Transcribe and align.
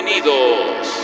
Bienvenidos 0.00 0.97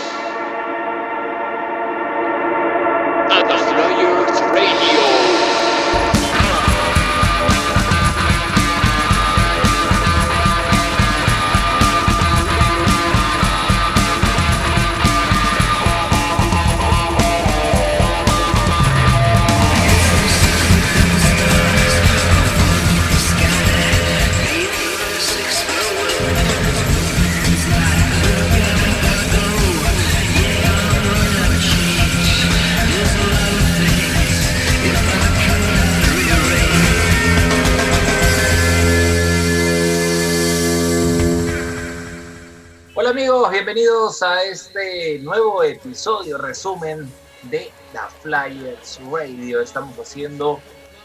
bienvenidos 44.05 44.21
a 44.21 44.43
este 44.43 45.19
nuevo 45.19 45.63
episodio, 45.63 46.37
resumen 46.37 47.11
de 47.43 47.71
la 47.91 48.07
Flyers 48.21 48.99
Radio. 49.11 49.61
Estamos 49.61 49.97
haciendo 49.97 50.59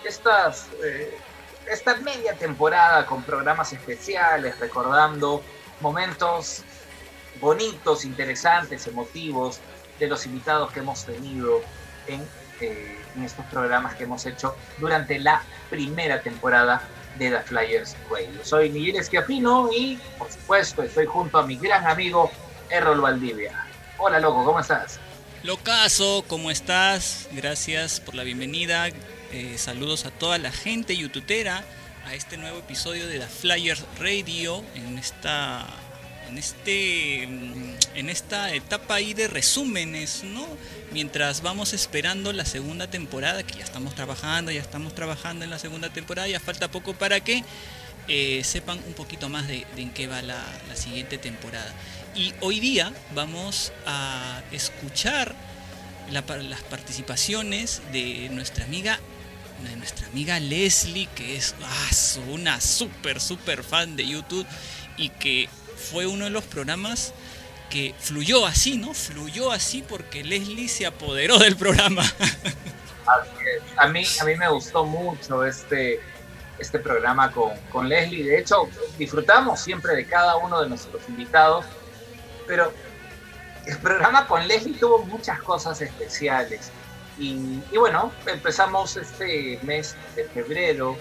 estas, 0.04 0.68
eh, 0.84 1.16
esta 1.66 1.96
media 1.96 2.34
temporada 2.34 3.06
con 3.06 3.22
programas 3.22 3.72
especiales, 3.72 4.58
recordando 4.60 5.40
momentos 5.80 6.62
bonitos, 7.40 8.04
interesantes, 8.04 8.86
emotivos 8.86 9.60
de 9.98 10.06
los 10.06 10.26
invitados 10.26 10.70
que 10.72 10.80
hemos 10.80 11.06
tenido 11.06 11.62
en, 12.06 12.20
eh, 12.60 12.98
en 13.16 13.24
estos 13.24 13.46
programas 13.46 13.94
que 13.94 14.04
hemos 14.04 14.26
hecho 14.26 14.54
durante 14.76 15.18
la 15.18 15.42
primera 15.70 16.20
temporada 16.20 16.82
de 17.18 17.30
The 17.30 17.40
Flyers 17.40 17.96
Radio. 18.10 18.44
Soy 18.44 18.68
Miguel 18.68 18.96
Esquiafino 18.96 19.70
y, 19.72 19.98
por 20.18 20.30
supuesto, 20.30 20.82
estoy 20.82 21.06
junto 21.06 21.38
a 21.38 21.46
mi 21.46 21.56
gran 21.56 21.86
amigo 21.86 22.30
Errol 22.70 23.00
Valdivia. 23.00 23.66
Hola, 23.98 24.20
loco, 24.20 24.44
¿cómo 24.44 24.60
estás? 24.60 24.98
Locazo, 25.42 26.24
¿cómo 26.28 26.50
estás? 26.50 27.28
Gracias 27.32 28.00
por 28.00 28.14
la 28.14 28.22
bienvenida. 28.22 28.88
Eh, 29.32 29.56
saludos 29.58 30.06
a 30.06 30.10
toda 30.10 30.38
la 30.38 30.52
gente 30.52 30.96
youtubera 30.96 31.64
a 32.06 32.14
este 32.14 32.36
nuevo 32.36 32.58
episodio 32.58 33.06
de 33.06 33.18
The 33.18 33.26
Flyers 33.26 33.84
Radio 33.98 34.64
en 34.74 34.98
esta 34.98 35.66
en 36.28 36.38
este 36.38 37.24
en 37.24 38.08
esta 38.08 38.54
etapa 38.54 38.94
ahí 38.94 39.14
de 39.14 39.28
resúmenes, 39.28 40.22
¿no? 40.24 40.46
Mientras 40.92 41.42
vamos 41.42 41.72
esperando 41.72 42.32
la 42.32 42.44
segunda 42.44 42.88
temporada, 42.88 43.42
que 43.42 43.58
ya 43.58 43.64
estamos 43.64 43.94
trabajando, 43.94 44.50
ya 44.52 44.60
estamos 44.60 44.94
trabajando 44.94 45.44
en 45.44 45.50
la 45.50 45.58
segunda 45.58 45.90
temporada, 45.90 46.28
ya 46.28 46.40
falta 46.40 46.70
poco 46.70 46.94
para 46.94 47.20
que 47.20 47.44
eh, 48.08 48.42
sepan 48.42 48.80
un 48.86 48.94
poquito 48.94 49.28
más 49.28 49.46
de, 49.46 49.66
en 49.76 49.90
qué 49.90 50.06
va 50.06 50.22
la, 50.22 50.44
siguiente 50.74 51.18
temporada. 51.18 51.72
Y 52.20 52.34
hoy 52.42 52.60
día 52.60 52.92
vamos 53.14 53.72
a 53.86 54.42
escuchar 54.52 55.34
las 56.10 56.22
participaciones 56.64 57.80
de 57.92 58.28
nuestra 58.30 58.66
amiga 58.66 59.00
de 59.64 59.74
nuestra 59.76 60.06
amiga 60.08 60.38
Leslie, 60.38 61.08
que 61.14 61.36
es 61.36 61.54
ah, 61.62 61.90
una 62.28 62.60
súper, 62.60 63.22
súper 63.22 63.64
fan 63.64 63.96
de 63.96 64.06
YouTube 64.06 64.46
y 64.98 65.08
que 65.08 65.48
fue 65.90 66.06
uno 66.06 66.26
de 66.26 66.30
los 66.30 66.44
programas 66.44 67.14
que 67.70 67.94
fluyó 67.98 68.44
así, 68.44 68.76
¿no? 68.76 68.92
Fluyó 68.92 69.50
así 69.50 69.82
porque 69.88 70.22
Leslie 70.22 70.68
se 70.68 70.84
apoderó 70.84 71.38
del 71.38 71.56
programa. 71.56 72.02
A 73.78 73.88
mí, 73.88 74.04
a 74.20 74.24
mí 74.26 74.36
me 74.36 74.50
gustó 74.50 74.84
mucho 74.84 75.42
este, 75.42 76.00
este 76.58 76.80
programa 76.80 77.32
con, 77.32 77.56
con 77.70 77.88
Leslie. 77.88 78.24
De 78.24 78.40
hecho, 78.40 78.68
disfrutamos 78.98 79.58
siempre 79.58 79.96
de 79.96 80.04
cada 80.04 80.36
uno 80.36 80.60
de 80.60 80.68
nuestros 80.68 81.00
invitados, 81.08 81.64
pero 82.50 82.72
el 83.64 83.78
programa 83.78 84.26
con 84.26 84.46
Leslie 84.48 84.76
tuvo 84.76 85.04
muchas 85.04 85.40
cosas 85.40 85.80
especiales. 85.80 86.72
Y, 87.16 87.62
y, 87.70 87.78
bueno, 87.78 88.12
empezamos 88.26 88.96
este 88.96 89.60
mes 89.62 89.94
de 90.16 90.24
febrero, 90.24 90.98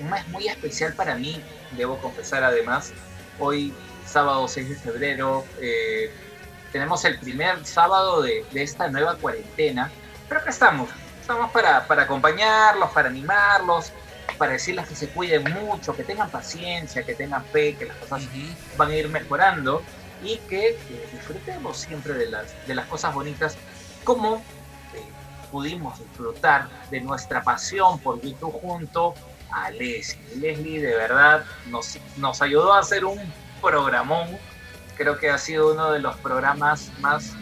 un 0.00 0.10
mes 0.10 0.26
muy 0.28 0.48
especial 0.48 0.92
para 0.94 1.14
mí, 1.14 1.40
debo 1.76 1.98
confesar 1.98 2.42
además. 2.42 2.92
Hoy 3.38 3.72
sábado 4.04 4.48
6 4.48 4.70
de 4.70 4.74
febrero. 4.74 5.44
Eh, 5.60 6.10
tenemos 6.72 7.04
el 7.04 7.16
primer 7.20 7.64
sábado 7.64 8.20
de, 8.22 8.44
esta 8.54 8.88
nueva 8.88 9.14
cuarentena. 9.16 9.92
Pero 10.28 10.40
acá 10.40 10.50
estamos. 10.50 10.90
Estamos 11.20 11.52
para, 11.52 11.86
para 11.86 12.02
acompañarlos, 12.02 12.90
para 12.90 13.08
animarlos, 13.08 13.92
para 14.36 14.52
decirles 14.52 14.88
que 14.88 14.96
se 14.96 15.08
cuiden 15.10 15.44
mucho, 15.52 15.94
que 15.94 16.02
tengan 16.02 16.28
paciencia, 16.30 17.04
que 17.04 17.14
tengan 17.14 17.44
fe, 17.44 17.76
que 17.76 17.86
las 17.86 17.96
cosas 17.98 18.22
van 18.76 18.90
a 18.90 18.96
ir 18.96 19.08
mejorando 19.08 19.82
y 20.22 20.38
que, 20.48 20.76
disfrutemos 21.12 21.78
siempre 21.78 22.14
de 22.14 22.30
las, 22.30 22.66
de 22.66 22.74
las 22.74 22.86
cosas 22.86 23.14
bonitas 23.14 23.56
como 24.04 24.36
eh, 24.36 25.02
pudimos 25.50 25.98
disfrutar 25.98 26.68
de 26.90 27.00
nuestra 27.00 27.42
pasión 27.42 27.98
por 28.00 28.20
YouTube 28.20 28.52
junto 28.60 29.14
a 29.50 29.70
Leslie. 29.70 30.36
Leslie 30.36 30.80
de 30.80 30.94
verdad 30.94 31.44
nos, 31.66 31.98
nos 32.16 32.42
ayudó 32.42 32.72
a 32.74 32.80
hacer 32.80 33.04
un 33.04 33.18
programón. 33.60 34.38
Creo 34.96 35.18
que 35.18 35.30
ha 35.30 35.38
sido 35.38 35.72
uno 35.72 35.92
de 35.92 36.00
los 36.00 36.16
programas 36.16 36.90
más 37.00 37.34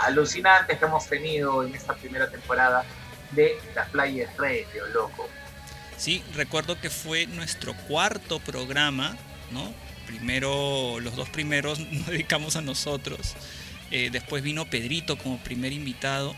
alucinantes 0.00 0.78
que 0.78 0.84
hemos 0.84 1.06
tenido 1.06 1.62
en 1.62 1.74
esta 1.74 1.94
primera 1.94 2.28
temporada 2.30 2.84
de 3.32 3.58
la 3.74 3.84
Players 3.86 4.36
Radio, 4.36 4.86
loco. 4.88 5.28
Sí, 5.96 6.24
recuerdo 6.34 6.80
que 6.80 6.90
fue 6.90 7.26
nuestro 7.26 7.74
cuarto 7.86 8.38
programa, 8.40 9.16
¿no? 9.50 9.72
Primero, 10.10 10.98
los 11.00 11.14
dos 11.14 11.28
primeros 11.28 11.78
nos 11.92 12.06
dedicamos 12.06 12.56
a 12.56 12.62
nosotros. 12.62 13.34
Eh, 13.90 14.10
después 14.10 14.42
vino 14.42 14.68
Pedrito 14.68 15.16
como 15.16 15.38
primer 15.38 15.72
invitado 15.72 16.34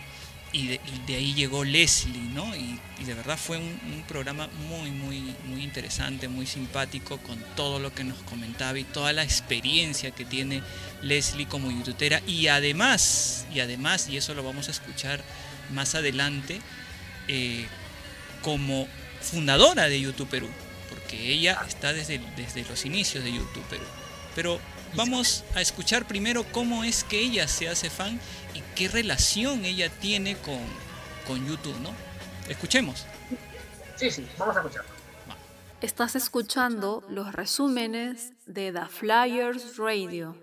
y 0.53 0.66
de, 0.66 0.81
ahí 1.16 1.33
llegó 1.33 1.65
Leslie, 1.65 2.28
¿no? 2.34 2.55
Y, 2.55 2.78
de 3.05 3.15
verdad 3.15 3.38
fue 3.38 3.56
un, 3.56 4.05
programa 4.06 4.49
muy, 4.69 4.91
muy, 4.91 5.34
muy 5.47 5.62
interesante, 5.62 6.28
muy 6.28 6.47
simpático 6.47 7.19
con 7.19 7.43
todo 7.56 7.81
lo 7.81 7.93
que 7.94 8.05
nos 8.05 8.19
comentaba 8.22 8.78
y 8.78 8.84
toda 8.84 9.12
la 9.12 9.25
experiencia 9.25 10.10
que 10.10 10.25
tiene 10.25 10.62
Leslie 11.03 11.47
como 11.47 11.71
youtubera 11.71 12.21
y 12.27 12.49
además, 12.49 13.47
y 13.53 13.60
además, 13.60 14.09
y 14.09 14.19
eso 14.19 14.34
lo 14.34 14.44
vamos 14.44 14.69
a 14.69 14.72
escuchar 14.72 15.25
más 15.72 15.94
adelante, 15.94 16.60
eh, 17.28 17.66
como 18.43 18.87
fundadora 19.21 19.89
de 19.89 20.00
YouTube 20.00 20.28
Perú, 20.28 20.49
porque 21.12 21.31
ella 21.31 21.61
está 21.69 21.93
desde, 21.93 22.21
desde 22.37 22.65
los 22.65 22.87
inicios 22.87 23.23
de 23.23 23.33
YouTube 23.33 23.62
Perú. 23.69 23.84
Pero 24.34 24.59
vamos 24.95 25.45
a 25.55 25.61
escuchar 25.61 26.06
primero 26.06 26.45
cómo 26.53 26.84
es 26.84 27.05
que 27.05 27.21
ella 27.21 27.47
se 27.49 27.69
hace 27.69 27.91
fan 27.91 28.19
y 28.55 28.62
qué 28.75 28.89
relación 28.89 29.65
ella 29.65 29.91
tiene 29.91 30.37
con, 30.37 30.61
con 31.27 31.47
YouTube, 31.47 31.78
¿no? 31.81 31.91
Escuchemos. 32.49 33.05
Sí, 33.97 34.11
sí, 34.11 34.27
vamos 34.39 34.56
a 34.56 34.61
escuchar. 34.61 34.84
Estás 35.83 36.17
escuchando 36.17 37.05
los 37.09 37.33
resúmenes 37.33 38.33
de 38.47 38.72
The 38.72 38.87
Flyers 38.87 39.77
Radio. 39.77 40.37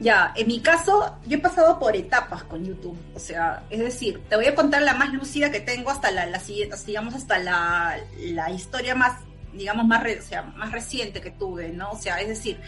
Ya, 0.00 0.32
en 0.34 0.48
mi 0.48 0.60
caso, 0.60 1.14
yo 1.26 1.36
he 1.36 1.40
pasado 1.40 1.78
por 1.78 1.94
etapas 1.94 2.42
con 2.44 2.64
YouTube. 2.64 2.96
O 3.14 3.18
sea, 3.18 3.64
es 3.68 3.80
decir, 3.80 4.22
te 4.30 4.36
voy 4.36 4.46
a 4.46 4.54
contar 4.54 4.80
la 4.80 4.94
más 4.94 5.12
lúcida 5.12 5.50
que 5.50 5.60
tengo 5.60 5.90
hasta 5.90 6.10
la, 6.10 6.24
la 6.26 6.40
digamos, 6.86 7.14
hasta 7.14 7.38
la, 7.38 7.98
la 8.18 8.50
historia 8.50 8.94
más, 8.94 9.18
digamos, 9.52 9.86
más, 9.86 10.02
o 10.18 10.22
sea, 10.22 10.42
más 10.42 10.72
reciente 10.72 11.20
que 11.20 11.30
tuve, 11.30 11.68
¿no? 11.68 11.90
O 11.90 11.98
sea, 11.98 12.18
es 12.20 12.28
decir, 12.28 12.58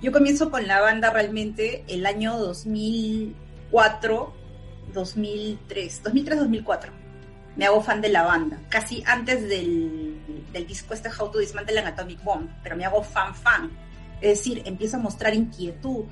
yo 0.00 0.10
comienzo 0.10 0.50
con 0.50 0.66
la 0.66 0.80
banda 0.80 1.10
realmente 1.10 1.84
el 1.86 2.06
año 2.06 2.38
2004, 2.38 4.34
2003, 4.94 6.02
2003-2004. 6.02 6.88
Me 7.56 7.66
hago 7.66 7.82
fan 7.82 8.00
de 8.00 8.08
la 8.08 8.22
banda, 8.22 8.58
casi 8.70 9.02
antes 9.06 9.46
del, 9.46 10.18
del 10.50 10.66
disco 10.66 10.94
este 10.94 11.10
How 11.10 11.30
to 11.30 11.40
Dismantle 11.40 11.78
an 11.80 11.88
Atomic 11.88 12.24
Bomb, 12.24 12.48
pero 12.62 12.74
me 12.74 12.86
hago 12.86 13.02
fan 13.02 13.34
fan. 13.34 13.70
Es 14.22 14.38
decir, 14.38 14.62
empiezo 14.64 14.96
a 14.96 15.00
mostrar 15.00 15.34
inquietud. 15.34 16.06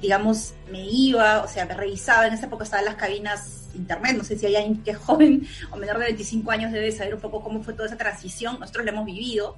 Digamos, 0.00 0.54
me 0.70 0.84
iba, 0.84 1.42
o 1.42 1.48
sea, 1.48 1.66
me 1.66 1.74
revisaba, 1.74 2.26
en 2.26 2.34
esa 2.34 2.46
época 2.46 2.64
estaban 2.64 2.84
las 2.84 2.94
cabinas 2.94 3.68
internet, 3.74 4.16
no 4.16 4.24
sé 4.24 4.38
si 4.38 4.46
hay 4.46 4.56
alguien 4.56 4.82
que 4.82 4.92
es 4.92 4.96
joven 4.96 5.46
o 5.70 5.76
menor 5.76 5.98
de 5.98 6.06
25 6.06 6.50
años 6.50 6.72
debe 6.72 6.90
saber 6.90 7.14
un 7.14 7.20
poco 7.20 7.42
cómo 7.42 7.62
fue 7.62 7.74
toda 7.74 7.86
esa 7.86 7.96
transición, 7.96 8.58
nosotros 8.58 8.84
la 8.84 8.92
hemos 8.92 9.04
vivido. 9.04 9.56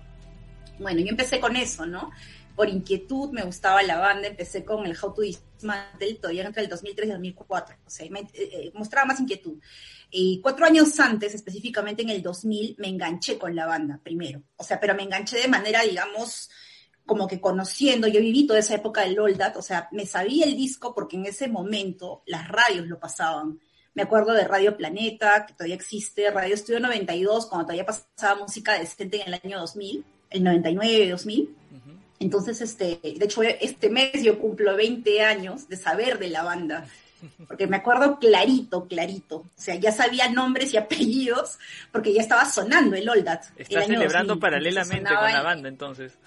Bueno, 0.79 1.01
yo 1.01 1.09
empecé 1.09 1.41
con 1.41 1.57
eso, 1.57 1.85
¿no? 1.87 2.11
por 2.61 2.69
inquietud 2.69 3.31
me 3.31 3.43
gustaba 3.43 3.83
la 3.83 3.99
banda, 3.99 4.29
empecé 4.29 4.67
con 4.67 4.85
el 4.85 4.95
How 5.01 5.15
to 5.15 5.23
Dismantle 5.23 6.15
todavía 6.17 6.45
entre 6.45 6.65
el 6.65 6.69
2003 6.69 7.07
y 7.07 7.11
el 7.11 7.17
2004, 7.17 7.77
o 7.87 7.89
sea, 7.89 8.11
me, 8.11 8.21
eh, 8.21 8.29
eh, 8.35 8.71
mostraba 8.75 9.07
más 9.07 9.21
inquietud. 9.21 9.59
Y 10.11 10.41
cuatro 10.43 10.67
años 10.67 11.01
antes, 11.01 11.35
específicamente 11.35 12.03
en 12.03 12.11
el 12.11 12.23
2000, 12.23 12.77
me 12.79 12.89
enganché 12.89 13.39
con 13.39 13.57
la 13.57 13.65
banda 13.65 13.99
primero, 14.03 14.43
o 14.57 14.63
sea, 14.63 14.79
pero 14.79 14.95
me 14.95 15.05
enganché 15.05 15.39
de 15.39 15.49
manera, 15.49 15.81
digamos, 15.81 16.51
como 17.07 17.27
que 17.27 17.41
conociendo, 17.41 18.07
yo 18.07 18.21
viví 18.21 18.47
toda 18.47 18.61
esa 18.61 18.75
época 18.75 19.03
del 19.03 19.19
Oldat, 19.19 19.57
o 19.57 19.63
sea, 19.63 19.89
me 19.93 20.07
sabía 20.07 20.47
el 20.47 20.57
disco 20.57 20.95
porque 20.95 21.17
en 21.17 21.27
ese 21.27 21.49
momento 21.49 22.23
las 22.27 22.49
radios 22.49 22.87
lo 22.87 22.99
pasaban. 22.99 23.59
Me 23.95 24.03
acuerdo 24.03 24.33
de 24.33 24.47
Radio 24.47 24.77
Planeta, 24.77 25.47
que 25.47 25.55
todavía 25.55 25.75
existe, 25.75 26.31
Radio 26.31 26.55
Estudio 26.55 26.79
92, 26.81 27.47
cuando 27.47 27.67
todavía 27.67 27.87
pasaba 27.87 28.41
música 28.41 28.79
decente 28.79 29.21
en 29.21 29.35
el 29.35 29.41
año 29.43 29.59
2000, 29.59 30.05
el 30.31 30.45
99, 30.45 31.11
2000. 31.11 31.57
Entonces, 32.21 32.61
este, 32.61 33.01
de 33.03 33.25
hecho, 33.25 33.43
este 33.43 33.89
mes 33.89 34.23
yo 34.23 34.39
cumplo 34.39 34.77
20 34.77 35.23
años 35.23 35.69
de 35.69 35.77
saber 35.77 36.19
de 36.19 36.29
la 36.29 36.43
banda, 36.43 36.87
porque 37.49 37.67
me 37.67 37.79
acuerdo 37.79 38.19
clarito, 38.19 38.87
clarito. 38.87 39.37
O 39.37 39.49
sea, 39.57 39.75
ya 39.75 39.91
sabía 39.91 40.29
nombres 40.29 40.75
y 40.75 40.77
apellidos, 40.77 41.59
porque 41.91 42.13
ya 42.13 42.21
estaba 42.21 42.45
sonando 42.45 42.95
el 42.95 43.09
Oldat. 43.09 43.45
Estás 43.57 43.87
celebrando 43.87 44.39
paralelamente 44.39 45.15
con 45.15 45.33
la 45.33 45.43
banda, 45.43 45.69
entonces. 45.69 46.19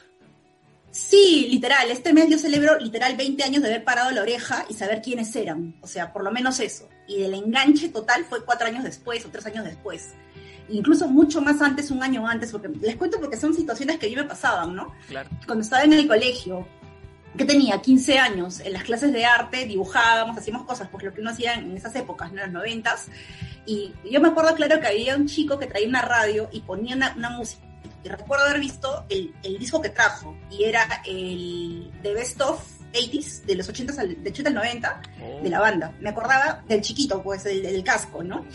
Sí, 0.93 1.47
literal. 1.49 1.89
Este 1.89 2.13
mes 2.13 2.29
yo 2.29 2.37
celebro 2.37 2.77
literal 2.77 3.17
20 3.17 3.43
años 3.43 3.63
de 3.63 3.69
haber 3.69 3.83
parado 3.83 4.11
la 4.11 4.21
oreja 4.21 4.63
y 4.69 4.75
saber 4.75 5.01
quiénes 5.01 5.35
eran. 5.35 5.73
O 5.81 5.87
sea, 5.87 6.13
por 6.13 6.23
lo 6.23 6.31
menos 6.31 6.59
eso. 6.59 6.87
Y 7.07 7.23
el 7.23 7.33
enganche 7.33 7.89
total 7.89 8.23
fue 8.25 8.45
cuatro 8.45 8.67
años 8.67 8.83
después 8.83 9.25
o 9.25 9.29
tres 9.29 9.43
años 9.47 9.65
después. 9.65 10.13
Incluso 10.69 11.07
mucho 11.07 11.41
más 11.41 11.63
antes, 11.63 11.89
un 11.89 12.03
año 12.03 12.27
antes, 12.27 12.51
porque 12.51 12.67
les 12.79 12.95
cuento 12.95 13.19
porque 13.19 13.37
son 13.37 13.55
situaciones 13.55 13.97
que 13.97 14.05
a 14.05 14.09
mí 14.09 14.15
me 14.15 14.23
pasaban, 14.23 14.75
¿no? 14.75 14.93
Claro. 15.07 15.31
Cuando 15.47 15.63
estaba 15.63 15.83
en 15.83 15.93
el 15.93 16.07
colegio, 16.07 16.67
que 17.35 17.45
tenía 17.45 17.81
15 17.81 18.19
años, 18.19 18.59
en 18.59 18.73
las 18.73 18.83
clases 18.83 19.11
de 19.11 19.25
arte 19.25 19.65
dibujábamos, 19.65 20.37
hacíamos 20.37 20.63
cosas, 20.67 20.89
pues 20.91 21.03
lo 21.03 21.11
que 21.11 21.21
uno 21.21 21.31
hacía 21.31 21.55
en 21.55 21.75
esas 21.75 21.95
épocas, 21.95 22.31
¿no? 22.31 22.43
En 22.43 22.53
los 22.53 22.61
noventas. 22.61 23.07
Y 23.65 23.93
yo 24.11 24.21
me 24.21 24.27
acuerdo 24.27 24.53
claro 24.53 24.79
que 24.79 24.85
había 24.85 25.17
un 25.17 25.25
chico 25.25 25.57
que 25.57 25.65
traía 25.65 25.87
una 25.87 26.03
radio 26.03 26.49
y 26.51 26.59
ponía 26.61 26.95
una, 26.95 27.15
una 27.17 27.31
música 27.31 27.72
recuerdo 28.03 28.45
haber 28.45 28.59
visto 28.59 29.05
el, 29.09 29.33
el, 29.44 29.57
disco 29.57 29.81
que 29.81 29.89
trajo, 29.89 30.35
y 30.50 30.63
era 30.63 31.01
el 31.05 31.91
The 32.01 32.13
Best 32.13 32.41
of 32.41 32.61
80s, 32.94 33.44
de 33.44 33.55
los 33.55 33.67
80 33.67 34.00
al, 34.00 34.23
de 34.23 34.29
80 34.29 34.50
al 34.50 34.55
90, 34.55 35.01
oh. 35.21 35.44
de 35.44 35.50
la 35.50 35.59
banda. 35.59 35.94
Me 36.00 36.09
acordaba 36.09 36.63
del 36.67 36.81
chiquito, 36.81 37.21
pues, 37.23 37.44
del, 37.44 37.63
del 37.63 37.83
casco, 37.83 38.23
¿no? 38.23 38.45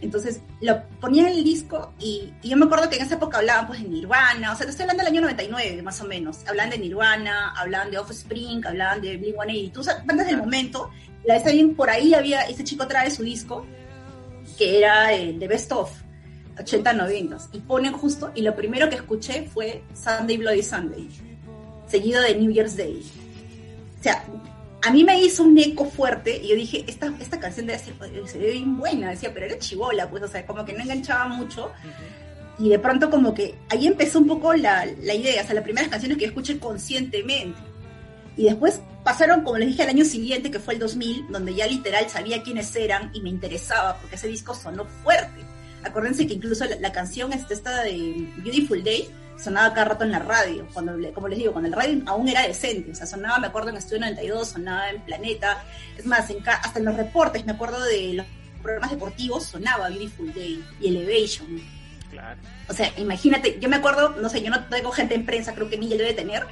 Entonces, 0.00 0.40
lo 0.60 0.82
ponía 1.00 1.28
en 1.28 1.36
el 1.36 1.44
disco 1.44 1.92
y, 1.98 2.32
y, 2.42 2.48
yo 2.48 2.56
me 2.56 2.66
acuerdo 2.66 2.88
que 2.88 2.96
en 2.96 3.02
esa 3.02 3.14
época 3.14 3.38
hablaban, 3.38 3.66
pues, 3.66 3.82
de 3.82 3.88
Nirvana, 3.88 4.52
o 4.52 4.56
sea, 4.56 4.66
te 4.66 4.70
estoy 4.70 4.84
hablando 4.84 5.04
del 5.04 5.12
año 5.12 5.20
99, 5.22 5.82
más 5.82 6.00
o 6.00 6.04
menos. 6.06 6.38
Hablaban 6.46 6.70
de 6.70 6.78
Nirvana, 6.78 7.52
hablaban 7.56 7.90
de 7.90 7.98
Offspring, 7.98 8.66
hablaban 8.66 9.00
de 9.00 9.20
Blink-182, 9.20 9.78
o 9.78 9.82
sea, 9.82 10.02
bandas 10.04 10.26
del 10.26 10.38
momento. 10.38 10.90
La 11.24 11.34
vez 11.34 11.44
también 11.44 11.76
por 11.76 11.88
ahí 11.88 12.14
había, 12.14 12.42
ese 12.42 12.64
chico 12.64 12.86
trae 12.86 13.10
su 13.10 13.22
disco, 13.22 13.64
que 14.58 14.78
era 14.78 15.12
el 15.12 15.38
The 15.38 15.48
Best 15.48 15.72
of 15.72 16.01
80, 16.62 16.92
90 16.92 17.38
y 17.52 17.58
ponen 17.60 17.92
justo, 17.92 18.30
y 18.34 18.42
lo 18.42 18.54
primero 18.54 18.88
que 18.88 18.96
escuché 18.96 19.48
fue 19.52 19.82
Sunday 19.94 20.36
Bloody 20.36 20.62
Sunday, 20.62 21.08
seguido 21.86 22.22
de 22.22 22.34
New 22.36 22.50
Year's 22.50 22.76
Day. 22.76 23.02
O 24.00 24.02
sea, 24.02 24.24
a 24.84 24.90
mí 24.90 25.04
me 25.04 25.20
hizo 25.20 25.44
un 25.44 25.56
eco 25.58 25.84
fuerte 25.84 26.36
y 26.42 26.48
yo 26.48 26.56
dije, 26.56 26.84
esta, 26.88 27.12
esta 27.20 27.38
canción 27.38 27.66
debe 27.66 27.78
ser, 27.78 27.94
bien 28.40 28.76
buena, 28.76 29.10
decía, 29.10 29.32
pero 29.32 29.46
era 29.46 29.58
chivola, 29.58 30.08
pues, 30.10 30.22
o 30.22 30.28
sea, 30.28 30.44
como 30.46 30.64
que 30.64 30.72
no 30.72 30.82
enganchaba 30.82 31.28
mucho. 31.28 31.70
Y 32.58 32.68
de 32.68 32.78
pronto 32.78 33.10
como 33.10 33.32
que 33.32 33.54
ahí 33.70 33.86
empezó 33.86 34.18
un 34.18 34.26
poco 34.26 34.54
la, 34.54 34.86
la 35.02 35.14
idea, 35.14 35.42
o 35.42 35.44
sea, 35.44 35.54
las 35.54 35.64
primeras 35.64 35.88
canciones 35.88 36.18
que 36.18 36.26
escuché 36.26 36.58
conscientemente. 36.58 37.58
Y 38.36 38.44
después 38.44 38.80
pasaron, 39.04 39.42
como 39.42 39.58
les 39.58 39.68
dije, 39.68 39.82
al 39.82 39.90
año 39.90 40.04
siguiente, 40.04 40.50
que 40.50 40.58
fue 40.58 40.74
el 40.74 40.80
2000, 40.80 41.26
donde 41.30 41.54
ya 41.54 41.66
literal 41.66 42.08
sabía 42.08 42.42
quiénes 42.42 42.74
eran 42.74 43.10
y 43.14 43.20
me 43.20 43.28
interesaba, 43.28 43.96
porque 43.98 44.16
ese 44.16 44.28
disco 44.28 44.54
sonó 44.54 44.84
fuerte 45.04 45.51
acuérdense 45.84 46.26
que 46.26 46.34
incluso 46.34 46.64
la, 46.64 46.76
la 46.76 46.92
canción 46.92 47.32
esta, 47.32 47.54
esta 47.54 47.82
de 47.82 48.28
Beautiful 48.38 48.82
Day 48.82 49.08
sonaba 49.42 49.74
cada 49.74 49.86
rato 49.90 50.04
en 50.04 50.12
la 50.12 50.20
radio, 50.20 50.66
cuando, 50.72 50.94
como 51.12 51.28
les 51.28 51.38
digo, 51.38 51.52
cuando 51.52 51.68
el 51.68 51.74
radio 51.74 52.02
aún 52.06 52.28
era 52.28 52.46
decente, 52.46 52.92
o 52.92 52.94
sea, 52.94 53.06
sonaba, 53.06 53.38
me 53.38 53.48
acuerdo 53.48 53.70
en 53.70 53.76
Estudio 53.76 54.00
92, 54.00 54.48
sonaba 54.48 54.90
en 54.90 55.00
Planeta, 55.02 55.64
es 55.96 56.06
más, 56.06 56.30
en, 56.30 56.38
hasta 56.48 56.78
en 56.78 56.84
los 56.84 56.96
reportes, 56.96 57.44
me 57.44 57.52
acuerdo 57.52 57.82
de 57.82 58.14
los 58.14 58.26
programas 58.62 58.90
deportivos, 58.90 59.44
sonaba 59.44 59.88
Beautiful 59.88 60.32
Day 60.32 60.64
y 60.80 60.88
Elevation. 60.88 61.60
Claro. 62.10 62.40
O 62.68 62.74
sea, 62.74 62.92
imagínate, 62.98 63.58
yo 63.58 63.68
me 63.68 63.76
acuerdo, 63.76 64.10
no 64.10 64.28
sé, 64.28 64.42
yo 64.42 64.50
no 64.50 64.64
tengo 64.66 64.92
gente 64.92 65.14
en 65.14 65.26
prensa, 65.26 65.54
creo 65.54 65.68
que 65.68 65.78
Miguel 65.78 65.98
debe 65.98 66.12
tener, 66.12 66.46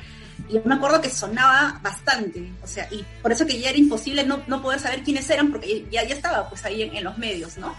y 0.48 0.54
yo 0.54 0.62
me 0.64 0.74
acuerdo 0.74 1.00
que 1.00 1.10
sonaba 1.10 1.78
bastante, 1.82 2.50
o 2.62 2.66
sea, 2.66 2.88
y 2.90 3.04
por 3.22 3.30
eso 3.30 3.46
que 3.46 3.58
ya 3.60 3.68
era 3.68 3.78
imposible 3.78 4.24
no, 4.24 4.42
no 4.46 4.62
poder 4.62 4.80
saber 4.80 5.02
quiénes 5.02 5.28
eran, 5.30 5.50
porque 5.52 5.86
ya, 5.90 6.02
ya 6.04 6.14
estaba 6.14 6.48
pues 6.48 6.64
ahí 6.64 6.82
en, 6.82 6.96
en 6.96 7.04
los 7.04 7.18
medios, 7.18 7.58
¿no? 7.58 7.76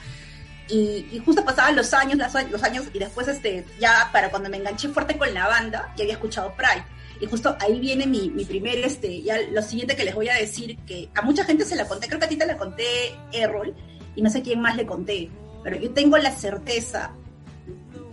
Y, 0.69 1.21
justo 1.25 1.43
pasaban 1.43 1.75
los 1.75 1.93
años, 1.93 2.17
los 2.17 2.63
años, 2.63 2.85
y 2.93 2.99
después, 2.99 3.27
este, 3.27 3.65
ya 3.79 4.09
para 4.13 4.29
cuando 4.29 4.49
me 4.49 4.57
enganché 4.57 4.87
fuerte 4.89 5.17
con 5.17 5.33
la 5.33 5.47
banda, 5.47 5.93
ya 5.97 6.03
había 6.03 6.13
escuchado 6.13 6.53
Pride. 6.55 6.85
Y 7.19 7.25
justo 7.25 7.55
ahí 7.59 7.79
viene 7.79 8.07
mi, 8.07 8.29
mi 8.29 8.45
primer, 8.45 8.77
este, 8.79 9.21
ya 9.21 9.37
lo 9.51 9.61
siguiente 9.61 9.95
que 9.95 10.05
les 10.05 10.15
voy 10.15 10.29
a 10.29 10.35
decir, 10.35 10.77
que 10.87 11.09
a 11.13 11.21
mucha 11.21 11.43
gente 11.43 11.65
se 11.65 11.75
la 11.75 11.87
conté, 11.87 12.07
creo 12.07 12.19
que 12.19 12.25
a 12.25 12.29
ti 12.29 12.37
te 12.37 12.45
la 12.45 12.57
conté, 12.57 13.15
Errol, 13.31 13.75
y 14.15 14.21
no 14.21 14.29
sé 14.29 14.41
quién 14.41 14.61
más 14.61 14.75
le 14.75 14.85
conté, 14.85 15.29
pero 15.63 15.77
yo 15.77 15.91
tengo 15.91 16.17
la 16.17 16.31
certeza, 16.31 17.11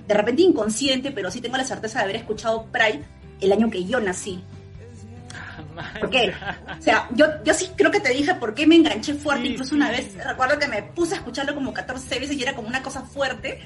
de 0.07 0.15
repente 0.15 0.43
inconsciente, 0.43 1.11
pero 1.11 1.31
sí 1.31 1.41
tengo 1.41 1.57
la 1.57 1.65
certeza 1.65 1.99
de 1.99 2.05
haber 2.05 2.17
escuchado 2.17 2.67
Pride 2.67 3.05
el 3.41 3.53
año 3.53 3.71
que 3.71 3.85
yo 3.85 4.01
nací. 4.01 4.43
¿Por 6.01 6.11
qué? 6.11 6.35
O 6.79 6.83
sea, 6.83 7.09
yo, 7.15 7.27
yo 7.45 7.55
sí 7.55 7.71
creo 7.77 7.91
que 7.91 8.01
te 8.01 8.11
dije 8.11 8.35
por 8.35 8.55
qué 8.55 8.67
me 8.67 8.77
enganché 8.77 9.15
fuerte. 9.15 9.45
Sí, 9.45 9.53
Incluso 9.53 9.71
sí. 9.71 9.77
una 9.77 9.91
vez 9.91 10.15
recuerdo 10.25 10.59
que 10.59 10.69
me 10.69 10.83
puse 10.83 11.15
a 11.15 11.19
escucharlo 11.19 11.55
como 11.55 11.73
14 11.73 12.19
veces 12.19 12.37
y 12.37 12.43
era 12.43 12.55
como 12.55 12.69
una 12.69 12.83
cosa 12.83 13.03
fuerte. 13.03 13.61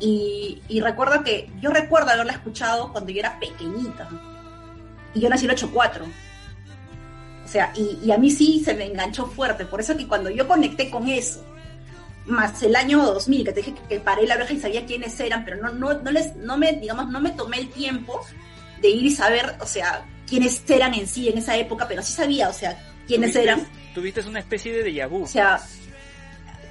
Y, 0.00 0.60
y 0.68 0.80
recuerdo 0.80 1.22
que 1.22 1.50
yo 1.60 1.70
recuerdo 1.70 2.10
haberla 2.10 2.32
escuchado 2.32 2.92
cuando 2.92 3.10
yo 3.10 3.20
era 3.20 3.38
pequeñita. 3.38 4.08
Y 5.14 5.20
yo 5.20 5.28
nací 5.28 5.44
el 5.44 5.52
84. 5.52 6.04
O 7.44 7.48
sea, 7.48 7.72
y, 7.76 7.98
y, 8.02 8.12
a 8.12 8.18
mí 8.18 8.30
sí 8.30 8.62
se 8.64 8.74
me 8.74 8.86
enganchó 8.86 9.26
fuerte. 9.26 9.66
Por 9.66 9.80
eso 9.80 9.96
que 9.96 10.08
cuando 10.08 10.30
yo 10.30 10.48
conecté 10.48 10.90
con 10.90 11.08
eso, 11.08 11.44
más 12.26 12.62
el 12.62 12.76
año 12.76 13.02
2000, 13.02 13.44
que 13.44 13.52
te 13.52 13.60
dije 13.62 13.74
que 13.88 14.00
paré 14.00 14.26
la 14.26 14.36
oreja 14.36 14.52
y 14.54 14.60
sabía 14.60 14.86
quiénes 14.86 15.18
eran, 15.20 15.44
pero 15.44 15.56
no, 15.56 15.72
no, 15.72 16.00
no, 16.00 16.10
les, 16.10 16.34
no 16.36 16.56
me, 16.56 16.72
digamos, 16.72 17.08
no 17.08 17.20
me 17.20 17.30
tomé 17.30 17.58
el 17.58 17.68
tiempo 17.68 18.24
de 18.80 18.88
ir 18.88 19.04
y 19.04 19.10
saber, 19.10 19.56
o 19.60 19.66
sea, 19.66 20.04
quiénes 20.32 20.62
eran 20.66 20.94
en 20.94 21.06
sí 21.06 21.28
en 21.28 21.36
esa 21.36 21.54
época, 21.58 21.86
pero 21.86 22.02
sí 22.02 22.14
sabía, 22.14 22.48
o 22.48 22.54
sea, 22.54 22.70
quiénes 23.06 23.32
¿Tuviste, 23.32 23.42
eran. 23.42 23.68
Tuviste 23.94 24.20
una 24.22 24.38
especie 24.38 24.72
de 24.72 24.90
déjà 24.90 25.06
vu. 25.06 25.24
O 25.24 25.26
sea, 25.26 25.60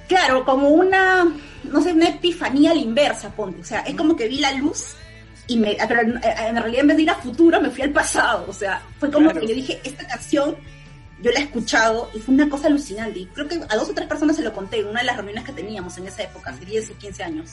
claro, 0.08 0.44
como 0.44 0.70
una, 0.70 1.32
no 1.62 1.80
sé, 1.80 1.92
una 1.92 2.08
epifanía 2.08 2.72
a 2.72 2.74
la 2.74 2.80
inversa, 2.80 3.30
ponte. 3.30 3.60
O 3.60 3.64
sea, 3.64 3.82
es 3.82 3.94
como 3.94 4.16
que 4.16 4.26
vi 4.26 4.38
la 4.38 4.50
luz 4.54 4.96
y 5.46 5.58
me, 5.58 5.76
pero 5.86 6.00
en, 6.00 6.20
en 6.24 6.56
realidad 6.56 6.80
en 6.80 6.86
vez 6.88 6.96
de 6.96 7.02
ir 7.04 7.10
a 7.10 7.14
futuro 7.14 7.60
me 7.60 7.70
fui 7.70 7.82
al 7.82 7.92
pasado. 7.92 8.46
O 8.48 8.52
sea, 8.52 8.82
fue 8.98 9.12
como 9.12 9.26
claro. 9.26 9.40
que 9.40 9.46
yo 9.46 9.54
dije, 9.54 9.80
esta 9.84 10.08
canción 10.08 10.56
yo 11.20 11.30
la 11.30 11.38
he 11.38 11.42
escuchado 11.44 12.10
y 12.14 12.18
fue 12.18 12.34
una 12.34 12.48
cosa 12.48 12.66
alucinante. 12.66 13.20
Y 13.20 13.26
creo 13.26 13.46
que 13.46 13.60
a 13.68 13.76
dos 13.76 13.90
o 13.90 13.94
tres 13.94 14.08
personas 14.08 14.34
se 14.34 14.42
lo 14.42 14.52
conté 14.52 14.80
en 14.80 14.88
una 14.88 15.02
de 15.02 15.06
las 15.06 15.16
reuniones 15.18 15.44
que 15.44 15.52
teníamos 15.52 15.96
en 15.98 16.08
esa 16.08 16.24
época, 16.24 16.50
hace 16.50 16.64
10 16.64 16.90
o 16.90 16.98
15 16.98 17.22
años. 17.22 17.50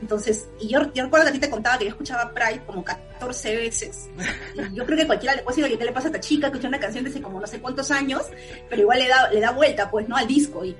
Entonces, 0.00 0.48
y 0.60 0.68
yo, 0.68 0.92
yo 0.92 1.04
recuerdo 1.04 1.26
que 1.26 1.30
a 1.30 1.32
ti 1.32 1.38
te 1.40 1.50
contaba 1.50 1.78
que 1.78 1.84
yo 1.84 1.90
escuchaba 1.90 2.32
Pride 2.32 2.62
como 2.64 2.84
14 2.84 3.56
veces. 3.56 4.08
Y 4.54 4.74
yo 4.74 4.86
creo 4.86 4.98
que 4.98 5.06
cualquiera 5.06 5.34
le 5.34 5.42
puede 5.42 5.56
decir, 5.56 5.64
oye, 5.64 5.78
¿qué 5.78 5.84
le 5.84 5.92
pasa 5.92 6.08
a 6.08 6.10
esta 6.10 6.20
chica? 6.20 6.46
Escuché 6.46 6.68
una 6.68 6.78
canción 6.78 7.04
desde 7.04 7.20
como 7.20 7.40
no 7.40 7.46
sé 7.46 7.60
cuántos 7.60 7.90
años, 7.90 8.22
pero 8.68 8.82
igual 8.82 8.98
le 8.98 9.08
da, 9.08 9.30
le 9.30 9.40
da 9.40 9.50
vuelta, 9.50 9.90
pues, 9.90 10.08
¿no? 10.08 10.16
Al 10.16 10.26
disco. 10.26 10.64
Y, 10.64 10.76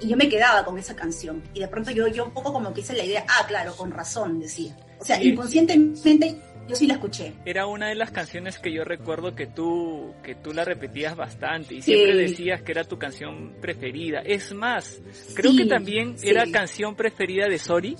y 0.00 0.08
yo 0.08 0.16
me 0.16 0.28
quedaba 0.28 0.64
con 0.64 0.78
esa 0.78 0.94
canción. 0.94 1.42
Y 1.54 1.60
de 1.60 1.68
pronto 1.68 1.90
yo, 1.90 2.06
yo 2.08 2.24
un 2.24 2.32
poco 2.32 2.52
como 2.52 2.72
que 2.72 2.80
hice 2.80 2.94
la 2.94 3.04
idea, 3.04 3.24
ah, 3.28 3.46
claro, 3.46 3.74
con 3.76 3.90
razón, 3.90 4.40
decía. 4.40 4.76
O 4.98 5.04
sea, 5.04 5.16
sí, 5.16 5.30
inconscientemente 5.30 6.40
yo 6.68 6.76
sí 6.76 6.86
la 6.86 6.94
escuché. 6.94 7.32
Era 7.44 7.66
una 7.66 7.88
de 7.88 7.94
las 7.94 8.10
canciones 8.10 8.58
que 8.58 8.72
yo 8.72 8.84
recuerdo 8.84 9.34
que 9.34 9.46
tú, 9.46 10.14
que 10.22 10.34
tú 10.34 10.52
la 10.52 10.64
repetías 10.64 11.16
bastante 11.16 11.74
y 11.74 11.82
sí. 11.82 11.92
siempre 11.92 12.16
decías 12.16 12.62
que 12.62 12.72
era 12.72 12.84
tu 12.84 12.98
canción 12.98 13.54
preferida. 13.60 14.20
Es 14.20 14.54
más, 14.54 15.00
creo 15.34 15.50
sí, 15.52 15.58
que 15.58 15.66
también 15.66 16.16
era 16.22 16.46
canción 16.50 16.94
preferida 16.94 17.48
de 17.48 17.58
Sori 17.58 17.96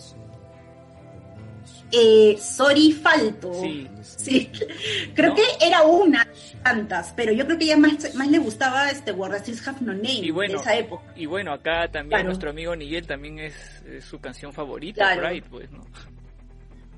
eh, 1.92 2.36
Sori 2.38 2.92
Falto. 2.92 3.52
Sí. 3.54 3.88
sí. 4.02 4.50
Creo 5.14 5.30
¿No? 5.30 5.36
que 5.36 5.42
era 5.60 5.82
una 5.82 6.26
tantas, 6.62 7.12
pero 7.16 7.32
yo 7.32 7.44
creo 7.44 7.58
que 7.58 7.64
ella 7.64 7.76
más, 7.76 8.14
más 8.14 8.28
le 8.28 8.38
gustaba 8.38 8.88
este 8.88 9.12
What 9.12 9.32
Have 9.32 9.80
No 9.80 9.92
Name 9.92 10.20
y 10.22 10.30
bueno, 10.30 10.54
de 10.54 10.60
esa 10.60 10.76
época. 10.76 11.04
Y 11.16 11.26
bueno, 11.26 11.52
acá 11.52 11.88
también 11.88 12.10
claro. 12.10 12.24
nuestro 12.26 12.50
amigo 12.50 12.76
Nigel 12.76 13.06
también 13.06 13.40
es, 13.40 13.82
es 13.84 14.04
su 14.04 14.20
canción 14.20 14.52
favorita, 14.52 15.12
claro. 15.12 15.28
Pride, 15.28 15.46
pues, 15.50 15.70
¿no? 15.72 15.84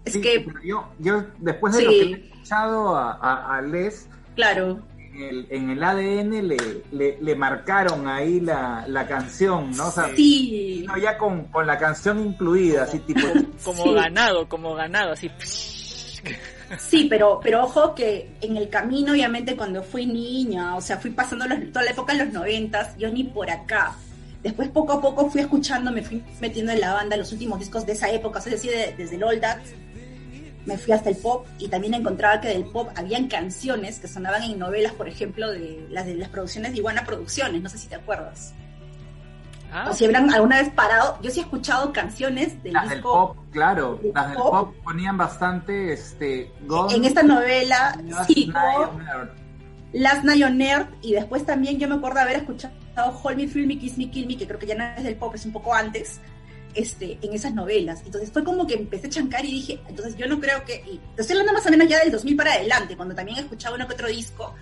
Es 0.05 0.13
sí, 0.13 0.21
que 0.21 0.47
yo, 0.63 0.93
yo 0.99 1.25
después 1.39 1.75
de 1.75 1.81
sí. 1.81 1.85
lo 1.85 1.91
que 1.91 2.03
he 2.03 2.27
escuchado 2.27 2.95
a, 2.95 3.13
a, 3.13 3.57
a 3.57 3.63
Les, 3.63 4.07
claro 4.37 4.83
el, 5.23 5.47
en 5.51 5.71
el 5.71 5.83
ADN 5.83 6.49
le, 6.49 6.57
le, 6.93 7.19
le, 7.21 7.35
marcaron 7.37 8.09
ahí 8.09 8.41
la, 8.41 8.85
la 8.89 9.07
canción, 9.07 9.71
¿no? 9.73 9.89
O 9.89 9.91
sea, 9.91 10.11
sí. 10.15 10.85
No, 10.87 10.97
ya 10.99 11.17
con, 11.19 11.45
con 11.45 11.67
la 11.67 11.79
canción 11.79 12.21
incluida, 12.21 12.85
así 12.85 12.99
tipo. 13.01 13.27
como 13.65 13.85
sí. 13.85 13.95
ganado, 13.95 14.49
como 14.49 14.75
ganado, 14.75 15.13
así. 15.13 15.31
Sí, 16.79 17.07
pero, 17.09 17.41
pero 17.43 17.65
ojo 17.65 17.95
que 17.95 18.31
en 18.41 18.57
el 18.57 18.69
camino, 18.69 19.13
obviamente, 19.13 19.57
cuando 19.57 19.83
fui 19.83 20.07
niña, 20.07 20.77
o 20.77 20.81
sea, 20.81 20.99
fui 20.99 21.11
pasando 21.11 21.47
los, 21.47 21.73
toda 21.73 21.85
la 21.85 21.91
época 21.93 22.13
en 22.13 22.19
los 22.21 22.33
noventas, 22.33 22.97
yo 22.97 23.11
ni 23.11 23.25
por 23.25 23.51
acá. 23.51 23.97
Después, 24.43 24.69
poco 24.69 24.93
a 24.93 25.01
poco, 25.01 25.31
fui 25.31 25.41
escuchando, 25.41 25.91
me 25.91 26.03
fui 26.03 26.23
metiendo 26.41 26.73
en 26.73 26.81
la 26.81 26.93
banda 26.93 27.17
los 27.17 27.33
últimos 27.33 27.59
discos 27.59 27.87
de 27.87 27.93
esa 27.93 28.11
época, 28.11 28.41
decir, 28.41 28.71
de, 28.71 28.95
desde 28.97 29.17
el 29.17 29.25
Old 29.25 29.41
Dad, 29.41 29.59
me 30.67 30.79
fui 30.79 30.93
hasta 30.93 31.11
el 31.11 31.17
pop 31.17 31.47
y 31.59 31.69
también 31.69 31.95
encontraba 31.95 32.41
que 32.41 32.49
del 32.49 32.65
pop 32.65 32.89
habían 32.97 33.29
canciones 33.29 33.99
que 33.99 34.09
sonaban 34.09 34.43
en 34.43 34.59
novelas, 34.59 34.93
por 34.93 35.09
ejemplo, 35.09 35.51
de 35.51 35.87
las 35.91 36.07
de 36.07 36.15
las 36.15 36.29
producciones 36.29 36.73
de 36.73 36.79
Iguana 36.79 37.05
Producciones, 37.05 37.63
no 37.63 37.69
sé 37.69 37.79
si 37.79 37.89
te 37.89 37.97
acuerdas. 37.97 38.55
Ah, 39.73 39.89
o 39.91 39.93
si 39.93 40.05
habrán 40.05 40.33
alguna 40.33 40.59
vez 40.63 40.71
parado, 40.71 41.19
yo 41.21 41.31
sí 41.33 41.41
he 41.41 41.43
escuchado 41.43 41.93
canciones 41.93 42.63
del 42.63 42.75
Las 42.75 42.89
del 42.89 42.99
disco 42.99 43.35
pop, 43.35 43.37
claro. 43.51 43.99
del 44.01 44.13
Las 44.15 44.29
del 44.29 44.37
pop. 44.37 44.51
pop 44.51 44.75
ponían 44.85 45.17
bastante, 45.17 45.93
este, 45.93 46.53
Gone, 46.67 46.95
en 46.95 47.05
esta 47.05 47.25
novela, 47.25 47.99
Last 48.05 48.31
sí, 48.31 48.47
Night 48.47 48.77
como 48.77 49.01
on 49.01 49.09
Earth. 49.09 49.31
Last 49.93 50.25
Night 50.25 50.45
on 50.45 50.63
Earth, 50.63 50.89
y 51.03 51.13
después 51.15 51.45
también 51.45 51.79
yo 51.81 51.89
me 51.89 51.97
acuerdo 51.97 52.21
haber 52.21 52.37
escuchado 52.37 52.73
Hold 52.97 53.37
Me, 53.37 53.49
Feel 53.49 53.67
Me, 53.67 53.77
Kiss 53.77 53.99
Me, 53.99 54.11
Kill 54.11 54.29
Me, 54.29 54.37
que 54.37 54.47
creo 54.47 54.61
que 54.61 54.67
ya 54.67 54.77
no 54.77 54.85
es 54.85 55.03
del 55.03 55.17
pop, 55.17 55.35
es 55.35 55.45
un 55.45 55.53
poco 55.53 55.75
antes, 55.75 56.21
este, 56.75 57.19
en 57.23 57.33
esas 57.33 57.55
novelas. 57.55 58.03
Entonces 58.05 58.31
fue 58.33 58.45
como 58.45 58.67
que 58.67 58.75
empecé 58.75 59.07
a 59.07 59.11
chancar 59.11 59.45
y 59.45 59.53
dije, 59.53 59.81
entonces 59.89 60.17
yo 60.17 60.27
no 60.27 60.41
creo 60.41 60.65
que, 60.65 60.83
y 60.87 61.01
estoy 61.17 61.37
hablando 61.37 61.53
más 61.53 61.67
o 61.67 61.71
menos 61.71 61.89
ya 61.89 62.01
del 62.01 62.13
2000 62.13 62.37
para 62.37 62.53
adelante, 62.55 62.97
cuando 62.97 63.15
también 63.15 63.39
escuchaba 63.39 63.77
uno 63.77 63.87
que 63.87 63.95
otro 63.95 64.09
disco, 64.09 64.55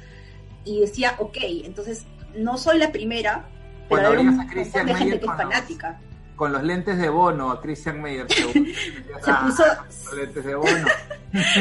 y 0.64 0.80
decía, 0.80 1.16
ok, 1.18 1.38
entonces 1.64 2.04
no 2.36 2.56
soy 2.56 2.78
la 2.78 2.92
primera, 2.92 3.48
pero 3.88 4.08
hay 4.08 4.18
un 4.18 4.36
montón 4.36 4.86
de 4.86 4.94
gente 4.94 5.20
que 5.20 5.26
es 5.26 5.36
fanática. 5.36 6.00
Con 6.36 6.52
los 6.52 6.62
lentes 6.62 6.98
de 6.98 7.08
Bono, 7.08 7.50
a 7.50 7.60
Christian 7.60 8.00
Meyer. 8.02 8.26
Se, 8.32 8.42
Se 8.42 9.32
puso, 9.44 9.64
Los 9.66 10.14
lentes 10.14 10.44
de 10.44 10.54
Bono. 10.54 10.86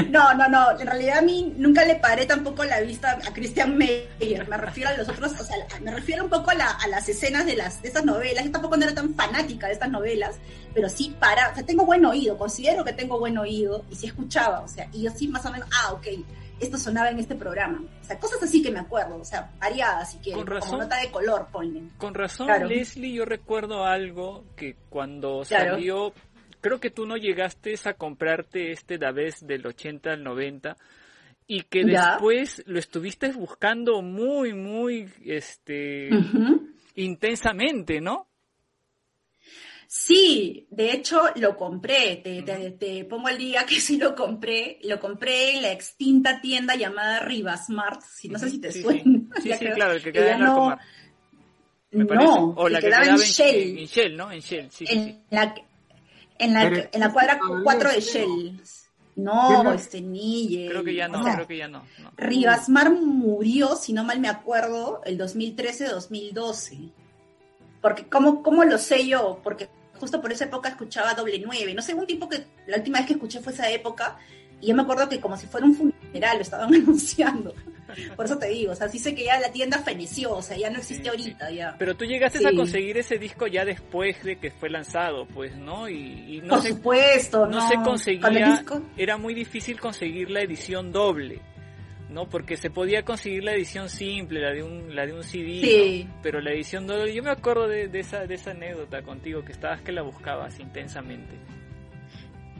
No, 0.10 0.34
no, 0.34 0.50
no. 0.50 0.78
En 0.78 0.86
realidad 0.86 1.20
a 1.20 1.22
mí 1.22 1.54
nunca 1.58 1.86
le 1.86 1.96
paré 1.96 2.26
tampoco 2.26 2.66
la 2.66 2.82
vista 2.82 3.12
a 3.26 3.32
Christian 3.34 3.78
Meyer. 3.78 4.46
Me 4.50 4.58
refiero 4.58 4.90
a 4.90 4.98
los 4.98 5.08
otros, 5.08 5.32
o 5.40 5.44
sea, 5.46 5.56
me 5.82 5.92
refiero 5.92 6.26
un 6.26 6.30
poco 6.30 6.52
a, 6.52 6.56
la- 6.56 6.72
a 6.72 6.88
las 6.90 7.08
escenas 7.08 7.46
de 7.46 7.56
las 7.56 7.82
de 7.82 7.88
estas 7.88 8.04
novelas. 8.04 8.44
Yo 8.44 8.52
tampoco 8.52 8.76
no 8.76 8.84
era 8.84 8.94
tan 8.94 9.16
fanática 9.16 9.68
de 9.68 9.74
estas 9.74 9.90
novelas, 9.90 10.36
pero 10.74 10.90
sí 10.90 11.16
para, 11.18 11.52
o 11.52 11.56
sea, 11.56 11.64
tengo 11.66 11.86
buen 11.86 12.06
oído, 12.06 12.38
considero 12.38 12.84
que 12.84 12.92
tengo 12.92 13.18
buen 13.18 13.38
oído 13.38 13.86
y 13.90 13.96
sí 13.96 14.08
escuchaba, 14.08 14.60
o 14.60 14.68
sea, 14.68 14.90
y 14.92 15.04
yo 15.04 15.12
sí 15.12 15.30
más 15.30 15.46
o 15.46 15.52
menos, 15.54 15.70
ah, 15.74 15.94
ok, 15.94 16.06
esto 16.62 16.78
sonaba 16.78 17.10
en 17.10 17.20
este 17.20 17.36
programa. 17.36 17.84
O 18.02 18.04
sea, 18.06 18.18
cosas 18.20 18.42
así 18.44 18.62
que 18.62 18.72
me 18.72 18.80
acuerdo, 18.80 19.16
o 19.18 19.26
sea, 19.26 19.52
variadas 19.60 20.12
si 20.12 20.18
quieres, 20.20 20.38
Con 20.38 20.48
razón. 20.48 20.70
como 20.72 20.84
nota 20.84 20.98
de 21.02 21.12
color, 21.12 21.48
ponle. 21.52 21.82
Con 21.98 22.14
razón, 22.14 22.48
Claro. 22.48 22.68
Leslie, 22.68 23.14
yo 23.14 23.26
recuerdo 23.26 23.84
algo 23.86 24.46
que 24.56 24.76
cuando 24.90 25.42
Claro. 25.48 25.72
salió, 25.74 26.14
creo 26.62 26.80
que 26.80 26.92
tú 26.92 27.06
no 27.06 27.18
llegaste 27.18 27.74
a 27.86 27.94
comprarte 27.96 28.72
este 28.72 28.98
Davés 28.98 29.46
del 29.46 29.66
80 29.66 30.12
al 30.12 30.24
90 30.24 30.78
y 31.48 31.64
que 31.64 31.84
Ya. 31.86 32.12
después 32.12 32.64
lo 32.68 32.80
estuviste 32.80 33.32
buscando 33.34 34.02
muy, 34.02 34.54
muy, 34.54 35.10
este, 35.26 36.10
intensamente, 36.96 38.02
¿no? 38.02 38.28
Sí, 40.14 40.68
de 40.70 40.92
hecho 40.92 41.22
lo 41.36 41.56
compré, 41.56 42.18
te, 42.18 42.42
te- 42.42 42.72
te 42.72 43.06
pongo 43.06 43.28
al 43.30 43.38
día 43.38 43.66
que 43.66 43.76
sí 43.80 43.98
lo 43.98 44.14
compré, 44.14 44.78
lo 44.84 45.00
compré 45.00 45.56
en 45.56 45.62
la 45.62 45.72
extinta 45.72 46.42
tienda 46.42 46.76
llamada 46.76 47.20
Rivasmart, 47.20 48.02
si 48.02 48.28
no 48.28 48.38
sé 48.38 48.50
si 48.50 48.60
te 48.60 48.72
Sí, 48.74 48.82
suena. 48.82 49.04
Sí, 49.42 49.52
sí, 49.54 49.58
creo 49.60 49.76
claro, 49.76 49.94
el 49.94 50.00
que 50.04 50.12
que 50.12 50.20
queda 50.20 50.34
en 50.34 50.40
no- 50.42 50.78
me. 51.92 52.06
No, 52.16 52.54
o 52.58 52.68
la 52.70 52.80
que 52.80 52.86
que 52.86 52.90
quedaba 52.90 53.06
en 53.06 53.18
Shell, 53.18 53.78
en 53.80 53.86
Shell, 53.86 54.18
¿no? 54.18 54.32
En 54.32 54.40
Shell, 54.40 54.70
sí, 54.72 54.86
en 54.88 55.24
la, 55.30 55.54
en 56.40 56.54
la, 56.54 56.64
en 56.92 57.00
la 57.00 57.12
cuadra 57.12 57.38
todavía 57.40 57.64
4 57.64 57.92
de. 57.92 58.02
Shell. 58.02 58.62
No, 59.18 59.74
este 59.74 60.00
Nille. 60.02 60.70
Creo 60.70 60.84
que 60.86 60.94
ya 60.96 61.08
no, 61.10 61.20
o 61.20 61.24
sea, 61.24 61.36
creo 61.36 61.48
que 61.48 61.58
ya 61.58 61.68
no. 61.68 61.86
no. 62.02 62.12
Rivasmar 62.18 62.92
murió, 62.92 63.76
si 63.76 63.92
no 63.94 64.04
mal 64.06 64.20
me 64.22 64.30
acuerdo, 64.30 65.02
el 65.06 65.18
2013-2012. 65.20 66.92
Porque, 67.82 68.06
¿cómo, 68.08 68.42
¿cómo 68.42 68.64
lo 68.64 68.78
sé 68.78 69.06
yo? 69.08 69.40
Porque 69.44 69.68
justo 70.02 70.20
por 70.22 70.32
esa 70.34 70.44
época 70.46 70.68
escuchaba 70.70 71.14
doble 71.14 71.40
nueve. 71.46 71.74
No 71.74 71.82
sé, 71.82 71.94
un 71.94 72.06
tipo 72.06 72.28
que 72.28 72.44
la 72.68 72.78
última 72.78 72.98
vez 72.98 73.08
que 73.08 73.14
escuché 73.14 73.40
fue 73.40 73.54
esa 73.54 73.70
época. 73.72 74.18
Y 74.60 74.68
yo 74.68 74.76
me 74.76 74.82
acuerdo 74.84 75.08
que 75.10 75.20
como 75.20 75.38
si 75.38 75.48
fuera 75.48 75.66
un 75.66 75.74
funeral 75.76 76.36
lo 76.38 76.42
estaban 76.44 76.74
anunciando. 76.76 77.56
Por 78.16 78.26
eso 78.26 78.38
te 78.38 78.48
digo, 78.48 78.72
o 78.72 78.76
sea, 78.76 78.88
sí 78.88 79.00
sé 79.00 79.14
que 79.16 79.26
ya 79.26 79.40
la 79.40 79.52
tienda 79.52 79.80
feneció, 79.80 80.32
o 80.34 80.42
sea, 80.42 80.56
ya 80.56 80.70
no 80.70 80.78
existe 80.78 81.10
ahorita, 81.10 81.52
ya. 81.52 81.76
Pero 81.80 81.96
tú 81.96 82.06
llegaste 82.06 82.40
Sí. 82.40 82.46
a 82.46 82.54
conseguir 82.56 82.98
ese 82.98 83.18
disco 83.18 83.48
ya 83.48 83.66
después 83.66 84.24
de 84.24 84.38
que 84.38 84.50
fue 84.52 84.70
lanzado, 84.70 85.26
pues, 85.26 85.56
¿no? 85.58 85.90
Y, 85.90 86.38
y 86.38 86.42
no 86.42 86.50
Por 86.50 86.62
sé, 86.62 86.70
supuesto, 86.70 87.46
no 87.48 87.58
no. 87.60 87.68
se 87.68 87.74
Con 87.76 87.84
el 87.84 87.90
conseguía, 87.90 88.52
disco, 88.52 88.82
era 88.98 89.18
muy 89.18 89.34
difícil 89.34 89.80
conseguir 89.80 90.30
la 90.30 90.42
edición 90.42 90.92
doble, 90.94 91.42
¿no? 92.12 92.28
Porque 92.28 92.58
se 92.58 92.70
podía 92.70 93.04
conseguir 93.04 93.44
la 93.44 93.54
edición 93.54 93.90
simple, 93.90 94.42
la 94.42 94.52
de 94.52 94.64
un, 94.64 94.96
la 94.96 95.06
de 95.06 95.14
un 95.14 95.24
CD, 95.24 95.62
Sí. 95.62 96.04
¿no? 96.08 96.20
pero 96.22 96.42
la 96.42 96.52
edición 96.52 96.86
doble, 96.86 97.14
yo 97.14 97.24
me 97.24 97.32
acuerdo 97.32 97.68
de, 97.68 97.88
de 97.88 98.00
esa, 98.00 98.26
de 98.26 98.36
esa 98.36 98.52
anécdota 98.52 99.02
contigo, 99.02 99.44
que 99.44 99.52
estabas 99.54 99.82
que 99.82 99.92
la 99.92 100.02
buscabas 100.02 100.60
intensamente. 100.60 101.36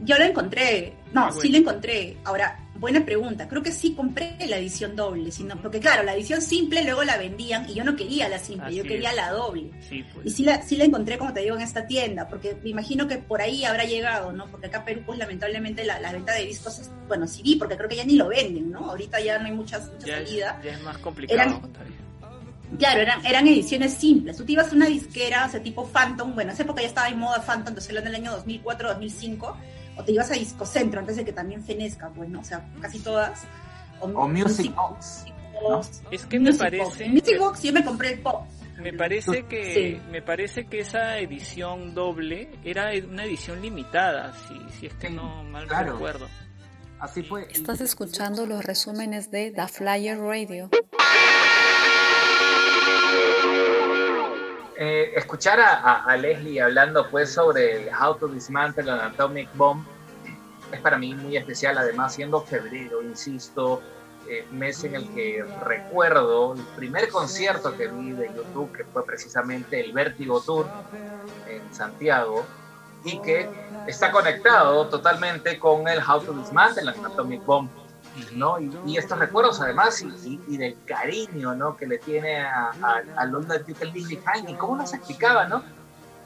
Yo 0.04 0.18
lo 0.18 0.24
encontré, 0.24 0.94
no, 1.12 1.26
Ah, 1.26 1.32
sí 1.40 1.48
lo 1.50 1.58
encontré. 1.58 2.16
Ahora, 2.24 2.58
buena 2.74 3.04
pregunta, 3.04 3.46
creo 3.46 3.62
que 3.62 3.70
sí 3.70 3.94
compré 3.94 4.36
la 4.48 4.56
edición 4.56 4.96
doble, 4.96 5.30
sino, 5.30 5.56
porque 5.62 5.78
claro, 5.78 6.02
la 6.02 6.14
edición 6.14 6.42
simple 6.42 6.82
luego 6.82 7.04
la 7.04 7.16
vendían 7.16 7.68
y 7.70 7.74
yo 7.74 7.84
no 7.84 7.94
quería 7.94 8.28
la 8.28 8.38
simple, 8.40 8.66
Así 8.66 8.76
yo 8.76 8.82
quería 8.82 9.10
es. 9.10 9.16
la 9.16 9.30
doble. 9.30 9.70
Sí, 9.88 10.04
pues. 10.12 10.26
Y 10.26 10.30
sí 10.30 10.42
la, 10.44 10.60
sí 10.62 10.76
la 10.76 10.84
encontré, 10.84 11.16
como 11.18 11.32
te 11.32 11.40
digo, 11.40 11.54
en 11.54 11.62
esta 11.62 11.86
tienda, 11.86 12.26
porque 12.28 12.56
me 12.64 12.70
imagino 12.70 13.06
que 13.06 13.18
por 13.18 13.40
ahí 13.40 13.64
habrá 13.64 13.84
llegado, 13.84 14.32
¿no? 14.32 14.46
Porque 14.48 14.66
acá 14.66 14.78
en 14.78 14.84
Perú, 14.86 15.02
pues 15.06 15.18
lamentablemente 15.20 15.84
la, 15.84 16.00
la 16.00 16.10
venta 16.12 16.32
de 16.34 16.46
discos, 16.46 16.80
es, 16.80 16.90
bueno, 17.06 17.28
CD, 17.28 17.54
porque 17.58 17.76
creo 17.76 17.88
que 17.88 17.96
ya 17.96 18.04
ni 18.04 18.16
lo 18.16 18.26
venden, 18.28 18.72
¿no? 18.72 18.90
Ahorita 18.90 19.20
ya 19.20 19.38
no 19.38 19.46
hay 19.46 19.52
muchas, 19.52 19.88
mucha 19.92 20.06
ya, 20.08 20.18
es, 20.18 20.28
salida. 20.28 20.60
ya 20.64 20.72
es 20.72 20.82
más 20.82 20.98
complicado. 20.98 21.40
Eran-. 21.40 21.60
Claro, 22.78 23.00
eran, 23.02 23.24
eran 23.26 23.46
ediciones 23.46 23.92
simples. 23.94 24.36
Tú 24.36 24.44
te 24.46 24.52
ibas 24.52 24.72
a 24.72 24.74
una 24.74 24.86
disquera, 24.86 25.44
o 25.46 25.50
sea, 25.50 25.62
tipo 25.62 25.86
Phantom, 25.86 26.34
bueno, 26.34 26.50
en 26.50 26.54
esa 26.54 26.62
época 26.62 26.80
ya 26.80 26.88
estaba 26.88 27.08
en 27.08 27.18
moda 27.18 27.42
Phantom, 27.42 27.68
entonces 27.68 27.90
hablando 27.90 28.10
del 28.10 28.20
año 28.22 28.32
2004, 28.32 28.88
2005, 28.94 29.56
o 29.96 30.04
te 30.04 30.12
ibas 30.12 30.30
a 30.30 30.34
Discocentro 30.34 31.00
antes 31.00 31.16
de 31.16 31.24
que 31.24 31.32
también 31.32 31.62
fenezca, 31.62 32.10
pues, 32.10 32.28
¿no? 32.28 32.40
O 32.40 32.44
sea, 32.44 32.64
casi 32.80 32.98
todas. 33.00 33.42
O 34.00 34.28
Music 34.28 34.74
Box. 34.74 35.24
Box, 35.62 36.02
Es 36.10 36.26
que 36.26 36.40
me 36.40 36.52
parece... 36.54 36.82
Box. 36.84 37.00
En 37.00 37.12
Music 37.12 37.38
Box 37.38 37.62
yo 37.62 37.72
me 37.72 37.84
compré 37.84 38.12
el 38.14 38.20
pop. 38.20 38.46
Me 38.82 38.92
parece 38.92 39.44
que 39.44 39.74
Sí. 39.74 40.02
me 40.10 40.22
parece 40.22 40.66
que 40.66 40.80
esa 40.80 41.18
edición 41.18 41.94
doble 41.94 42.50
era 42.64 42.90
una 43.08 43.24
edición 43.24 43.62
limitada, 43.62 44.32
si, 44.48 44.58
si 44.80 44.86
es 44.86 44.94
que 44.94 45.06
Sí, 45.08 45.14
no 45.14 45.44
mal 45.44 45.68
claro. 45.68 45.92
recuerdo. 45.92 46.26
Así 46.98 47.22
fue. 47.22 47.46
Estás 47.52 47.80
escuchando 47.80 48.44
los 48.46 48.64
resúmenes 48.64 49.30
de 49.30 49.52
The 49.52 49.68
Flyer 49.68 50.18
Radio. 50.18 50.68
Eh, 54.74 55.12
escuchar 55.16 55.60
a, 55.60 56.02
a- 56.02 56.16
Leslie 56.16 56.60
hablando 56.60 57.10
pues 57.10 57.32
sobre 57.34 57.76
el 57.76 57.88
How 57.94 58.16
to 58.18 58.28
Dismantle 58.28 58.90
an 58.90 59.00
Atomic 59.00 59.50
Bomb 59.52 59.86
es 60.70 60.80
para 60.80 60.98
mí 60.98 61.14
muy 61.14 61.36
especial, 61.36 61.76
además 61.78 62.14
siendo 62.14 62.46
febrero, 62.46 63.02
insisto, 63.02 63.86
eh, 64.24 64.46
mes 64.50 64.82
en 64.84 64.94
el 64.96 65.10
que 65.10 65.44
recuerdo 65.56 66.54
el 66.54 66.68
primer 66.70 67.10
concierto 67.10 67.76
que 67.76 67.88
vi 67.88 68.14
de 68.14 68.32
YouTube, 68.32 68.72
que 68.72 68.84
fue 68.86 69.04
precisamente 69.06 69.80
el 69.80 69.92
Vértigo 69.92 70.42
Tour 70.42 70.74
en 71.44 71.72
Santiago, 71.72 72.54
y 73.02 73.20
que 73.22 73.54
está 73.84 74.12
conectado 74.12 74.88
totalmente 74.88 75.58
con 75.58 75.88
el 75.88 76.00
How 76.00 76.24
to 76.24 76.34
Dismantle 76.34 76.90
an 76.90 76.96
Atomic 77.04 77.44
Bomb. 77.44 77.72
¿No? 78.34 78.58
Y, 78.60 78.70
y 78.86 78.96
estos 78.98 79.18
recuerdos 79.18 79.60
además 79.60 80.02
y, 80.02 80.40
y- 80.48 80.56
del 80.56 80.76
cariño 80.84 81.54
¿no? 81.54 81.76
que 81.76 81.86
le 81.86 81.98
tiene 81.98 82.40
a, 82.40 82.70
a, 82.82 83.02
a 83.16 83.24
London 83.26 83.62
Behind 83.66 84.48
y 84.48 84.54
cómo 84.54 84.76
nos 84.76 84.92
explicaba, 84.94 85.46
¿no? 85.46 85.62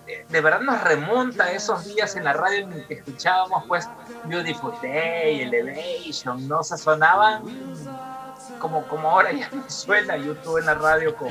Eh, 0.06 0.24
De 0.28 0.40
verdad 0.40 0.60
nos 0.60 0.80
remonta 0.82 1.44
a 1.44 1.52
esos 1.52 1.84
días 1.84 2.14
en 2.16 2.24
la 2.24 2.32
radio 2.32 2.64
en 2.64 2.72
el 2.72 2.86
que 2.86 2.94
escuchábamos 2.94 3.64
pues 3.66 3.88
Beautiful 4.24 4.72
Day, 4.82 5.42
Elevation, 5.42 6.46
¿no? 6.48 6.60
O 6.60 6.64
sea, 6.64 6.76
sonaban 6.76 7.42
como, 8.60 8.86
como 8.86 9.10
ahora 9.10 9.32
ya 9.32 9.50
me 9.52 9.68
suena 9.68 10.16
YouTube 10.16 10.58
en 10.58 10.66
la 10.66 10.74
radio 10.74 11.14
con, 11.16 11.28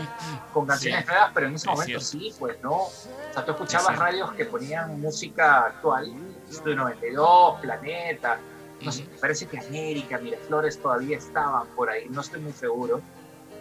con 0.53 0.65
canciones 0.67 1.01
Sí, 1.01 1.07
nuevas, 1.07 1.31
pero 1.33 1.47
en 1.47 1.55
ese 1.55 1.65
es 1.69 1.71
momento 1.71 1.99
cierto. 1.99 2.05
sí, 2.05 2.35
pues, 2.39 2.57
¿no? 2.61 2.71
O 2.73 2.91
sea, 3.33 3.43
tú 3.45 3.51
Es 3.51 3.55
escuchabas 3.61 3.97
radios 3.97 4.31
que 4.33 4.45
ponían 4.45 4.99
música 4.99 5.61
actual, 5.67 6.13
Estudio 6.49 6.75
92, 6.75 7.59
Planeta, 7.61 8.37
no 8.85 8.91
sé, 8.91 9.03
me 9.11 9.17
parece 9.17 9.47
que 9.47 9.57
América, 9.59 10.17
Miraflores 10.19 10.79
todavía 10.79 11.17
estaban 11.17 11.67
por 11.75 11.89
ahí, 11.89 12.07
no 12.09 12.21
estoy 12.21 12.39
muy 12.41 12.53
seguro. 12.53 13.01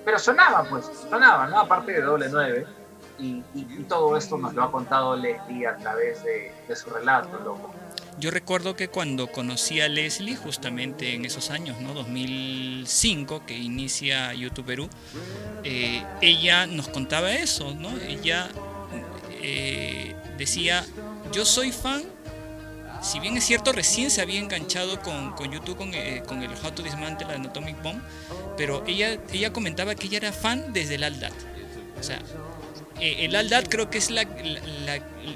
Pero 0.05 0.19
sonaba, 0.19 0.65
pues, 0.69 0.91
sonaba, 1.11 1.47
¿no? 1.49 1.61
Aparte 1.61 1.93
de 1.93 2.03
doble 2.03 2.27
nueve. 2.31 2.67
Y, 3.19 3.43
y- 3.55 3.67
y 3.79 3.85
todo 3.89 4.17
esto 4.17 4.37
nos 4.37 4.55
lo 4.55 4.65
ha 4.65 4.71
contado 4.73 5.17
Leslie 5.17 5.67
a 5.67 5.77
través 5.77 6.23
de, 6.25 6.53
de 6.69 6.77
su 6.77 6.91
relato, 6.91 7.39
loco. 7.45 7.71
Yo 8.19 8.31
recuerdo 8.31 8.77
que 8.77 8.89
cuando 8.89 9.29
conocí 9.29 9.81
a 9.81 9.89
Leslie, 9.89 10.37
justamente 10.37 11.15
en 11.15 11.25
esos 11.25 11.51
años, 11.51 11.81
¿no? 11.81 11.95
2005, 11.95 13.43
que 13.47 13.57
inicia 13.57 14.33
YouTube 14.35 14.67
Perú, 14.67 14.89
eh, 15.65 16.03
ella 16.21 16.67
nos 16.67 16.89
contaba 16.89 17.33
eso, 17.33 17.75
¿no? 17.75 17.91
Ella 18.01 18.49
eh, 19.43 20.15
decía, 20.37 20.85
yo 21.33 21.45
soy 21.45 21.73
fan, 21.73 22.03
si 23.05 23.21
bien 23.21 23.37
es 23.37 23.45
cierto, 23.45 23.73
recién 23.73 24.11
se 24.11 24.23
había 24.23 24.41
enganchado 24.41 25.01
con, 25.03 25.33
con 25.33 25.51
YouTube, 25.53 25.77
con, 25.77 25.93
eh, 25.95 26.23
con 26.27 26.43
el 26.43 26.51
How 26.51 26.73
to 26.73 26.83
Dismantle 26.83 27.33
an 27.33 27.47
Atomic 27.47 27.81
Bomb, 27.83 28.01
pero 28.57 28.83
ella, 28.87 29.19
ella 29.33 29.53
comentaba 29.53 29.95
que 29.95 30.07
ella 30.07 30.19
era 30.19 30.33
fan 30.33 30.73
desde 30.73 30.95
el 30.97 31.05
Aldat. 31.05 31.33
O 32.01 32.03
sea, 32.03 32.19
eh, 33.01 33.25
el 33.27 33.37
Aldad 33.37 33.65
creo 33.69 33.91
que 33.91 33.99
es 33.99 34.11
la- 34.11 34.23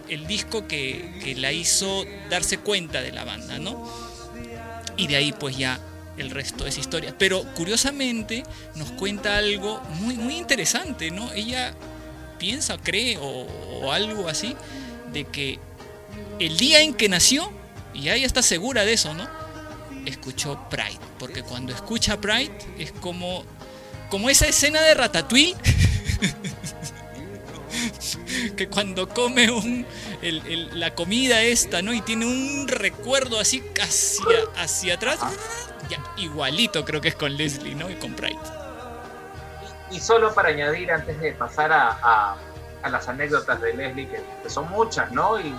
el 0.08 0.26
disco 0.26 0.66
que, 0.66 1.18
que 1.22 1.34
la 1.34 1.52
hizo 1.52 2.04
darse 2.30 2.58
cuenta 2.58 3.00
de 3.02 3.12
la 3.12 3.25
banda, 3.25 3.58
¿no? 3.58 3.87
y 4.96 5.06
de 5.06 5.14
ahí 5.14 5.32
pues 5.32 5.56
ya 5.56 5.78
el 6.16 6.30
resto 6.30 6.66
es 6.66 6.76
historia. 6.76 7.14
Pero 7.16 7.44
curiosamente 7.54 8.42
nos 8.75 8.90
cuenta 8.92 9.37
algo 9.37 9.80
muy, 10.00 10.16
muy 10.16 10.34
interesante, 10.37 11.12
¿no? 11.12 11.30
Ella 11.34 11.72
piensa, 12.38 12.76
cree 12.78 13.16
o 13.18 13.92
algo 13.92 14.28
así, 14.28 14.56
de 15.12 15.25
que 15.25 15.60
el 16.40 16.56
día 16.56 16.80
en 16.80 16.94
que 16.94 17.08
nació, 17.08 17.48
y 17.98 18.10
ella 18.10 18.26
está 18.26 18.42
segura 18.42 18.84
de 18.84 18.92
eso, 18.94 19.12
¿no? 19.14 19.28
Escuchó 20.06 20.66
Pride, 20.70 20.98
porque 21.18 21.42
cuando 21.42 21.72
escucha 21.74 22.20
Pride 22.20 22.56
es 22.78 22.92
como, 22.92 23.44
como 24.10 24.30
esa 24.30 24.46
escena 24.46 24.80
de 24.82 24.94
Ratatouille. 24.94 25.56
que 28.56 28.68
cuando 28.68 29.08
come 29.08 29.50
un, 29.50 29.86
la 30.74 30.94
comida 30.94 31.42
esta, 31.42 31.82
¿no? 31.82 31.92
Y 31.92 32.00
tiene 32.00 32.26
un 32.26 32.66
recuerdo 32.68 33.38
así 33.40 33.62
hacia, 33.80 34.38
hacia 34.56 34.94
atrás. 34.94 35.18
Ya, 35.88 35.98
igualito 36.16 36.84
creo 36.84 37.00
que 37.00 37.08
es 37.08 37.14
con 37.14 37.36
Leslie, 37.36 37.74
¿no? 37.74 37.90
Y 37.90 37.94
con 37.94 38.14
Pride. 38.14 38.38
Y 39.90 40.00
solo 40.00 40.34
para 40.34 40.50
añadir, 40.50 40.90
antes 40.92 41.18
de 41.20 41.32
pasar 41.32 41.72
a, 41.72 41.98
a- 42.02 42.36
a 42.82 42.88
las 42.90 43.08
anécdotas 43.08 43.60
de 43.60 43.74
Leslie, 43.74 44.08
que, 44.08 44.22
que 44.42 44.50
son 44.50 44.68
muchas, 44.70 45.10
¿no? 45.12 45.40
Y 45.40 45.52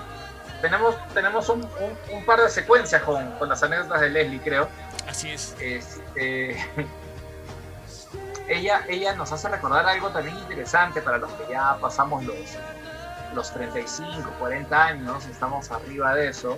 tenemos, 0.62 0.96
tenemos 1.14 1.50
un, 1.50 1.62
un- 1.64 2.16
un 2.18 2.26
par 2.26 2.42
de 2.42 2.50
secuencias 2.50 3.02
con, 3.04 3.32
con 3.34 3.50
las 3.50 3.62
anécdotas 3.64 4.02
de 4.02 4.10
Leslie, 4.10 4.40
creo. 4.42 4.68
Así 5.08 5.30
es. 5.32 5.56
Este, 5.60 6.58
ella, 8.48 8.82
ella 8.88 9.16
nos 9.16 9.32
hace 9.32 9.48
recordar 9.50 9.88
algo 9.88 10.10
también 10.10 10.38
interesante 10.38 11.02
para 11.02 11.18
los 11.18 11.32
que 11.34 11.52
ya 11.52 11.78
pasamos 11.80 12.24
los, 12.24 12.36
los 13.34 13.52
35, 13.54 14.30
40 14.40 14.84
años, 14.86 15.26
estamos 15.28 15.70
arriba 15.72 16.16
de 16.16 16.30
eso. 16.30 16.58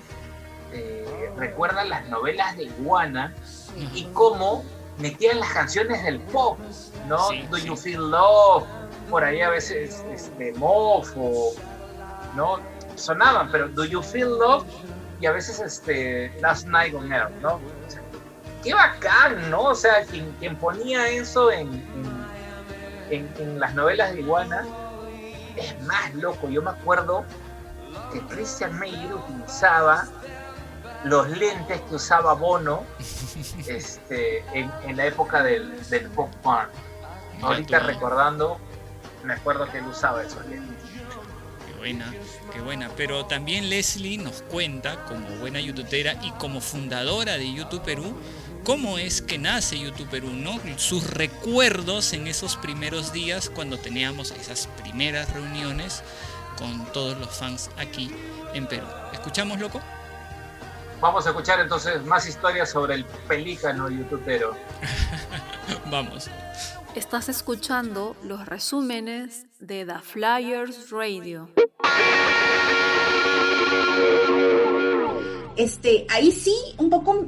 Eh, 0.74 1.30
recuerda 1.38 1.84
las 1.84 2.08
novelas 2.08 2.56
de 2.56 2.64
Iguana 2.64 3.34
y 3.94 4.06
cómo 4.14 4.64
metían 5.00 5.40
las 5.40 5.50
canciones 5.52 6.02
del 6.04 6.20
pop, 6.22 6.58
¿no? 7.08 7.28
Sí, 7.30 7.46
Do 7.50 7.58
sí. 7.58 7.66
You 7.68 7.76
Feel 7.76 8.10
Love, 8.12 8.64
por 9.10 9.24
ahí 9.26 9.42
a 9.42 9.50
veces 9.50 10.02
este, 10.14 10.54
Mofo, 10.54 11.52
¿no? 12.36 12.60
Sonaban, 13.02 13.52
pero 13.52 13.68
Do 13.70 13.84
You 13.86 14.02
Feel 14.02 14.30
Love 14.40 14.66
y 15.20 15.26
a 15.26 15.32
veces 15.32 15.60
este, 15.60 16.34
Last 16.42 16.68
Night 16.68 16.94
on 16.96 17.12
Earth, 17.12 17.32
¿no? 17.42 17.56
O 17.56 17.62
sea, 17.90 18.02
qué 18.64 18.74
bacán, 18.74 19.50
¿no? 19.52 19.62
O 19.64 19.76
sea, 19.76 20.04
quien, 20.06 20.32
quien 20.40 20.56
ponía 20.56 21.08
eso 21.10 21.52
en, 21.52 21.68
en, 21.74 22.26
en- 23.10 23.34
en 23.40 23.60
las 23.60 23.74
novelas 23.76 24.14
de 24.14 24.22
Iguana 24.22 24.66
es 25.58 25.80
más 25.84 26.14
loco. 26.16 26.48
Yo 26.50 26.62
me 26.62 26.72
acuerdo 26.72 27.26
que 28.14 28.22
Christian 28.22 28.78
Meyer 28.80 29.14
utilizaba 29.14 30.06
los 31.04 31.28
lentes 31.30 31.82
que 31.82 31.96
usaba 31.96 32.34
Bono 32.34 32.84
este, 33.68 34.40
en, 34.54 34.72
en 34.84 34.98
la 34.98 35.06
época 35.06 35.44
del, 35.44 35.88
del 35.90 36.08
pop 36.10 36.30
punk. 36.44 36.68
Ahorita 37.42 37.80
recordando, 37.80 38.60
me 39.24 39.34
acuerdo 39.34 39.68
que 39.70 39.80
él 39.80 39.86
usaba 39.88 40.24
esos 40.24 40.46
lentes. 40.46 40.78
Qué 41.82 41.94
buena, 41.94 42.14
qué 42.54 42.62
buena. 42.62 42.90
Pero 42.96 43.26
también 43.26 43.68
Leslie 43.68 44.20
nos 44.20 44.44
cuenta, 44.44 45.04
como 45.06 45.28
buena 45.38 45.60
youtubera 45.60 46.14
y 46.22 46.30
como 46.34 46.62
fundadora 46.62 47.40
de 47.40 47.52
YouTube 47.52 47.82
Perú, 47.82 48.16
cómo 48.64 49.00
es 49.00 49.24
que 49.24 49.40
nace 49.40 49.80
YouTube 49.80 50.08
Perú, 50.08 50.30
¿no? 50.32 50.60
Sus 50.78 51.10
recuerdos 51.10 52.14
en 52.14 52.28
esos 52.28 52.56
primeros 52.58 53.12
días 53.14 53.50
cuando 53.50 53.80
teníamos 53.80 54.30
esas 54.30 54.68
primeras 54.84 55.34
reuniones 55.34 56.04
con 56.60 56.86
todos 56.94 57.18
los 57.18 57.36
fans 57.36 57.72
aquí 57.78 58.12
en 58.54 58.68
Perú. 58.68 58.86
¿Escuchamos, 59.12 59.60
loco? 59.60 59.82
Vamos 61.00 61.26
a 61.26 61.30
escuchar 61.30 61.62
entonces 61.62 62.06
más 62.06 62.28
historias 62.28 62.70
sobre 62.70 62.94
el 62.94 63.06
pelícano 63.06 63.90
youtubero. 63.90 64.56
Vamos. 65.90 66.30
Estás 66.94 67.28
escuchando 67.28 68.16
los 68.22 68.46
resúmenes 68.46 69.48
de 69.62 69.86
The 69.86 70.00
Flyers 70.00 70.90
Radio. 70.92 71.50
Este, 75.56 76.08
ahí 76.10 76.32
sí, 76.32 76.56
un 76.78 76.90
poco 76.90 77.28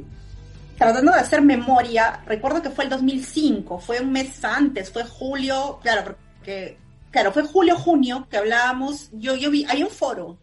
tratando 0.77 1.11
de 1.11 1.19
hacer 1.19 1.41
memoria, 1.41 2.23
recuerdo 2.25 2.61
que 2.61 2.71
fue 2.71 2.85
el 2.85 2.89
2005, 2.89 3.79
fue 3.79 4.01
un 4.01 4.11
mes 4.11 4.43
antes, 4.43 4.91
fue 4.91 5.03
julio, 5.03 5.79
claro, 5.81 6.17
porque, 6.37 6.77
claro, 7.11 7.31
fue 7.31 7.43
julio, 7.43 7.77
junio, 7.77 8.27
que 8.29 8.37
hablábamos, 8.37 9.09
yo, 9.13 9.35
yo 9.35 9.51
vi, 9.51 9.65
hay 9.69 9.83
un 9.83 9.89
foro, 9.89 10.39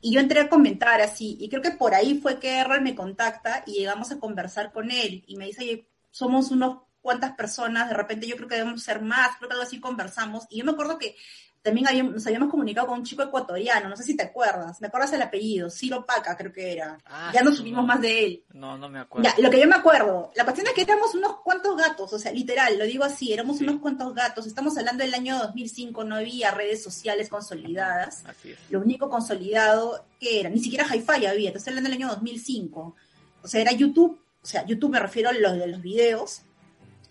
y 0.00 0.14
yo 0.14 0.20
entré 0.20 0.40
a 0.40 0.48
comentar 0.48 1.02
así, 1.02 1.36
y 1.38 1.50
creo 1.50 1.60
que 1.60 1.72
por 1.72 1.94
ahí 1.94 2.18
fue 2.22 2.38
que 2.38 2.56
Errol 2.58 2.80
me 2.80 2.94
contacta 2.94 3.64
y 3.66 3.72
llegamos 3.72 4.10
a 4.10 4.18
conversar 4.18 4.72
con 4.72 4.90
él, 4.90 5.24
y 5.26 5.36
me 5.36 5.46
dice, 5.46 5.62
oye, 5.62 5.88
somos 6.10 6.50
unos 6.50 6.87
cuantas 7.00 7.32
personas, 7.32 7.88
de 7.88 7.94
repente 7.94 8.26
yo 8.26 8.36
creo 8.36 8.48
que 8.48 8.56
debemos 8.56 8.82
ser 8.82 9.00
más, 9.02 9.36
creo 9.38 9.48
que 9.48 9.54
algo 9.54 9.64
así 9.66 9.80
conversamos, 9.80 10.44
y 10.50 10.58
yo 10.58 10.64
me 10.64 10.72
acuerdo 10.72 10.98
que 10.98 11.16
también 11.60 11.88
habíamos, 11.88 12.14
nos 12.14 12.26
habíamos 12.26 12.50
comunicado 12.50 12.86
con 12.86 13.00
un 13.00 13.04
chico 13.04 13.22
ecuatoriano, 13.22 13.88
no 13.88 13.96
sé 13.96 14.04
si 14.04 14.16
te 14.16 14.22
acuerdas, 14.22 14.80
me 14.80 14.86
acuerdas 14.86 15.12
el 15.12 15.20
apellido, 15.22 15.68
Ciro 15.68 16.06
Paca 16.06 16.36
creo 16.36 16.52
que 16.52 16.72
era, 16.72 16.96
Ah, 17.04 17.30
ya 17.34 17.42
no 17.42 17.50
no. 17.50 17.56
supimos 17.56 17.84
más 17.84 18.00
de 18.00 18.24
él. 18.24 18.44
No, 18.54 18.78
no 18.78 18.88
me 18.88 19.00
acuerdo. 19.00 19.28
Ya, 19.28 19.34
lo 19.42 19.50
que 19.50 19.60
yo 19.60 19.66
me 19.66 19.74
acuerdo, 19.74 20.30
la 20.36 20.44
cuestión 20.44 20.68
es 20.68 20.72
que 20.72 20.82
éramos 20.82 21.14
unos 21.16 21.40
cuantos 21.42 21.76
gatos, 21.76 22.12
o 22.12 22.18
sea, 22.18 22.30
literal, 22.32 22.78
lo 22.78 22.84
digo 22.84 23.04
así, 23.04 23.32
éramos 23.32 23.58
Sí. 23.58 23.64
unos 23.64 23.80
cuantos 23.80 24.14
gatos, 24.14 24.46
estamos 24.46 24.78
hablando 24.78 25.02
del 25.04 25.12
año 25.14 25.36
2005, 25.38 26.04
no 26.04 26.14
había 26.16 26.52
redes 26.52 26.82
sociales 26.82 27.28
consolidadas, 27.28 28.24
Así 28.24 28.52
es. 28.52 28.58
lo 28.70 28.80
único 28.80 29.10
consolidado 29.10 30.04
que 30.20 30.40
era, 30.40 30.48
ni 30.50 30.60
siquiera 30.60 30.86
Hi-Fi 30.86 31.26
había, 31.26 31.50
estoy 31.50 31.72
hablando 31.72 31.90
del 31.90 31.98
año 31.98 32.08
2005, 32.08 32.94
o 33.42 33.48
sea, 33.48 33.60
era 33.60 33.72
YouTube, 33.72 34.18
o 34.40 34.46
sea, 34.46 34.64
YouTube 34.64 34.92
me 34.92 35.00
refiero 35.00 35.28
a 35.28 35.32
lo 35.32 35.52
de 35.52 35.66
los 35.66 35.82
videos, 35.82 36.42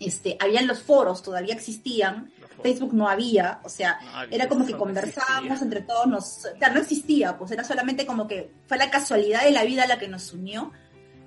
este, 0.00 0.36
habían 0.40 0.66
los 0.66 0.82
foros, 0.82 1.22
todavía 1.22 1.54
existían. 1.54 2.30
Facebook 2.62 2.92
no 2.92 3.08
había, 3.08 3.60
o 3.62 3.68
sea, 3.68 3.98
No 4.02 4.16
había, 4.18 4.36
era 4.36 4.48
como 4.48 4.66
que 4.66 4.72
no 4.72 4.78
conversábamos 4.78 5.44
existía. 5.52 5.64
entre 5.64 5.80
todos, 5.82 6.06
nos, 6.08 6.44
o 6.46 6.58
sea, 6.58 6.70
no 6.70 6.80
existía, 6.80 7.38
pues 7.38 7.52
era 7.52 7.62
solamente 7.62 8.04
como 8.04 8.26
que 8.26 8.50
fue 8.66 8.76
la 8.78 8.90
casualidad 8.90 9.44
de 9.44 9.52
la 9.52 9.62
vida 9.64 9.86
la 9.86 9.98
que 10.00 10.08
nos 10.08 10.32
unió 10.32 10.72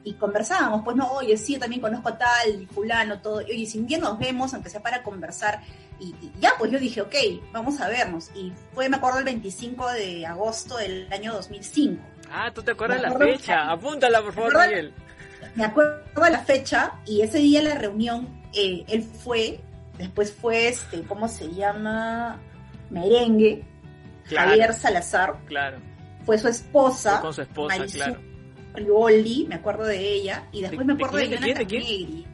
y 0.03 0.15
conversábamos, 0.15 0.81
pues 0.83 0.97
no, 0.97 1.09
oye, 1.13 1.37
sí, 1.37 1.53
yo 1.53 1.59
también 1.59 1.79
conozco 1.81 2.09
a 2.09 2.17
tal, 2.17 2.67
fulano, 2.73 3.21
todo, 3.21 3.41
y 3.41 3.45
oye, 3.51 3.65
si 3.65 3.77
un 3.79 3.85
día 3.87 3.99
nos 3.99 4.17
vemos, 4.19 4.53
aunque 4.53 4.69
sea 4.69 4.81
para 4.81 5.03
conversar, 5.03 5.61
y, 5.99 6.07
y 6.21 6.31
ya, 6.41 6.53
pues 6.57 6.71
yo 6.71 6.79
dije, 6.79 7.01
ok, 7.01 7.15
vamos 7.53 7.79
a 7.79 7.87
vernos, 7.87 8.29
y 8.35 8.51
fue, 8.73 8.89
me 8.89 8.97
acuerdo, 8.97 9.19
el 9.19 9.25
25 9.25 9.89
de 9.91 10.25
agosto 10.25 10.77
del 10.77 11.07
año 11.13 11.31
2005. 11.33 12.03
Ah, 12.31 12.51
¿tú 12.53 12.63
te 12.63 12.71
acuerdas 12.71 12.97
Me 12.97 13.03
la 13.03 13.09
acuerdo- 13.09 13.31
fecha? 13.37 13.71
Apúntala, 13.71 14.21
por 14.23 14.33
favor, 14.33 14.53
¿Verdad? 14.53 14.67
Miguel. 14.69 14.93
Me 15.55 15.63
acuerdo 15.65 16.01
de 16.23 16.29
la 16.31 16.39
fecha, 16.43 16.93
y 17.05 17.21
ese 17.21 17.37
día 17.37 17.61
la 17.61 17.75
reunión, 17.75 18.40
eh, 18.53 18.83
él 18.87 19.03
fue, 19.03 19.59
después 19.97 20.31
fue, 20.33 20.67
este, 20.69 21.01
¿cómo 21.03 21.27
se 21.27 21.51
llama? 21.53 22.39
Merengue, 22.89 23.63
Claro, 24.27 24.49
Javier 24.49 24.73
Salazar, 24.73 25.35
claro. 25.45 25.77
fue 26.25 26.37
su 26.37 26.47
esposa, 26.47 27.13
Fue 27.13 27.21
con 27.21 27.33
su 27.33 27.41
esposa, 27.41 27.77
Marisol 27.77 27.99
claro. 28.13 28.21
Riboldi, 28.75 29.45
me 29.49 29.55
acuerdo 29.55 29.83
de 29.85 29.99
ella, 29.99 30.47
y 30.51 30.61
después 30.61 30.79
¿De- 30.79 30.85
me 30.85 30.93
acuerdo 30.93 31.17
de 31.17 31.27
quién, 31.27 31.39
de 31.41 31.47
Jonathan 31.47 31.65
quién, 31.65 31.81
de 31.81 31.87
quién? 31.87 32.07
Negri. 32.07 32.27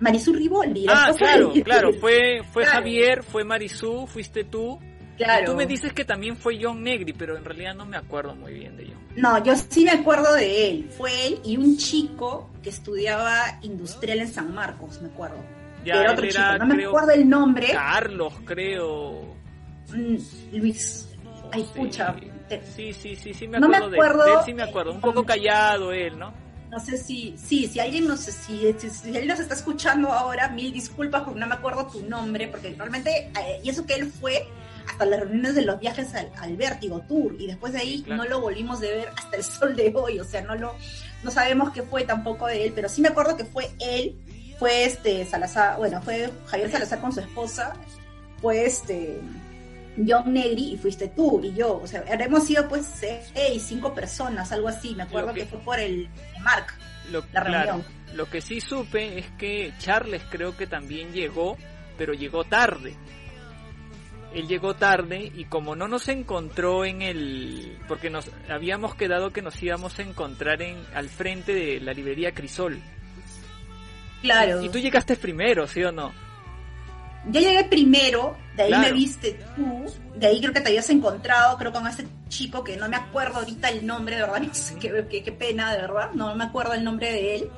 Marisol 0.00 0.36
Riboldi, 0.36 0.84
la 0.86 0.92
Ah, 1.06 1.14
claro, 1.16 1.52
claro. 1.64 1.92
Fue, 1.94 2.40
fue 2.52 2.62
Claro. 2.64 2.78
Javier, 2.78 3.22
fue 3.22 3.44
Marisú, 3.44 4.06
fuiste 4.06 4.44
tú. 4.44 4.78
Claro. 5.16 5.46
Tú 5.52 5.54
me 5.56 5.66
dices 5.66 5.92
que 5.92 6.04
también 6.04 6.36
fue 6.36 6.58
John 6.60 6.82
Negri, 6.82 7.12
pero 7.12 7.36
en 7.36 7.44
realidad 7.44 7.74
no 7.74 7.86
me 7.86 7.96
acuerdo 7.96 8.34
muy 8.34 8.52
bien 8.54 8.76
de 8.76 8.86
John. 8.86 8.98
No, 9.16 9.42
yo 9.44 9.54
sí 9.56 9.84
me 9.84 9.92
acuerdo 9.92 10.34
de 10.34 10.70
él. 10.70 10.90
Fue 10.96 11.26
él 11.26 11.40
y 11.44 11.56
un 11.56 11.76
chico 11.76 12.50
que 12.62 12.70
estudiaba 12.70 13.58
industrial 13.62 14.18
en 14.20 14.28
San 14.28 14.52
Marcos, 14.54 15.00
me 15.00 15.08
acuerdo. 15.08 15.36
Ya, 15.84 16.00
era 16.00 16.12
otro 16.12 16.24
él 16.24 16.30
chico, 16.32 16.58
no 16.58 16.66
me 16.66 16.74
creo, 16.76 16.88
acuerdo 16.90 17.10
el 17.12 17.28
nombre. 17.28 17.68
Carlos, 17.72 18.32
creo. 18.44 19.34
Mm, 19.88 20.16
Luis. 20.56 21.08
Ay, 21.52 21.64
te- 22.48 22.62
Sí, 22.74 22.92
sí, 22.92 23.14
sí, 23.16 23.32
sí 23.32 23.46
me 23.48 23.60
No 23.60 23.68
me 23.68 23.76
acuerdo 23.76 23.90
de 23.90 23.96
él. 23.98 24.02
acuerdo. 24.04 24.24
De 24.24 24.32
él 24.32 24.38
sí 24.44 24.54
me 24.54 24.62
acuerdo. 24.62 24.92
Un 24.92 25.00
poco 25.00 25.24
callado 25.24 25.92
él, 25.92 26.18
¿no? 26.18 26.32
No 26.70 26.80
sé 26.80 26.96
si, 26.96 27.34
sí, 27.38 27.68
si 27.68 27.78
alguien 27.78 28.08
nos, 28.08 28.20
si, 28.20 28.74
si, 28.78 28.90
si 28.90 29.06
alguien 29.08 29.28
nos 29.28 29.38
está 29.38 29.54
escuchando 29.54 30.10
ahora, 30.10 30.48
mil 30.48 30.72
disculpas 30.72 31.22
porque 31.22 31.38
no 31.38 31.46
me 31.46 31.54
acuerdo 31.54 31.86
tu 31.86 32.02
nombre, 32.08 32.48
porque 32.48 32.74
realmente, 32.76 33.30
eh, 33.40 33.60
y 33.62 33.68
eso 33.70 33.86
que 33.86 33.94
él 33.94 34.10
fue 34.10 34.44
hasta 34.88 35.04
las 35.06 35.20
reuniones 35.20 35.54
de 35.54 35.62
los 35.62 35.80
viajes 35.80 36.14
al, 36.14 36.30
al 36.38 36.56
Vértigo 36.56 37.00
Tour, 37.08 37.36
y 37.38 37.46
después 37.46 37.72
de 37.72 37.80
ahí 37.80 37.96
Sí, 37.98 38.02
claro. 38.04 38.22
no 38.24 38.28
lo 38.28 38.40
volvimos 38.40 38.80
de 38.80 38.88
ver 38.94 39.08
hasta 39.16 39.36
el 39.36 39.42
sol 39.44 39.74
de 39.76 39.92
hoy, 39.94 40.20
o 40.20 40.24
sea, 40.24 40.42
no 40.42 40.54
lo, 40.54 40.74
no 41.22 41.30
sabemos 41.30 41.70
qué 41.72 41.82
fue 41.82 42.04
tampoco 42.04 42.46
de 42.46 42.66
él, 42.66 42.72
pero 42.74 42.88
sí 42.88 43.00
me 43.00 43.08
acuerdo 43.08 43.36
que 43.36 43.44
fue 43.44 43.70
él, 43.80 44.16
fue 44.58 44.84
este 44.84 45.24
Salazar, 45.26 45.78
bueno, 45.78 46.00
fue 46.02 46.30
Javier 46.46 46.70
Salazar 46.70 47.00
con 47.00 47.12
su 47.12 47.20
esposa, 47.20 47.72
fue 48.40 48.64
este 48.66 49.18
John 50.06 50.32
Negri 50.32 50.72
y 50.72 50.76
fuiste 50.76 51.08
tú 51.08 51.40
y 51.42 51.54
yo, 51.54 51.76
o 51.82 51.86
sea, 51.86 52.04
habremos 52.12 52.44
sido 52.46 52.68
pues 52.68 52.84
seis, 52.94 53.62
cinco 53.66 53.94
personas, 53.94 54.50
algo 54.52 54.68
así, 54.68 54.94
me 54.94 55.04
acuerdo 55.04 55.32
que- 55.32 55.40
que... 55.40 55.46
fue 55.46 55.58
por 55.60 55.78
el 55.78 56.08
Mark, 56.42 56.66
Lo, 57.10 57.20
la 57.32 57.42
claro, 57.42 57.64
reunión. 57.72 57.86
lo 58.14 58.28
que 58.28 58.40
sí 58.40 58.60
supe 58.60 59.18
es 59.18 59.26
que 59.38 59.72
Charles 59.78 60.22
creo 60.30 60.56
que 60.56 60.66
también 60.66 61.12
llegó, 61.12 61.56
pero 61.96 62.12
llegó 62.12 62.42
tarde. 62.44 62.94
Él 64.34 64.48
llegó 64.48 64.74
tarde 64.74 65.30
y 65.34 65.44
como 65.44 65.76
no 65.76 65.86
nos 65.86 66.08
encontró 66.08 66.84
en 66.84 67.02
el... 67.02 67.78
porque 67.86 68.10
nos 68.10 68.30
habíamos 68.48 68.94
quedado 68.94 69.32
que 69.32 69.42
nos 69.42 69.62
íbamos 69.62 69.98
a 69.98 70.02
encontrar 70.02 70.60
en 70.60 70.76
al 70.94 71.08
frente 71.08 71.54
de 71.54 71.80
la 71.80 71.92
librería 71.92 72.32
Crisol. 72.32 72.80
Claro. 74.22 74.62
Y 74.62 74.68
tú 74.70 74.78
llegaste 74.78 75.16
primero, 75.16 75.66
¿sí 75.66 75.82
o 75.84 75.92
no? 75.92 76.12
Yo 77.26 77.40
llegué 77.40 77.64
primero, 77.64 78.36
de 78.56 78.64
ahí 78.64 78.68
Claro. 78.68 78.84
me 78.84 78.92
viste 78.92 79.38
tú, 79.56 79.84
de 80.14 80.26
ahí 80.26 80.40
creo 80.40 80.52
que 80.52 80.60
te 80.60 80.68
habías 80.68 80.90
encontrado, 80.90 81.56
creo 81.56 81.72
con 81.72 81.86
ese 81.86 82.06
chico 82.28 82.62
que 82.62 82.76
no 82.76 82.88
me 82.88 82.96
acuerdo 82.96 83.38
ahorita 83.38 83.70
el 83.70 83.86
nombre, 83.86 84.16
de 84.16 84.22
verdad, 84.22 84.42
qué, 84.80 85.22
qué 85.22 85.32
pena, 85.32 85.72
de 85.72 85.80
verdad, 85.80 86.10
no 86.12 86.34
me 86.34 86.44
acuerdo 86.44 86.74
el 86.74 86.84
nombre 86.84 87.12
de 87.12 87.36
él. 87.36 87.50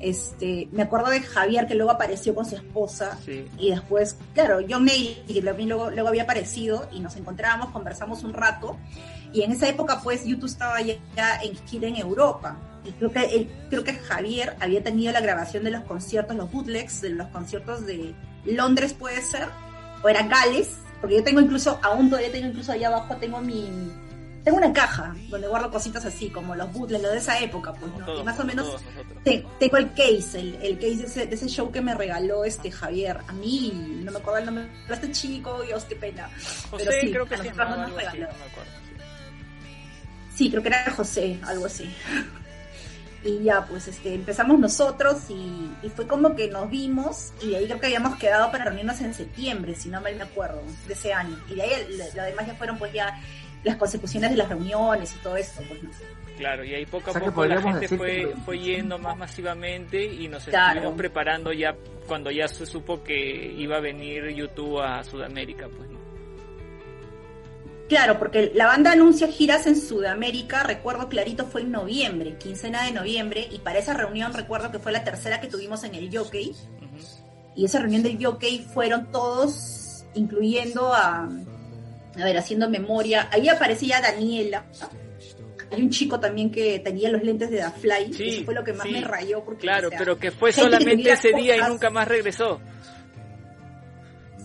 Este, 0.00 0.68
me 0.72 0.82
acuerdo 0.82 1.10
de 1.10 1.20
Javier 1.20 1.66
que 1.66 1.74
luego 1.74 1.90
apareció 1.92 2.34
con 2.34 2.44
su 2.44 2.56
esposa 2.56 3.18
Sí. 3.24 3.46
y 3.58 3.70
después, 3.70 4.16
claro, 4.34 4.58
Mail 4.80 5.22
que 5.26 5.40
también 5.42 5.68
luego, 5.68 5.90
luego 5.90 6.08
había 6.08 6.24
aparecido 6.24 6.88
y 6.92 7.00
nos 7.00 7.16
encontramos, 7.16 7.70
conversamos 7.70 8.22
un 8.24 8.34
rato 8.34 8.76
y 9.32 9.42
en 9.42 9.52
esa 9.52 9.68
época 9.68 10.00
pues 10.02 10.24
YouTube 10.24 10.46
estaba 10.46 10.80
ya, 10.82 10.94
ya 11.16 11.40
en 11.42 11.56
gira 11.66 11.88
en 11.88 11.96
Europa 11.96 12.56
y 12.84 12.90
creo 12.92 13.10
que 13.12 13.24
él, 13.24 13.50
creo 13.70 13.82
que 13.82 13.94
Javier 13.94 14.56
había 14.60 14.82
tenido 14.82 15.12
la 15.12 15.20
grabación 15.20 15.64
de 15.64 15.70
los 15.70 15.82
conciertos, 15.84 16.36
los 16.36 16.50
bootlegs 16.52 17.00
de 17.00 17.10
los 17.10 17.28
conciertos 17.28 17.86
de 17.86 18.14
Londres 18.44 18.92
puede 18.92 19.22
ser 19.22 19.48
o 20.02 20.08
era 20.08 20.22
Gales, 20.24 20.68
porque 21.00 21.16
yo 21.16 21.24
tengo 21.24 21.40
incluso 21.40 21.78
aún 21.82 22.10
todavía 22.10 22.30
tengo 22.30 22.48
incluso 22.48 22.72
allá 22.72 22.88
abajo 22.88 23.16
tengo 23.16 23.40
mi 23.40 23.68
tengo 24.44 24.58
una 24.58 24.72
caja 24.72 25.14
donde 25.30 25.48
guardo 25.48 25.70
cositas 25.70 26.04
así 26.04 26.28
como 26.28 26.54
los 26.54 26.70
bootlegs 26.72 27.02
lo 27.02 27.10
de 27.10 27.18
esa 27.18 27.40
época 27.40 27.72
pues 27.72 27.90
¿no? 27.92 28.04
todos, 28.04 28.20
y 28.20 28.24
más 28.24 28.38
o 28.38 28.44
menos 28.44 28.76
tengo 29.24 29.76
el 29.78 29.90
case, 29.92 30.38
el, 30.38 30.58
el 30.62 30.74
case 30.76 30.96
de 30.96 31.04
ese, 31.04 31.26
de 31.26 31.34
ese 31.34 31.48
show 31.48 31.72
que 31.72 31.80
me 31.80 31.94
regaló 31.94 32.44
este 32.44 32.70
Javier. 32.70 33.18
A 33.26 33.32
mí, 33.32 34.02
no 34.04 34.12
me 34.12 34.18
acuerdo 34.18 34.40
el 34.40 34.44
nombre 34.46 34.66
de 34.86 34.94
este 34.94 35.10
chico, 35.12 35.62
Dios, 35.62 35.84
qué 35.84 35.96
pena. 35.96 36.28
José, 36.70 36.84
Pero 36.84 36.92
sí, 37.00 37.10
creo 37.10 37.26
que 37.26 37.34
a 37.36 37.42
llamaba 37.42 37.76
nos 37.76 37.86
algo 37.86 37.98
así, 37.98 38.06
no 38.06 38.12
regaló. 38.12 38.38
me 38.38 38.44
acuerdo. 38.44 38.70
sí. 40.30 40.36
Sí, 40.36 40.50
creo 40.50 40.62
que 40.62 40.68
era 40.68 40.90
José, 40.90 41.38
algo 41.42 41.66
así. 41.66 41.94
Y 43.26 43.42
ya, 43.42 43.64
pues 43.64 43.88
este, 43.88 44.12
empezamos 44.12 44.58
nosotros 44.58 45.30
y, 45.30 45.70
y 45.82 45.88
fue 45.88 46.06
como 46.06 46.36
que 46.36 46.48
nos 46.48 46.68
vimos 46.68 47.32
y 47.40 47.48
de 47.48 47.56
ahí 47.56 47.64
creo 47.64 47.80
que 47.80 47.86
habíamos 47.86 48.18
quedado 48.18 48.52
para 48.52 48.66
reunirnos 48.66 49.00
en 49.00 49.14
septiembre, 49.14 49.74
si 49.74 49.88
no 49.88 49.98
mal 50.02 50.14
me 50.16 50.24
acuerdo, 50.24 50.62
de 50.86 50.92
ese 50.92 51.14
año. 51.14 51.42
Y 51.48 51.54
de 51.54 51.62
ahí 51.62 51.70
lo 52.14 52.22
demás 52.22 52.46
ya 52.46 52.54
fueron 52.54 52.76
pues 52.76 52.92
ya 52.92 53.18
las 53.64 53.76
consecuciones 53.76 54.30
de 54.30 54.36
las 54.36 54.48
reuniones 54.48 55.14
y 55.14 55.18
todo 55.22 55.36
esto, 55.36 55.62
pues 55.68 55.82
no. 55.82 55.90
Claro, 56.36 56.64
y 56.64 56.74
ahí 56.74 56.84
poco 56.86 57.08
a 57.08 57.10
O 57.10 57.12
sea 57.12 57.22
que 57.22 57.28
poco 57.30 57.46
la 57.46 57.62
gente 57.62 57.88
fue, 57.88 58.10
que- 58.28 58.34
fue 58.44 58.58
yendo 58.58 58.98
más 58.98 59.16
masivamente 59.16 60.04
y 60.04 60.26
nos 60.28 60.44
Claro. 60.44 60.74
estuvimos 60.80 60.98
preparando 60.98 61.52
ya 61.52 61.76
cuando 62.06 62.30
ya 62.30 62.48
se 62.48 62.66
supo 62.66 63.02
que 63.02 63.52
iba 63.56 63.76
a 63.76 63.80
venir 63.80 64.28
YouTube 64.30 64.80
a 64.80 65.02
Sudamérica, 65.04 65.68
pues 65.68 65.88
no. 65.90 65.94
Claro, 67.88 68.18
porque 68.18 68.50
la 68.54 68.66
banda 68.66 68.92
anuncia 68.92 69.28
giras 69.28 69.66
en 69.66 69.76
Sudamérica, 69.76 70.62
recuerdo 70.62 71.08
clarito 71.08 71.44
fue 71.46 71.60
en 71.60 71.70
noviembre, 71.70 72.36
quincena 72.38 72.82
de 72.84 72.92
noviembre, 72.92 73.46
y 73.50 73.58
para 73.58 73.78
esa 73.78 73.92
reunión 73.94 74.32
recuerdo 74.32 74.72
que 74.72 74.78
fue 74.78 74.90
la 74.90 75.04
tercera 75.04 75.40
que 75.40 75.48
tuvimos 75.48 75.84
en 75.84 75.94
el 75.94 76.14
Jockey, 76.16 76.52
y 77.54 77.64
esa 77.64 77.78
reunión 77.80 78.02
del 78.02 78.18
Jockey 78.24 78.60
fueron 78.72 79.12
todos, 79.12 80.04
incluyendo 80.14 80.92
a, 80.94 81.28
a 82.16 82.24
ver, 82.24 82.36
haciendo 82.36 82.68
memoria, 82.68 83.28
ahí 83.32 83.48
aparecía 83.48 84.00
Daniela, 84.00 84.64
hay 85.70 85.82
un 85.82 85.90
chico 85.90 86.20
también 86.20 86.50
que 86.50 86.78
tenía 86.80 87.10
los 87.10 87.22
lentes 87.22 87.50
de 87.50 87.58
The 87.58 87.70
Fly, 87.70 88.12
Sí, 88.12 88.28
eso 88.28 88.44
fue 88.44 88.54
lo 88.54 88.64
que 88.64 88.72
más 88.72 88.86
sí, 88.86 88.92
me 88.92 89.00
rayó, 89.00 89.44
porque 89.44 89.62
Claro, 89.62 89.88
o 89.88 89.90
sea, 89.90 89.98
pero 89.98 90.18
que 90.18 90.30
fue 90.30 90.52
solamente 90.52 91.10
ese 91.10 91.32
día 91.32 91.56
y 91.56 91.60
nunca 91.68 91.90
más 91.90 92.06
regresó. 92.06 92.60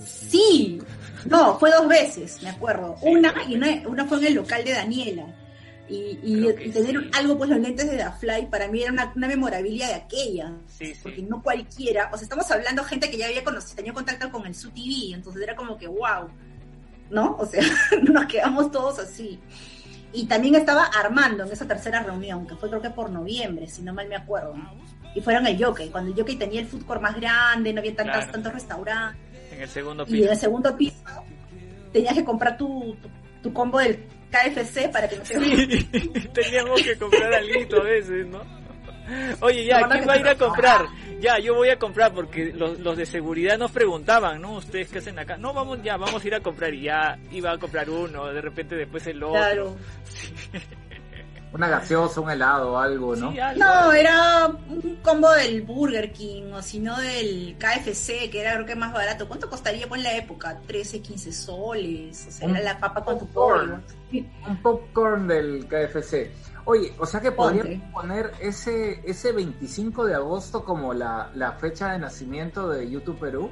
Sí, 0.06 0.80
no, 1.26 1.58
fue 1.58 1.72
dos 1.72 1.88
veces, 1.88 2.42
me 2.44 2.50
acuerdo. 2.50 2.96
Una 3.02 3.34
y 3.48 3.56
una, 3.56 3.88
una 3.88 4.06
fue 4.06 4.20
en 4.20 4.26
el 4.28 4.34
local 4.36 4.64
de 4.64 4.72
Daniela. 4.72 5.36
Y, 5.92 6.14
tener 6.72 7.02
sí. 7.02 7.10
algo, 7.14 7.36
pues 7.36 7.50
los 7.50 7.60
lentes 7.60 7.90
de 7.90 7.98
The 7.98 8.12
Fly, 8.20 8.46
para 8.52 8.68
mí 8.68 8.84
era 8.84 8.92
una, 8.92 9.12
una 9.16 9.28
memorabilia 9.28 9.88
de 9.88 9.94
aquella. 9.96 10.54
Sí, 10.68 10.94
sí. 10.94 11.00
Porque 11.02 11.24
no 11.24 11.42
cualquiera, 11.42 12.12
o 12.14 12.18
sea, 12.18 12.26
estamos 12.26 12.50
hablando 12.52 12.84
de 12.84 12.90
gente 12.90 13.10
que 13.10 13.18
ya 13.18 13.26
había 13.26 13.44
conocido, 13.44 13.76
tenía 13.76 13.94
contacto 13.94 14.32
con 14.32 14.46
el 14.46 14.54
Su 14.54 14.70
TV, 14.70 15.16
entonces 15.16 15.42
era 15.42 15.56
como 15.56 15.80
que 15.80 15.88
wow, 15.88 16.30
¿no? 17.10 17.36
O 17.40 17.46
sea, 17.46 17.62
nos 18.04 18.26
quedamos 18.26 18.72
todos 18.72 19.00
así. 19.00 19.40
Y 20.12 20.26
también 20.26 20.56
estaba 20.56 20.86
Armando 20.86 21.44
en 21.46 21.52
esa 21.52 21.68
tercera 21.68 22.02
reunión, 22.02 22.48
que 22.48 22.56
fue 22.56 22.70
creo 22.70 22.82
que 22.82 22.90
por 22.90 23.10
noviembre, 23.12 23.68
si 23.68 23.82
no 23.84 23.94
mal 23.94 24.08
me 24.08 24.16
acuerdo. 24.16 24.56
Y 25.16 25.22
fueron 25.22 25.46
el 25.48 25.64
Jockey, 25.64 25.90
cuando 25.90 26.12
el 26.12 26.18
Jockey 26.18 26.36
tenía 26.36 26.62
el 26.62 26.68
food 26.68 26.86
court 26.86 27.02
más 27.02 27.16
grande, 27.16 27.74
no 27.74 27.80
había 27.80 27.96
tantas, 27.96 28.18
Claro. 28.18 28.32
tantos 28.32 28.54
restaurantes. 28.54 29.22
En 29.52 29.62
el 29.62 29.70
segundo 29.70 30.04
Y 30.08 30.14
en 30.14 30.20
piso. 30.20 30.32
el 30.32 30.38
segundo 30.38 30.78
piso 30.78 30.96
tenías 31.94 32.14
que 32.14 32.24
comprar 32.24 32.58
tu, 32.58 32.96
tu, 33.02 33.10
tu 33.44 33.54
combo 33.54 33.80
del 33.80 34.04
KFC 34.32 34.90
para 34.92 35.08
que 35.10 35.18
no 35.18 35.24
te 35.24 35.40
Sí, 35.40 35.84
teníamos 36.34 36.82
que 36.84 36.96
comprar 36.98 37.34
algo 37.34 37.78
a 37.82 37.84
veces, 37.84 38.28
¿no? 38.28 38.59
Oye, 39.42 39.66
ya, 39.66 39.88
¿quién 39.88 40.08
va 40.08 40.14
a 40.14 40.18
ir 40.18 40.28
a 40.28 40.36
comprar? 40.36 40.86
Ya, 41.20 41.38
yo 41.40 41.56
voy 41.56 41.70
a 41.70 41.78
comprar 41.78 42.14
porque 42.14 42.54
los, 42.54 42.80
los 42.80 42.98
de 42.98 43.06
seguridad 43.06 43.58
nos 43.58 43.72
preguntaban, 43.72 44.42
¿no? 44.42 44.54
¿Ustedes 44.54 44.90
qué 44.90 45.00
hacen 45.00 45.20
acá? 45.20 45.38
No, 45.38 45.54
vamos 45.54 45.82
ya, 45.84 45.98
vamos 45.98 46.24
a 46.24 46.28
ir 46.28 46.36
a 46.36 46.40
comprar 46.40 46.74
y 46.74 46.84
ya 46.84 47.18
iba 47.32 47.52
a 47.52 47.58
comprar 47.58 47.90
uno, 47.90 48.28
de 48.28 48.42
repente 48.42 48.76
después 48.76 49.06
el 49.08 49.22
otro. 49.24 49.40
Claro. 49.40 49.76
Una 51.52 51.68
gaseosa, 51.68 52.22
un 52.22 52.30
helado, 52.30 52.78
algo, 52.78 53.16
¿no? 53.16 53.32
Sí, 53.32 53.40
algo. 53.40 53.64
No, 53.64 53.92
era 53.92 54.48
un 54.48 55.00
combo 55.02 55.32
del 55.32 55.64
Burger 55.64 56.12
King 56.12 56.52
o 56.54 56.62
si 56.62 56.80
no 56.80 56.96
del 57.00 57.56
KFC, 57.58 58.30
que 58.30 58.42
era 58.42 58.54
creo 58.54 58.68
que 58.68 58.76
más 58.76 58.94
barato. 58.94 59.28
¿Cuánto 59.28 59.50
costaría 59.50 59.88
por 59.88 59.98
la 59.98 60.16
época? 60.16 60.60
13, 60.68 61.02
15 61.02 61.32
soles. 61.34 62.28
O 62.28 62.32
sea, 62.32 62.48
Un 62.48 62.56
era 62.56 62.74
la 62.74 62.80
papa 62.80 63.04
con 63.04 63.18
tu 63.18 63.28
pollo. 63.28 63.80
Un 64.48 64.58
popcorn 64.62 65.28
del 65.28 65.66
KFC. 65.68 66.32
Oye, 66.70 66.94
o 67.00 67.06
sea 67.08 67.20
que 67.20 67.32
podríamos 67.32 67.92
poner 67.92 68.32
ese, 68.40 69.02
ese 69.04 69.32
25 69.32 70.06
de 70.06 70.14
agosto 70.14 70.64
como 70.64 70.94
la, 70.94 71.32
la 71.34 71.54
fecha 71.54 71.94
de 71.94 71.98
nacimiento 71.98 72.70
de 72.70 72.88
YouTube 72.88 73.18
Perú. 73.18 73.50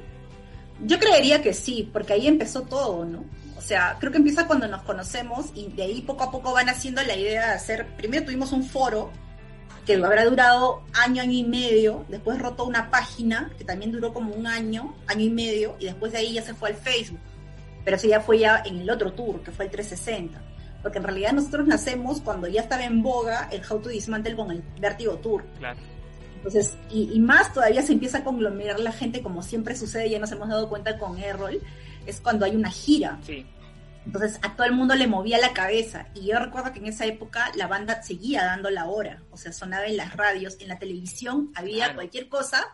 Yo 0.84 1.00
creería 1.00 1.42
que 1.42 1.52
sí, 1.52 1.90
porque 1.92 2.12
ahí 2.12 2.28
empezó 2.28 2.62
todo, 2.62 3.04
¿no? 3.04 3.24
O 3.56 3.60
sea, 3.60 3.96
creo 3.98 4.12
que 4.12 4.18
empieza 4.18 4.46
cuando 4.46 4.68
nos 4.68 4.82
conocemos 4.82 5.46
y 5.52 5.66
de 5.72 5.82
ahí 5.82 6.02
poco 6.02 6.22
a 6.22 6.30
poco 6.30 6.52
van 6.52 6.68
haciendo 6.68 7.02
la 7.02 7.16
idea 7.16 7.48
de 7.48 7.54
hacer. 7.54 7.88
Primero 7.96 8.24
tuvimos 8.24 8.52
un 8.52 8.62
foro 8.62 9.10
que 9.84 9.94
habrá 9.96 10.24
durado 10.24 10.84
año, 11.04 11.20
año 11.20 11.32
y 11.32 11.42
medio. 11.42 12.04
Después 12.08 12.38
rotó 12.38 12.66
una 12.66 12.88
página 12.88 13.50
que 13.58 13.64
también 13.64 13.90
duró 13.90 14.14
como 14.14 14.32
un 14.32 14.46
año, 14.46 14.94
año 15.08 15.24
y 15.24 15.30
medio. 15.30 15.74
Y 15.80 15.86
después 15.86 16.12
de 16.12 16.18
ahí 16.18 16.34
ya 16.34 16.42
se 16.42 16.54
fue 16.54 16.68
al 16.68 16.76
Facebook. 16.76 17.18
Pero 17.84 17.96
eso 17.96 18.06
ya 18.06 18.20
fue 18.20 18.38
ya 18.38 18.62
en 18.64 18.78
el 18.78 18.88
otro 18.88 19.12
tour, 19.12 19.42
que 19.42 19.50
fue 19.50 19.64
el 19.64 19.72
360. 19.72 20.40
Porque 20.82 20.98
en 20.98 21.04
realidad 21.04 21.32
nosotros 21.32 21.66
nacemos 21.66 22.20
cuando 22.20 22.46
ya 22.46 22.60
estaba 22.62 22.84
en 22.84 23.02
boga 23.02 23.48
el 23.50 23.62
How 23.68 23.80
to 23.80 23.88
Dismantle 23.88 24.36
con 24.36 24.50
el 24.50 24.62
Vertigo 24.80 25.16
Tour. 25.18 25.44
Claro. 25.58 25.78
Entonces, 26.36 26.76
y, 26.90 27.10
y 27.12 27.18
más 27.18 27.52
todavía 27.52 27.82
se 27.82 27.92
empieza 27.92 28.18
a 28.18 28.24
conglomerar 28.24 28.78
la 28.78 28.92
gente, 28.92 29.22
como 29.22 29.42
siempre 29.42 29.74
sucede, 29.76 30.08
ya 30.08 30.18
nos 30.20 30.30
hemos 30.30 30.48
dado 30.48 30.68
cuenta 30.68 30.96
con 30.96 31.18
Errol, 31.18 31.60
es 32.06 32.20
cuando 32.20 32.44
hay 32.44 32.54
una 32.54 32.70
gira. 32.70 33.18
Sí. 33.26 33.44
Entonces, 34.06 34.38
a 34.42 34.54
todo 34.54 34.64
el 34.66 34.72
mundo 34.72 34.94
le 34.94 35.06
movía 35.08 35.38
la 35.38 35.52
cabeza. 35.52 36.06
Y 36.14 36.26
yo 36.28 36.38
recuerdo 36.38 36.72
que 36.72 36.78
en 36.78 36.86
esa 36.86 37.04
época 37.06 37.50
la 37.56 37.66
banda 37.66 38.00
seguía 38.02 38.44
dando 38.44 38.70
la 38.70 38.86
hora. 38.86 39.22
O 39.32 39.36
sea, 39.36 39.52
sonaba 39.52 39.86
en 39.86 39.96
las 39.96 40.16
radios, 40.16 40.56
en 40.60 40.68
la 40.68 40.78
televisión, 40.78 41.50
había 41.56 41.76
Claro. 41.86 41.94
cualquier 41.96 42.28
cosa. 42.28 42.64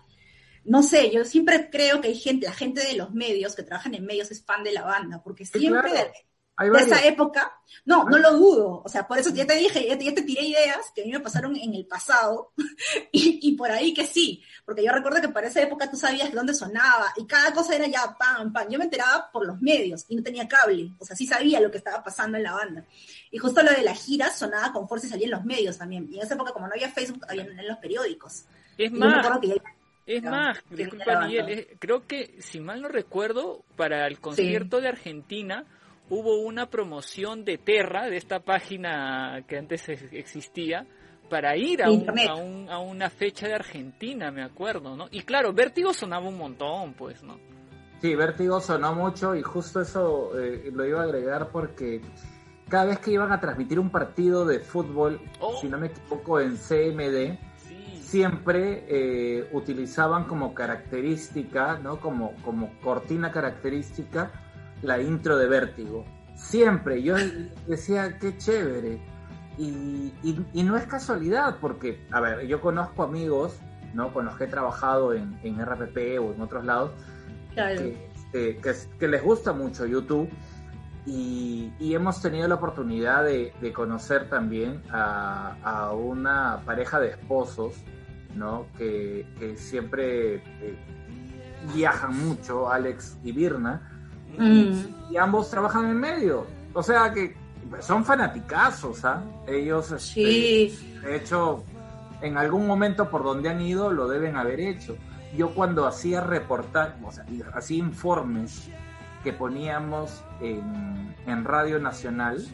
No 0.64 0.82
sé, 0.82 1.10
yo 1.10 1.24
siempre 1.24 1.70
creo 1.70 2.00
que 2.00 2.08
hay 2.08 2.14
gente, 2.14 2.46
la 2.46 2.52
gente 2.52 2.86
de 2.86 2.94
los 2.94 3.12
medios 3.12 3.56
que 3.56 3.62
trabajan 3.64 3.94
en 3.94 4.04
medios 4.06 4.30
es 4.30 4.44
fan 4.44 4.62
de 4.62 4.72
la 4.72 4.82
banda, 4.82 5.22
porque 5.24 5.44
Sí, 5.44 5.58
siempre 5.58 5.90
claro. 5.90 5.96
de- 5.96 6.10
Hay 6.10 6.12
de 6.58 6.78
esa 6.78 7.04
época, 7.06 7.52
no, 7.84 8.04
no 8.04 8.16
lo 8.18 8.32
dudo, 8.34 8.82
o 8.84 8.88
sea, 8.88 9.08
por 9.08 9.18
eso 9.18 9.30
ya 9.30 9.44
te 9.46 9.56
dije, 9.56 9.86
ya 9.88 9.98
te, 9.98 10.04
ya 10.04 10.14
te 10.14 10.22
tiré 10.22 10.42
ideas 10.42 10.78
que 10.94 11.02
a 11.02 11.04
mí 11.04 11.10
me 11.10 11.18
pasaron 11.20 11.56
en 11.56 11.74
el 11.74 11.84
pasado, 11.86 12.52
y, 13.12 13.40
y 13.42 13.52
por 13.56 13.70
ahí 13.72 13.92
que 13.92 14.06
sí, 14.06 14.42
porque 14.64 14.84
yo 14.84 14.92
recuerdo 14.92 15.20
que 15.20 15.28
para 15.30 15.48
esa 15.48 15.60
época 15.62 15.90
tú 15.90 15.96
sabías 15.96 16.32
dónde 16.32 16.54
sonaba, 16.54 17.12
y 17.16 17.26
cada 17.26 17.52
cosa 17.52 17.74
era 17.74 17.86
ya 17.88 18.16
pam, 18.16 18.52
pam, 18.52 18.68
yo 18.70 18.78
me 18.78 18.84
enteraba 18.84 19.30
por 19.32 19.44
los 19.46 19.60
medios, 19.60 20.04
y 20.08 20.14
no 20.16 20.22
tenía 20.22 20.46
cable, 20.46 20.90
o 20.98 21.04
sea, 21.04 21.16
sí 21.16 21.26
sabía 21.26 21.60
lo 21.60 21.70
que 21.72 21.78
estaba 21.78 22.04
pasando 22.04 22.36
en 22.36 22.44
la 22.44 22.52
banda, 22.52 22.84
y 23.32 23.38
justo 23.38 23.62
lo 23.62 23.72
de 23.72 23.82
la 23.82 23.94
gira 23.94 24.30
sonaba 24.30 24.72
con 24.72 24.88
fuerza 24.88 25.08
y 25.08 25.10
salía 25.10 25.24
en 25.26 25.32
los 25.32 25.44
medios 25.44 25.76
también, 25.76 26.06
y 26.08 26.18
en 26.18 26.22
esa 26.22 26.34
época 26.34 26.52
como 26.52 26.68
no 26.68 26.72
había 26.74 26.88
Facebook, 26.90 27.24
había 27.28 27.42
en 27.42 27.66
los 27.66 27.78
periódicos, 27.78 28.44
Es 28.78 28.92
y 28.92 28.94
yo 28.94 29.00
me 29.00 29.06
más, 29.06 29.18
acuerdo 29.26 29.40
que 29.40 29.48
ya 29.48 29.54
Es 30.06 30.22
Ya, 30.22 30.30
más, 30.30 30.58
disculpa 30.70 31.26
Miguel, 31.26 31.42
banda. 31.46 31.52
eh, 31.52 31.76
creo 31.80 32.06
que 32.06 32.36
si 32.40 32.60
mal 32.60 32.80
no 32.80 32.88
recuerdo, 32.88 33.64
para 33.74 34.06
el 34.06 34.20
concierto 34.20 34.80
de 34.80 34.88
Argentina 34.88 35.64
hubo 36.10 36.40
una 36.40 36.66
promoción 36.66 37.44
de 37.44 37.58
Terra, 37.58 38.08
de 38.08 38.16
esta 38.16 38.40
página 38.40 39.42
que 39.48 39.58
antes 39.58 39.88
ex- 39.88 40.12
existía, 40.12 40.86
para 41.30 41.56
ir 41.56 41.82
a, 41.82 41.90
un- 41.90 42.06
a, 42.28 42.34
un- 42.34 42.68
a 42.70 42.78
una 42.78 43.08
fecha 43.10 43.48
de 43.48 43.54
Argentina, 43.54 44.30
me 44.30 44.42
acuerdo, 44.42 44.94
¿no? 44.96 45.06
Y 45.10 45.22
claro, 45.22 45.52
Vértigo 45.52 45.92
sonaba 45.94 46.28
un 46.28 46.36
montón, 46.36 46.92
pues, 46.94 47.22
¿no? 47.22 47.38
Sí, 48.02 48.14
Vértigo 48.14 48.60
sonó 48.60 48.94
mucho 48.94 49.34
y 49.34 49.42
justo 49.42 49.80
eso 49.80 50.38
eh, 50.38 50.70
lo 50.72 50.84
iba 50.86 51.00
a 51.00 51.04
agregar 51.04 51.48
porque 51.50 52.02
cada 52.68 52.84
vez 52.84 52.98
que 52.98 53.12
iban 53.12 53.32
a 53.32 53.40
transmitir 53.40 53.78
un 53.80 53.88
partido 53.90 54.44
de 54.44 54.60
fútbol, 54.60 55.20
Oh. 55.40 55.56
si 55.60 55.68
no 55.68 55.78
me 55.78 55.86
equivoco, 55.86 56.38
en 56.40 56.56
CMD, 56.58 57.38
Sí, 57.56 57.98
siempre 58.02 58.84
eh, 58.88 59.48
utilizaban 59.52 60.24
como 60.24 60.52
característica, 60.54 61.78
¿no? 61.78 61.98
Como, 61.98 62.34
como 62.44 62.70
cortina 62.82 63.32
característica, 63.32 64.30
la 64.84 65.00
intro 65.00 65.36
de 65.38 65.46
Vértigo. 65.48 66.04
Siempre. 66.36 67.02
Yo 67.02 67.16
decía, 67.66 68.18
qué 68.18 68.36
chévere. 68.36 69.00
Y, 69.56 70.12
y- 70.22 70.44
y 70.52 70.62
no 70.62 70.76
es 70.76 70.84
casualidad, 70.86 71.58
porque, 71.60 72.06
a 72.10 72.20
ver, 72.20 72.46
yo 72.46 72.60
conozco 72.60 73.02
amigos 73.04 73.58
¿no? 73.94 74.12
Con 74.12 74.24
los 74.24 74.36
que 74.36 74.44
he 74.44 74.48
trabajado 74.48 75.12
en, 75.14 75.38
en 75.44 75.64
RPP 75.64 76.18
o 76.20 76.34
en 76.34 76.40
otros 76.40 76.64
lados, 76.64 76.90
Claro. 77.52 77.80
que, 77.80 78.08
este, 78.16 78.56
que, 78.56 78.74
que 78.98 79.06
les 79.06 79.22
gusta 79.22 79.52
mucho 79.52 79.86
YouTube 79.86 80.28
y, 81.06 81.72
y 81.78 81.94
hemos 81.94 82.20
tenido 82.20 82.48
la 82.48 82.56
oportunidad 82.56 83.22
de, 83.24 83.52
de 83.60 83.72
conocer 83.72 84.28
también 84.28 84.82
a, 84.90 85.56
a 85.62 85.92
una 85.92 86.62
pareja 86.66 86.98
de 86.98 87.10
esposos, 87.10 87.74
¿no? 88.34 88.66
Que, 88.76 89.28
que 89.38 89.56
siempre 89.56 90.36
eh, 90.60 90.76
viajan 91.72 92.18
mucho, 92.18 92.68
Alex 92.68 93.16
y 93.22 93.30
Birna, 93.30 93.93
Mm. 94.38 95.12
y 95.12 95.16
ambos 95.16 95.50
trabajan 95.50 95.90
en 95.90 95.98
medio. 95.98 96.46
O 96.72 96.82
sea 96.82 97.12
que 97.12 97.34
son 97.80 98.04
fanaticazos, 98.04 99.04
¿ah? 99.04 99.22
Ellos, 99.46 99.90
este, 99.90 99.98
Sí, 100.00 101.00
de 101.02 101.16
hecho, 101.16 101.64
en 102.20 102.36
algún 102.36 102.66
momento 102.66 103.10
por 103.10 103.22
donde 103.22 103.48
han 103.48 103.60
ido 103.60 103.90
lo 103.90 104.08
deben 104.08 104.36
haber 104.36 104.60
hecho. 104.60 104.96
Yo 105.36 105.50
cuando 105.50 105.86
hacía 105.86 106.20
reportajes, 106.20 106.94
o 107.04 107.10
sea, 107.10 107.24
hacía 107.54 107.78
informes 107.78 108.68
que 109.24 109.32
poníamos 109.32 110.22
en, 110.40 111.14
en 111.26 111.44
Radio 111.44 111.78
Nacional, 111.80 112.46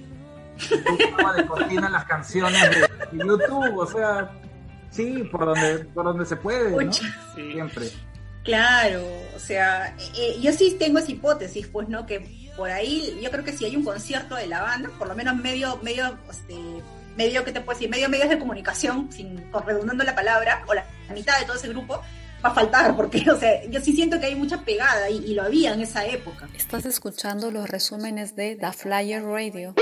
de 1.36 1.46
cortina 1.46 1.88
las 1.88 2.04
canciones 2.04 2.60
de, 2.70 3.18
YouTube, 3.18 3.76
o 3.76 3.86
sea, 3.86 4.30
sí, 4.90 5.28
por 5.30 5.46
donde, 5.46 5.84
por 5.86 6.04
donde 6.04 6.24
se 6.24 6.36
puede, 6.36 6.84
¿no? 6.84 6.92
Sí. 6.92 7.06
Siempre. 7.52 7.86
Claro. 8.44 9.04
O 9.34 9.38
sea, 9.38 9.94
eh, 10.16 10.38
yo 10.40 10.52
sí 10.52 10.76
tengo 10.78 10.98
esa 10.98 11.10
hipótesis, 11.10 11.66
pues, 11.66 11.88
¿no? 11.88 12.06
Que 12.06 12.50
por 12.56 12.70
ahí, 12.70 13.18
yo 13.22 13.30
creo 13.30 13.44
que 13.44 13.52
si 13.52 13.64
hay 13.64 13.76
un 13.76 13.84
concierto 13.84 14.34
de 14.34 14.46
la 14.46 14.60
banda, 14.62 14.90
por 14.98 15.08
lo 15.08 15.14
menos 15.14 15.36
medio, 15.36 15.78
medio, 15.82 16.18
este, 16.30 16.54
medio, 17.16 17.44
¿qué 17.44 17.52
te 17.52 17.60
puedo 17.60 17.78
decir? 17.78 17.90
Medio 17.90 18.08
medios 18.08 18.28
de 18.28 18.38
comunicación, 18.38 19.10
sin 19.10 19.42
redundando 19.66 20.04
la 20.04 20.14
palabra, 20.14 20.64
o 20.66 20.74
la 20.74 20.84
mitad 21.14 21.38
de 21.38 21.46
todo 21.46 21.56
ese 21.56 21.68
grupo, 21.68 22.02
va 22.44 22.50
a 22.50 22.54
faltar, 22.54 22.96
porque, 22.98 23.30
o 23.30 23.38
sea, 23.38 23.64
yo 23.66 23.80
sí 23.80 23.92
siento 23.92 24.20
que 24.20 24.26
hay 24.26 24.34
mucha 24.34 24.62
pegada 24.62 25.08
y, 25.08 25.24
y 25.24 25.34
lo 25.34 25.42
había 25.42 25.72
en 25.72 25.80
esa 25.80 26.04
época. 26.06 26.48
Estás 26.54 26.84
escuchando 26.84 27.50
los 27.50 27.68
resúmenes 27.68 28.36
de 28.36 28.56
The 28.56 28.72
Flyer 28.72 29.24
Radio. 29.24 29.74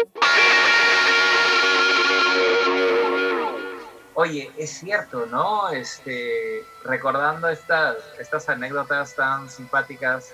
Oye, 4.21 4.51
es 4.59 4.81
cierto, 4.81 5.27
¿no? 5.27 5.69
Este, 5.71 6.65
recordando 6.83 7.49
estas, 7.49 7.99
estas 8.19 8.49
anécdotas 8.49 9.15
tan 9.15 9.49
simpáticas 9.49 10.31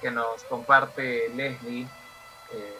que 0.00 0.12
nos 0.12 0.44
comparte 0.44 1.28
Leslie, 1.34 1.88
eh, 2.52 2.76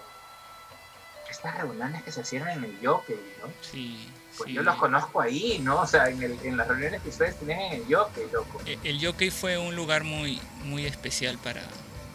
estas 1.28 1.56
reuniones 1.58 2.04
que 2.04 2.12
se 2.12 2.20
hacían 2.20 2.46
en 2.48 2.62
el 2.62 2.78
Jockey, 2.80 3.18
¿no? 3.42 3.48
Sí, 3.60 4.08
Pues 4.38 4.46
sí. 4.46 4.54
yo 4.54 4.62
los 4.62 4.76
conozco 4.76 5.20
ahí, 5.20 5.58
¿no? 5.64 5.80
O 5.80 5.86
sea, 5.88 6.08
en, 6.10 6.22
el, 6.22 6.38
en 6.44 6.56
las 6.56 6.68
reuniones 6.68 7.02
que 7.02 7.08
ustedes 7.08 7.34
tenían 7.40 7.58
en 7.62 7.72
el 7.82 7.84
Jockey, 7.92 8.28
loco. 8.32 8.60
E- 8.66 8.78
El 8.84 9.04
Jockey 9.04 9.30
fue 9.32 9.58
un 9.58 9.74
lugar 9.74 10.04
muy, 10.04 10.40
muy 10.62 10.86
especial 10.86 11.38
para, 11.38 11.62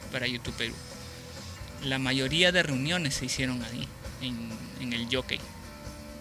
para 0.09 0.25
YouTube 0.25 0.55
Perú. 0.55 0.73
La 1.83 1.99
mayoría 1.99 2.53
de 2.53 2.63
reuniones 2.63 3.15
se 3.15 3.25
hicieron 3.25 3.61
ahí, 3.65 3.89
en, 4.21 4.57
en 4.79 4.93
el 4.93 5.13
Jockey. 5.13 5.41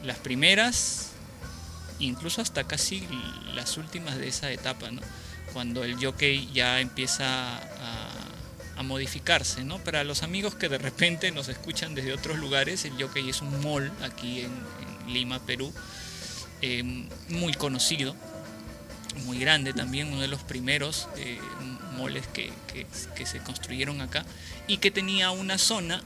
Las 0.03 0.19
primeras, 0.19 1.10
incluso 2.01 2.43
hasta 2.43 2.65
casi 2.65 3.07
las 3.55 3.77
últimas 3.77 4.17
de 4.19 4.29
esa 4.29 4.51
etapa. 4.51 4.91
Cuando 5.53 5.85
el 5.85 6.03
Jockey 6.03 6.51
ya 6.53 6.81
empieza 6.81 7.57
a, 7.59 8.83
modificarse, 8.83 9.63
¿no? 9.63 9.79
Para 9.79 10.05
los 10.05 10.23
amigos 10.23 10.55
que 10.55 10.71
de 10.71 10.79
repente 10.79 11.31
nos 11.33 11.49
escuchan 11.49 11.95
desde 11.95 12.15
otros 12.15 12.39
lugares, 12.39 12.87
el 12.87 12.93
Jockey 13.01 13.29
es 13.29 13.43
un 13.43 13.61
mall 13.63 13.93
aquí 14.03 14.41
en, 14.41 14.51
Lima, 15.13 15.39
Perú, 15.41 15.71
eh, 16.63 16.83
muy 17.29 17.53
conocido 17.53 18.17
muy 19.27 19.39
grande 19.39 19.73
también, 19.75 20.09
uno 20.09 20.23
de 20.23 20.29
los 20.29 20.43
primeros 20.43 21.09
eh, 21.17 21.39
moles 21.97 22.27
que- 22.29 22.53
que 23.17 23.27
se 23.27 23.41
construyeron 23.41 24.01
acá 24.01 24.25
y 24.67 24.79
que 24.79 24.91
tenía 24.91 25.31
una 25.31 25.59
zona 25.59 26.03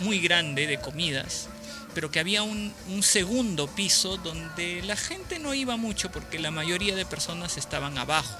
muy 0.00 0.20
grande 0.20 0.66
de 0.66 0.80
comidas, 0.80 1.48
pero 1.94 2.10
que 2.10 2.20
había 2.20 2.42
un, 2.42 2.74
un 2.88 3.02
segundo 3.02 3.66
piso 3.68 4.16
donde 4.16 4.82
la 4.82 4.96
gente 4.96 5.38
no 5.38 5.54
iba 5.54 5.76
mucho 5.76 6.10
porque 6.10 6.38
la 6.38 6.50
mayoría 6.50 6.94
de 6.96 7.06
personas 7.06 7.56
estaban 7.56 7.96
abajo 7.98 8.36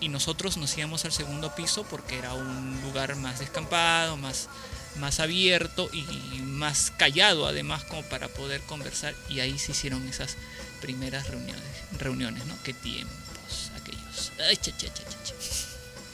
y 0.00 0.08
nosotros 0.08 0.56
nos 0.56 0.76
íbamos 0.76 1.04
al 1.04 1.12
segundo 1.12 1.54
piso 1.54 1.84
porque 1.84 2.18
era 2.18 2.34
un 2.34 2.80
lugar 2.82 3.14
más 3.16 3.38
descampado, 3.38 4.16
más, 4.16 4.48
más 4.96 5.20
abierto 5.20 5.88
y 5.92 6.40
más 6.40 6.92
callado 6.96 7.46
además 7.46 7.84
como 7.84 8.02
para 8.04 8.28
poder 8.28 8.60
conversar 8.62 9.14
y 9.28 9.40
ahí 9.40 9.58
se 9.58 9.72
hicieron 9.72 10.06
esas 10.08 10.36
primeras 10.80 11.28
reuniones, 11.28 11.62
reuniones 11.98 12.44
¿no? 12.46 12.54
Qué 12.64 12.74
tiempos 12.74 13.70
aquellos. 13.80 14.32
Ay, 14.48 14.56
cha, 14.56 14.76
cha, 14.76 14.92
cha. 14.92 15.04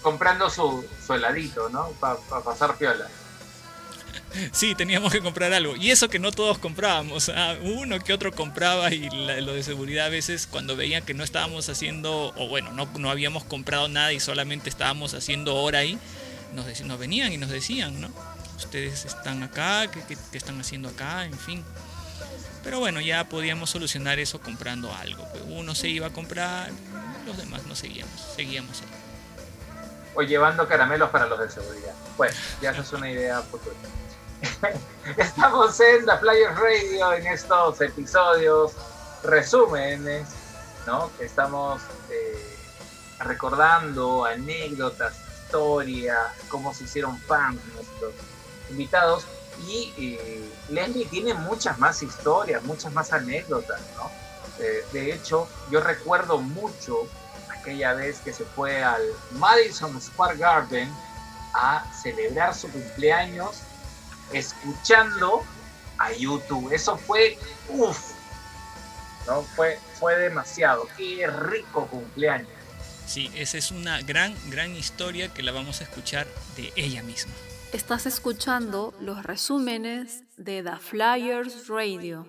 Comprando 0.02 0.50
su, 0.50 0.86
su 1.04 1.14
heladito, 1.14 1.70
¿no? 1.70 1.88
Para 1.92 2.18
pasar 2.44 2.76
piola. 2.76 3.08
Sí, 4.52 4.74
teníamos 4.74 5.12
que 5.12 5.20
comprar 5.20 5.52
algo. 5.52 5.74
Y 5.76 5.90
eso 5.90 6.08
que 6.08 6.18
no 6.18 6.32
todos 6.32 6.58
comprábamos. 6.58 7.30
ah, 7.34 7.56
Uno 7.62 7.98
que 8.00 8.12
otro 8.12 8.32
compraba 8.32 8.92
y 8.92 9.08
lo 9.10 9.54
de 9.54 9.62
seguridad 9.62 10.06
a 10.06 10.10
veces 10.10 10.46
cuando 10.46 10.76
veían 10.76 11.04
que 11.04 11.14
no 11.14 11.24
estábamos 11.24 11.68
haciendo, 11.68 12.32
o 12.36 12.48
bueno, 12.48 12.70
no, 12.72 12.88
no 12.98 13.10
habíamos 13.10 13.44
comprado 13.44 13.88
nada 13.88 14.12
y 14.12 14.20
solamente 14.20 14.68
estábamos 14.68 15.14
haciendo 15.14 15.56
hora 15.56 15.80
ahí, 15.80 15.98
nos, 16.52 16.80
nos 16.82 16.98
venían 16.98 17.32
y 17.32 17.36
nos 17.38 17.50
decían, 17.50 18.00
¿no? 18.00 18.10
Ustedes 18.56 19.04
están 19.04 19.42
acá, 19.42 19.90
¿qué, 19.90 20.02
qué- 20.06 20.18
qué 20.32 20.38
están 20.38 20.60
haciendo 20.60 20.88
acá? 20.88 21.24
En 21.24 21.38
fin. 21.38 21.64
Pero 22.64 22.80
bueno, 22.80 23.00
ya 23.00 23.28
podíamos 23.28 23.70
solucionar 23.70 24.18
eso 24.18 24.40
comprando 24.40 24.92
algo. 24.94 25.26
pues. 25.30 25.42
Uno 25.46 25.74
se 25.74 25.88
iba 25.88 26.08
a 26.08 26.10
comprar, 26.10 26.70
los 27.26 27.36
demás 27.36 27.62
no 27.66 27.74
seguíamos, 27.76 28.12
seguíamos 28.36 28.80
ahí. 28.82 28.88
O 30.14 30.22
llevando 30.22 30.66
caramelos 30.66 31.10
para 31.10 31.26
los 31.26 31.38
de 31.38 31.48
seguridad. 31.48 31.94
Bueno, 32.16 32.34
ya 32.60 32.72
esa 32.72 32.80
es 32.82 32.92
una 32.92 33.08
idea 33.10 33.40
futura. 33.42 33.76
Estamos 35.16 35.78
en 35.80 36.04
The 36.04 36.16
Flyers 36.18 36.56
Radio 36.58 37.12
en 37.12 37.26
estos 37.26 37.80
episodios, 37.80 38.72
resúmenes, 39.22 40.28
¿no? 40.86 41.10
Estamos 41.18 41.82
eh, 42.10 42.56
recordando 43.20 44.24
anécdotas, 44.24 45.16
historias, 45.44 46.32
cómo 46.48 46.72
se 46.74 46.84
hicieron 46.84 47.18
fans 47.22 47.60
nuestros 47.74 48.14
invitados. 48.70 49.26
Y 49.66 49.92
eh, 49.98 50.52
Leslie 50.68 51.06
tiene 51.06 51.34
muchas 51.34 51.78
más 51.78 52.02
historias, 52.02 52.62
muchas 52.62 52.92
más 52.92 53.12
anécdotas, 53.12 53.80
¿no? 53.96 54.10
Eh, 54.60 54.84
de 54.92 55.12
hecho, 55.12 55.48
yo 55.70 55.80
recuerdo 55.80 56.38
mucho 56.38 57.08
aquella 57.48 57.94
vez 57.94 58.20
que 58.20 58.32
se 58.32 58.44
fue 58.44 58.82
al 58.82 59.02
Madison 59.32 60.00
Square 60.00 60.36
Garden 60.36 60.92
a 61.54 61.84
celebrar 61.92 62.54
su 62.54 62.70
cumpleaños 62.70 63.62
escuchando 64.32 65.44
a 65.98 66.12
YouTube. 66.12 66.72
Eso 66.72 66.96
fue, 66.96 67.38
uff, 67.68 68.12
¿no? 69.26 69.42
Fue, 69.42 69.78
fue 69.98 70.16
demasiado. 70.18 70.88
Qué 70.96 71.26
rico 71.26 71.86
cumpleaños. 71.86 72.48
Sí, 73.06 73.30
esa 73.34 73.56
es 73.56 73.70
una 73.70 74.02
gran, 74.02 74.34
gran 74.50 74.76
historia 74.76 75.32
que 75.32 75.42
la 75.42 75.52
vamos 75.52 75.80
a 75.80 75.84
escuchar 75.84 76.26
de 76.56 76.72
ella 76.76 77.02
misma. 77.02 77.32
Estás 77.72 78.06
escuchando 78.06 78.94
los 79.00 79.22
resúmenes 79.22 80.24
de 80.36 80.62
The 80.62 80.76
Flyers 80.76 81.68
Radio. 81.68 82.26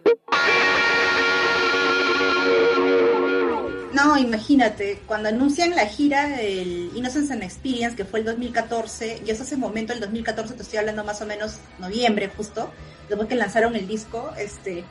No, 3.93 4.17
imagínate, 4.17 5.01
cuando 5.07 5.29
anuncian 5.29 5.75
la 5.75 5.87
gira 5.87 6.27
del 6.29 6.91
Innocence 6.95 7.33
and 7.33 7.41
Experience, 7.41 7.95
que 7.95 8.05
fue 8.05 8.19
el 8.19 8.25
2014, 8.25 9.23
y 9.25 9.31
eso 9.31 9.43
ese 9.43 9.57
momento, 9.57 9.93
el 9.93 9.99
2014, 9.99 10.53
te 10.53 10.61
estoy 10.61 10.79
hablando 10.79 11.03
más 11.03 11.21
o 11.21 11.25
menos 11.25 11.57
noviembre 11.79 12.29
justo, 12.35 12.71
después 13.07 13.27
que 13.27 13.35
lanzaron 13.35 13.75
el 13.75 13.87
disco, 13.87 14.31
este, 14.37 14.85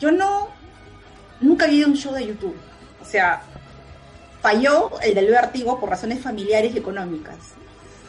yo 0.00 0.10
no, 0.10 0.48
nunca 1.40 1.66
había 1.66 1.84
a 1.84 1.88
un 1.88 1.96
show 1.96 2.12
de 2.12 2.26
YouTube. 2.26 2.56
O 3.00 3.04
sea, 3.04 3.42
falló 4.42 4.90
el 5.00 5.14
del 5.14 5.30
Vértigo 5.30 5.78
por 5.78 5.88
razones 5.88 6.20
familiares 6.20 6.74
y 6.74 6.78
económicas. 6.78 7.36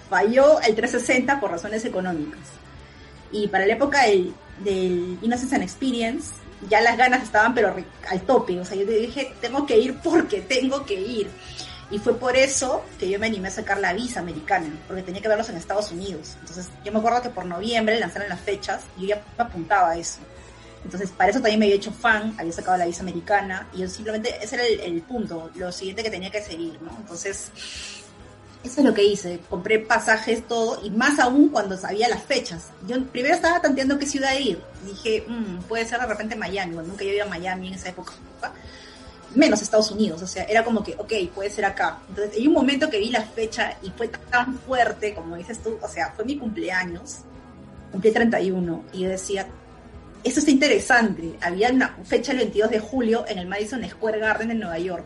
Falló 0.10 0.60
el 0.62 0.74
360 0.76 1.40
por 1.40 1.52
razones 1.52 1.86
económicas. 1.86 2.42
Y 3.32 3.48
para 3.50 3.68
la 3.68 3.74
época 3.74 4.04
del, 4.04 4.34
del 4.64 5.20
Innocence 5.22 5.54
and 5.54 5.64
Experience, 5.64 6.32
ya 6.70 6.82
las 6.82 6.98
ganas 6.98 7.24
estaban 7.24 7.54
pero 7.54 7.76
al 8.10 8.22
tope. 8.22 8.60
O 8.60 8.66
sea, 8.66 8.78
yo 8.78 8.86
dije, 8.86 9.34
tengo 9.42 9.66
que 9.66 9.78
ir 9.78 9.98
porque 10.00 10.42
tengo 10.42 10.86
que 10.86 10.96
ir. 10.96 11.30
Y 11.90 12.00
fue 12.00 12.18
por 12.18 12.36
eso 12.36 12.84
que 13.00 13.10
yo 13.10 13.18
me 13.18 13.28
animé 13.28 13.48
a 13.48 13.52
sacar 13.52 13.80
la 13.80 13.94
visa 13.94 14.20
americana, 14.20 14.68
porque 14.88 15.04
tenía 15.04 15.22
que 15.22 15.30
verlos 15.30 15.48
en 15.50 15.56
Estados 15.56 15.92
Unidos. 15.92 16.36
Entonces, 16.42 16.70
yo 16.84 16.92
me 16.92 17.00
acuerdo 17.00 17.22
que 17.22 17.30
por 17.30 17.46
noviembre 17.46 17.98
lanzaron 17.98 18.28
las 18.28 18.42
fechas 18.42 18.82
y 18.98 19.04
yo 19.04 19.08
ya 19.16 19.24
me 19.38 19.44
apuntaba 19.46 19.92
a 19.92 19.98
eso. 19.98 20.20
Entonces, 20.84 21.10
para 21.12 21.30
eso 21.30 21.40
también 21.40 21.60
me 21.60 21.66
había 21.66 21.78
hecho 21.78 21.92
fan, 21.92 22.36
había 22.38 22.52
sacado 22.52 22.78
la 22.78 22.86
visa 22.86 23.02
americana 23.02 23.68
y 23.74 23.80
yo 23.80 23.88
simplemente, 23.88 24.38
ese 24.42 24.56
era 24.56 24.66
el, 24.66 24.80
el 24.82 25.02
punto, 25.02 25.50
lo 25.56 25.72
siguiente 25.72 26.04
que 26.04 26.10
tenía 26.10 26.30
que 26.30 26.42
seguir, 26.42 26.80
¿no? 26.82 26.92
Entonces, 26.98 27.52
eso 28.64 28.82
es 28.82 28.86
lo 28.86 28.94
que 28.94 29.04
hice, 29.04 29.40
compré 29.50 29.80
pasajes, 29.80 30.48
todo, 30.48 30.82
y 30.84 30.90
más 30.90 31.20
aún 31.20 31.50
cuando 31.50 31.78
sabía 31.78 32.10
las 32.10 32.24
fechas. 32.24 32.68
Yo 32.88 33.02
primero 33.06 33.36
estaba 33.36 33.62
tanteando 33.62 33.98
qué 33.98 34.06
ciudad 34.06 34.38
ir. 34.38 34.62
Dije, 34.86 35.24
"Mm, 35.28 35.60
puede 35.68 35.86
ser 35.86 36.00
de 36.00 36.06
repente 36.08 36.36
Miami, 36.36 36.74
bueno, 36.74 36.90
nunca 36.90 37.04
yo 37.04 37.12
iba 37.12 37.26
a 37.26 37.30
Miami 37.30 37.68
en 37.68 37.74
esa 37.76 37.90
época. 37.90 38.14
menos 39.36 39.62
Estados 39.62 39.92
Unidos, 39.92 40.22
o 40.22 40.26
sea, 40.26 40.46
era 40.46 40.64
como 40.64 40.84
que, 40.84 40.96
ok, 40.98 41.14
puede 41.36 41.50
ser 41.50 41.66
acá. 41.66 42.00
Entonces, 42.10 42.38
hay 42.38 42.48
un 42.48 42.54
momento 42.54 42.90
que 42.90 42.98
vi 42.98 43.10
la 43.10 43.22
fecha 43.22 43.78
y 43.84 43.90
fue 43.92 44.08
tan 44.08 44.58
fuerte, 44.60 45.14
como 45.14 45.36
dices 45.36 45.60
tú, 45.62 45.78
o 45.82 45.88
sea, 45.88 46.14
fue 46.16 46.26
mi 46.26 46.38
cumpleaños, 46.38 47.18
cumplí 47.92 48.12
31, 48.12 48.86
y 48.94 49.02
yo 49.02 49.10
decía, 49.10 49.46
eso 50.24 50.40
está 50.40 50.52
interesante. 50.52 51.36
Había 51.42 51.70
una 51.72 51.96
fecha 52.04 52.32
el 52.32 52.40
22 52.40 52.70
de 52.72 52.80
julio 52.80 53.26
en 53.28 53.38
el 53.38 53.48
Madison 53.48 53.88
Square 53.88 54.20
Garden 54.20 54.52
en 54.52 54.60
Nueva 54.60 54.80
York. 54.80 55.06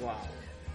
Wow. 0.00 0.29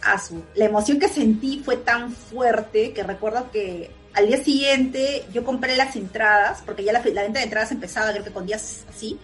Asu. 0.05 0.43
La 0.55 0.65
emoción 0.65 0.99
que 0.99 1.07
sentí 1.07 1.61
fue 1.63 1.77
tan 1.77 2.11
fuerte 2.11 2.93
que 2.93 3.03
recuerdo 3.03 3.51
que 3.51 3.91
al 4.13 4.27
día 4.27 4.43
siguiente 4.43 5.25
yo 5.33 5.43
compré 5.43 5.75
las 5.75 5.95
entradas, 5.95 6.61
porque 6.65 6.83
ya 6.83 6.93
la, 6.93 6.99
la 7.03 7.21
venta 7.23 7.39
de 7.39 7.45
entradas 7.45 7.71
empezaba, 7.71 8.11
creo 8.11 8.23
que 8.23 8.31
con 8.31 8.45
días 8.45 8.83
así, 8.89 9.19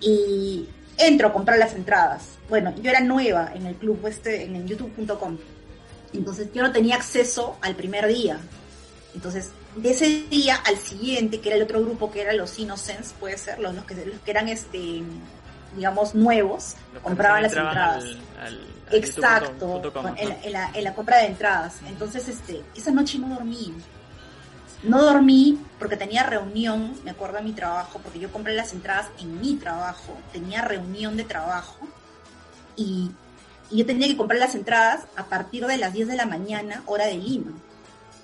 y 0.00 0.68
entro 0.96 1.28
a 1.28 1.32
comprar 1.32 1.58
las 1.58 1.74
entradas. 1.74 2.24
Bueno, 2.48 2.74
yo 2.80 2.90
era 2.90 3.00
nueva 3.00 3.50
en 3.54 3.66
el 3.66 3.74
club 3.74 4.06
este, 4.06 4.44
en 4.44 4.56
el 4.56 4.66
youtube.com. 4.66 5.36
Entonces 6.12 6.48
yo 6.54 6.62
no 6.62 6.72
tenía 6.72 6.96
acceso 6.96 7.56
al 7.60 7.74
primer 7.74 8.06
día. 8.06 8.38
Entonces, 9.14 9.50
de 9.76 9.90
ese 9.90 10.24
día 10.30 10.56
al 10.64 10.76
siguiente, 10.78 11.40
que 11.40 11.48
era 11.48 11.56
el 11.56 11.62
otro 11.62 11.80
grupo, 11.82 12.10
que 12.10 12.22
era 12.22 12.32
los 12.32 12.58
Innocents, 12.58 13.14
puede 13.18 13.36
ser, 13.36 13.58
los, 13.58 13.74
los 13.74 13.84
que, 13.84 13.94
los 14.06 14.20
que 14.20 14.30
eran, 14.30 14.48
este 14.48 15.02
digamos, 15.76 16.14
nuevos, 16.14 16.74
Los 16.94 17.02
compraban 17.02 17.42
las 17.42 17.52
entradas. 17.52 18.02
al- 18.02 18.20
al- 18.40 18.46
al 18.46 18.58
Exacto, 18.96 19.66
en, 20.22 20.28
la- 20.28 20.42
en 20.44 20.52
la, 20.52 20.70
en 20.74 20.84
la 20.84 20.94
compra 20.94 21.18
de 21.18 21.26
entradas. 21.26 21.76
Entonces, 21.86 22.28
este, 22.28 22.62
esa 22.76 22.90
noche 22.90 23.18
no 23.18 23.28
dormí. 23.28 23.74
No 24.82 25.02
dormí 25.02 25.58
porque 25.78 25.96
tenía 25.96 26.22
reunión, 26.22 26.94
me 27.04 27.10
acuerdo 27.10 27.38
de 27.38 27.42
mi 27.42 27.52
trabajo, 27.52 27.98
porque 28.02 28.20
yo 28.20 28.30
compré 28.30 28.54
las 28.54 28.72
entradas 28.72 29.08
en 29.18 29.40
mi 29.40 29.56
trabajo, 29.56 30.16
tenía 30.32 30.62
reunión 30.62 31.16
de 31.16 31.24
trabajo 31.24 31.78
y, 32.76 33.10
y 33.70 33.76
yo 33.78 33.86
tenía 33.86 34.06
que 34.06 34.16
comprar 34.16 34.38
las 34.38 34.54
entradas 34.54 35.00
a 35.16 35.24
partir 35.24 35.66
de 35.66 35.78
las 35.78 35.92
10 35.92 36.06
de 36.06 36.14
la 36.16 36.26
mañana, 36.26 36.82
hora 36.86 37.06
de 37.06 37.14
Lima. 37.16 37.52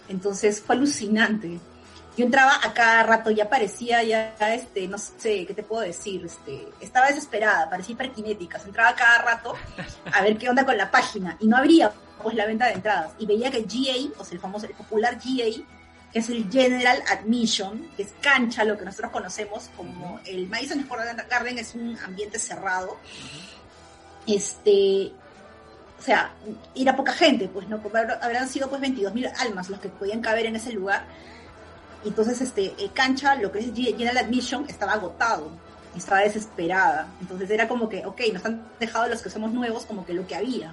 Entonces 0.09 0.61
fue 0.61 0.77
alucinante. 0.77 1.59
Yo 2.17 2.25
entraba 2.25 2.61
a 2.63 2.73
cada 2.73 3.03
rato, 3.03 3.31
ya 3.31 3.49
parecía 3.49 4.03
ya, 4.05 4.35
este, 4.55 4.87
no 4.87 4.99
sé, 4.99 5.45
¿qué 5.47 5.55
te 5.55 5.65
puedo 5.65 5.83
decir? 5.83 6.25
Este, 6.25 6.69
estaba 6.81 7.09
desesperada, 7.09 7.69
parecía 7.69 7.95
hiperkinética. 7.95 8.61
Entraba 8.65 8.91
a 8.91 8.95
cada 8.95 9.19
rato 9.23 9.55
a 10.13 10.23
ver 10.23 10.39
qué 10.39 10.49
onda 10.49 10.65
con 10.65 10.77
la 10.77 10.91
página 10.91 11.37
y 11.41 11.49
no 11.49 11.57
abría 11.57 11.93
pues 12.23 12.37
la 12.37 12.47
venta 12.47 12.67
de 12.67 12.75
entradas. 12.75 13.13
Y 13.19 13.27
veía 13.27 13.51
que 13.51 13.63
GA, 13.63 14.21
o 14.21 14.25
sea, 14.25 14.35
el 14.35 14.41
famoso, 14.41 14.67
el 14.67 14.75
popular 14.75 15.17
GA, 15.17 15.65
que 16.13 16.19
es 16.21 16.29
el 16.29 16.49
General 16.51 17.03
Admission, 17.11 17.91
que 17.97 18.05
es 18.05 18.15
cancha, 18.21 18.65
lo 18.65 18.79
que 18.79 18.85
nosotros 18.85 19.11
conocemos 19.11 19.69
como 19.77 20.21
el 20.25 20.49
Madison 20.49 20.85
Square 20.85 21.17
Garden 21.29 21.59
es 21.59 21.75
un 21.75 21.99
ambiente 21.99 22.39
cerrado. 22.39 22.97
Este, 24.25 25.13
o 25.99 26.03
sea, 26.03 26.33
ir 26.75 26.89
a 26.89 26.97
poca 26.97 27.13
gente, 27.13 27.49
pues 27.49 27.69
no, 27.69 27.81
habrán 28.23 28.49
sido 28.49 28.71
pues 28.71 28.81
22.000 28.81 29.33
almas 29.39 29.69
los 29.69 29.81
que 29.81 29.89
podían 29.89 30.21
caber 30.21 30.47
en 30.47 30.57
ese 30.57 30.73
lugar. 30.73 31.05
Entonces, 32.05 32.41
este, 32.41 32.75
eh, 32.79 32.91
cancha, 32.93 33.35
lo 33.37 33.51
que 33.51 33.61
es 33.61 33.75
General 33.75 34.19
Admission, 34.19 34.67
estaba 34.69 34.93
agotado, 34.93 35.51
estaba 35.97 36.21
desesperada. 36.21 37.09
Entonces 37.21 37.51
era 37.51 37.67
como 37.69 37.89
que, 37.89 38.05
ok, 38.05 38.21
nos 38.33 38.45
han 38.45 38.67
dejado 38.79 39.09
los 39.09 39.23
que 39.23 39.31
somos 39.31 39.53
nuevos 39.53 39.87
como 39.87 40.05
que 40.05 40.13
lo 40.13 40.27
que 40.27 40.37
había. 40.37 40.73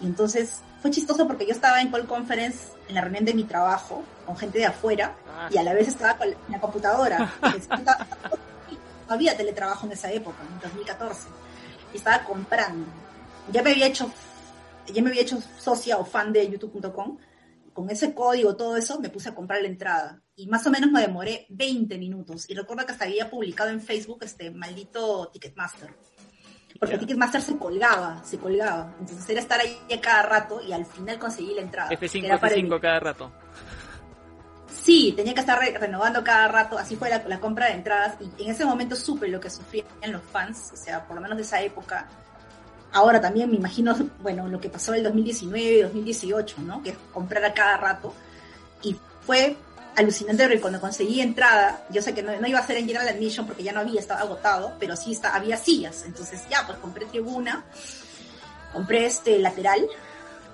Y 0.00 0.06
entonces 0.06 0.60
fue 0.80 0.90
chistoso 0.90 1.26
porque 1.26 1.46
yo 1.46 1.52
estaba 1.52 1.80
en 1.80 1.90
call 1.90 2.06
conference 2.06 2.68
en 2.88 2.94
la 2.94 3.02
reunión 3.02 3.24
de 3.24 3.34
mi 3.34 3.44
trabajo 3.44 4.02
con 4.24 4.36
gente 4.36 4.58
de 4.58 4.66
afuera 4.66 5.14
Ah, 5.40 5.48
y 5.50 5.56
a 5.56 5.62
la 5.62 5.72
vez 5.72 5.88
estaba 5.88 6.18
con 6.18 6.28
la 6.48 6.60
computadora. 6.60 7.32
No 9.08 9.14
había 9.14 9.36
teletrabajo 9.36 9.86
en 9.86 9.92
esa 9.92 10.12
época, 10.12 10.38
en 10.48 10.60
2014. 10.60 11.28
Y 11.92 11.96
estaba 11.96 12.22
comprando. 12.22 12.86
Ya 13.50 13.60
me 13.60 13.72
había 13.72 13.88
hecho, 13.88 14.08
ya 14.86 15.02
me 15.02 15.08
había 15.08 15.22
hecho 15.22 15.42
socia 15.58 15.98
o 15.98 16.04
fan 16.04 16.32
de 16.32 16.48
youtube.com. 16.48 17.18
Con 17.72 17.90
ese 17.90 18.14
código, 18.14 18.54
todo 18.54 18.76
eso, 18.76 19.00
me 19.00 19.08
puse 19.08 19.30
a 19.30 19.34
comprar 19.34 19.62
la 19.62 19.66
entrada. 19.66 20.22
Y 20.40 20.46
más 20.46 20.66
o 20.66 20.70
menos 20.70 20.90
me 20.90 21.02
demoré 21.02 21.44
20 21.50 21.98
minutos. 21.98 22.48
Y 22.48 22.54
recuerdo 22.54 22.86
que 22.86 22.92
hasta 22.92 23.04
había 23.04 23.28
publicado 23.28 23.68
en 23.68 23.80
Facebook 23.80 24.20
este 24.22 24.50
maldito 24.50 25.28
Ticketmaster. 25.32 25.92
Porque 26.78 26.94
Ya. 26.94 26.98
Ticketmaster 27.00 27.42
se 27.42 27.58
colgaba, 27.58 28.22
se 28.24 28.38
colgaba. 28.38 28.94
Entonces 29.00 29.28
era 29.28 29.40
estar 29.40 29.60
ahí 29.60 29.76
a 29.94 30.00
cada 30.00 30.22
rato 30.22 30.62
y 30.66 30.72
al 30.72 30.86
final 30.86 31.18
conseguí 31.18 31.52
la 31.54 31.60
entrada. 31.60 31.90
F5, 31.90 32.24
Era 32.24 32.40
para 32.40 32.54
el- 32.54 32.64
F5 32.66 32.80
cada 32.80 33.00
rato. 33.00 33.30
Sí, 34.82 35.12
tenía 35.14 35.34
que 35.34 35.40
estar 35.40 35.58
re- 35.58 35.76
renovando 35.76 36.24
cada 36.24 36.48
rato, 36.48 36.78
así 36.78 36.96
fue 36.96 37.10
la, 37.10 37.22
la 37.26 37.38
compra 37.38 37.66
de 37.66 37.72
entradas 37.74 38.14
y 38.38 38.44
en 38.44 38.50
ese 38.50 38.64
momento 38.64 38.96
supe 38.96 39.28
lo 39.28 39.40
que 39.40 39.50
sufrían 39.50 39.86
los 40.06 40.22
fans, 40.22 40.70
o 40.72 40.76
sea, 40.76 41.06
por 41.06 41.16
lo 41.16 41.20
menos 41.22 41.36
de 41.36 41.42
esa 41.42 41.60
época. 41.60 42.08
Ahora 42.92 43.20
también 43.20 43.50
me 43.50 43.56
imagino, 43.56 43.94
bueno, 44.22 44.48
lo 44.48 44.58
que 44.60 44.70
pasó 44.70 44.92
en 44.92 44.98
el 44.98 45.04
2019, 45.04 45.82
2018, 45.82 46.62
¿no? 46.62 46.82
Que 46.82 46.94
comprar 47.12 47.44
a 47.44 47.52
cada 47.52 47.76
rato. 47.76 48.14
Y 48.82 48.96
fue 49.26 49.56
alucinante 50.00 50.44
porque 50.44 50.60
cuando 50.60 50.80
conseguí 50.80 51.20
entrada, 51.20 51.84
yo 51.90 52.02
sé 52.02 52.14
que 52.14 52.22
no, 52.22 52.38
no 52.38 52.46
iba 52.46 52.58
a 52.58 52.66
ser 52.66 52.76
en 52.76 52.86
General 52.86 53.08
Admission 53.08 53.46
porque 53.46 53.62
ya 53.62 53.72
no 53.72 53.80
había, 53.80 54.00
estaba 54.00 54.20
agotado, 54.20 54.74
pero 54.78 54.96
sí 54.96 55.12
está, 55.12 55.34
había 55.34 55.56
sillas. 55.56 56.04
Entonces 56.06 56.42
ya, 56.50 56.66
pues 56.66 56.78
compré 56.78 57.06
tribuna, 57.06 57.64
compré 58.72 59.06
este 59.06 59.38
lateral 59.38 59.86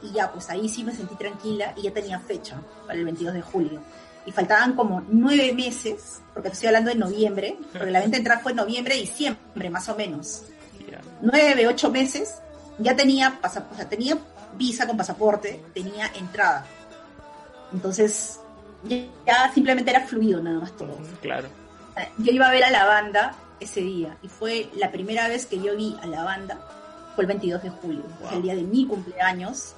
y 0.02 0.12
ya, 0.12 0.30
pues 0.30 0.48
ahí 0.50 0.68
sí 0.68 0.85
me 0.85 0.94
sentí 0.94 1.14
tranquila 1.16 1.72
y 1.76 1.82
ya 1.82 1.92
tenía 1.92 2.20
fecha 2.20 2.61
para 2.87 2.98
el 2.98 3.04
22 3.04 3.35
de 3.35 3.42
julio. 3.42 3.82
Y 4.26 4.32
faltaban 4.32 4.74
como 4.74 5.04
nueve 5.09 5.52
meses, 5.54 6.20
porque 6.35 6.48
te 6.48 6.54
estoy 6.54 6.66
hablando 6.68 6.90
de 6.90 6.96
noviembre, 6.96 7.59
porque 7.72 7.90
la 7.90 8.00
venta 8.00 8.16
de 8.16 8.18
entrada 8.18 8.40
fue 8.40 8.52
en 8.52 8.56
noviembre, 8.56 8.96
diciembre, 8.96 9.70
más 9.70 9.88
o 9.88 9.94
menos. 9.94 10.42
Nueve, 11.22 11.66
ocho 11.66 11.90
meses, 11.90 12.35
ya 12.78 12.94
tenía, 12.96 13.38
o 13.42 13.48
sea, 13.48 13.88
tenía 13.88 14.18
visa 14.56 14.87
con 14.87 14.96
pasaporte, 14.96 15.62
tenía 15.72 16.11
entrada. 16.14 16.66
Entonces, 17.72 18.40
ya, 18.88 19.53
simplemente 19.53 19.90
era 19.90 20.07
fluido 20.07 20.42
nada 20.42 20.61
más 20.61 20.77
todo. 20.77 20.96
Claro. 21.20 21.49
Yo 22.18 22.33
iba 22.33 22.46
a 22.46 22.51
ver 22.51 22.64
a 22.64 22.70
la 22.70 22.85
banda 22.85 23.35
ese 23.61 23.81
día 23.81 24.16
y 24.22 24.29
fue 24.29 24.68
la 24.77 24.90
primera 24.90 25.29
vez 25.29 25.46
que 25.46 25.61
yo 25.61 25.77
vi 25.77 25.96
a 26.03 26.07
la 26.07 26.25
banda, 26.25 26.59
fue 27.14 27.25
el 27.25 27.29
22 27.29 27.62
de 27.62 27.70
julio, 27.70 28.03
Wow. 28.20 28.31
el 28.35 28.42
día 28.42 28.55
de 28.55 28.62
mi 28.62 28.87
cumpleaños, 28.87 29.75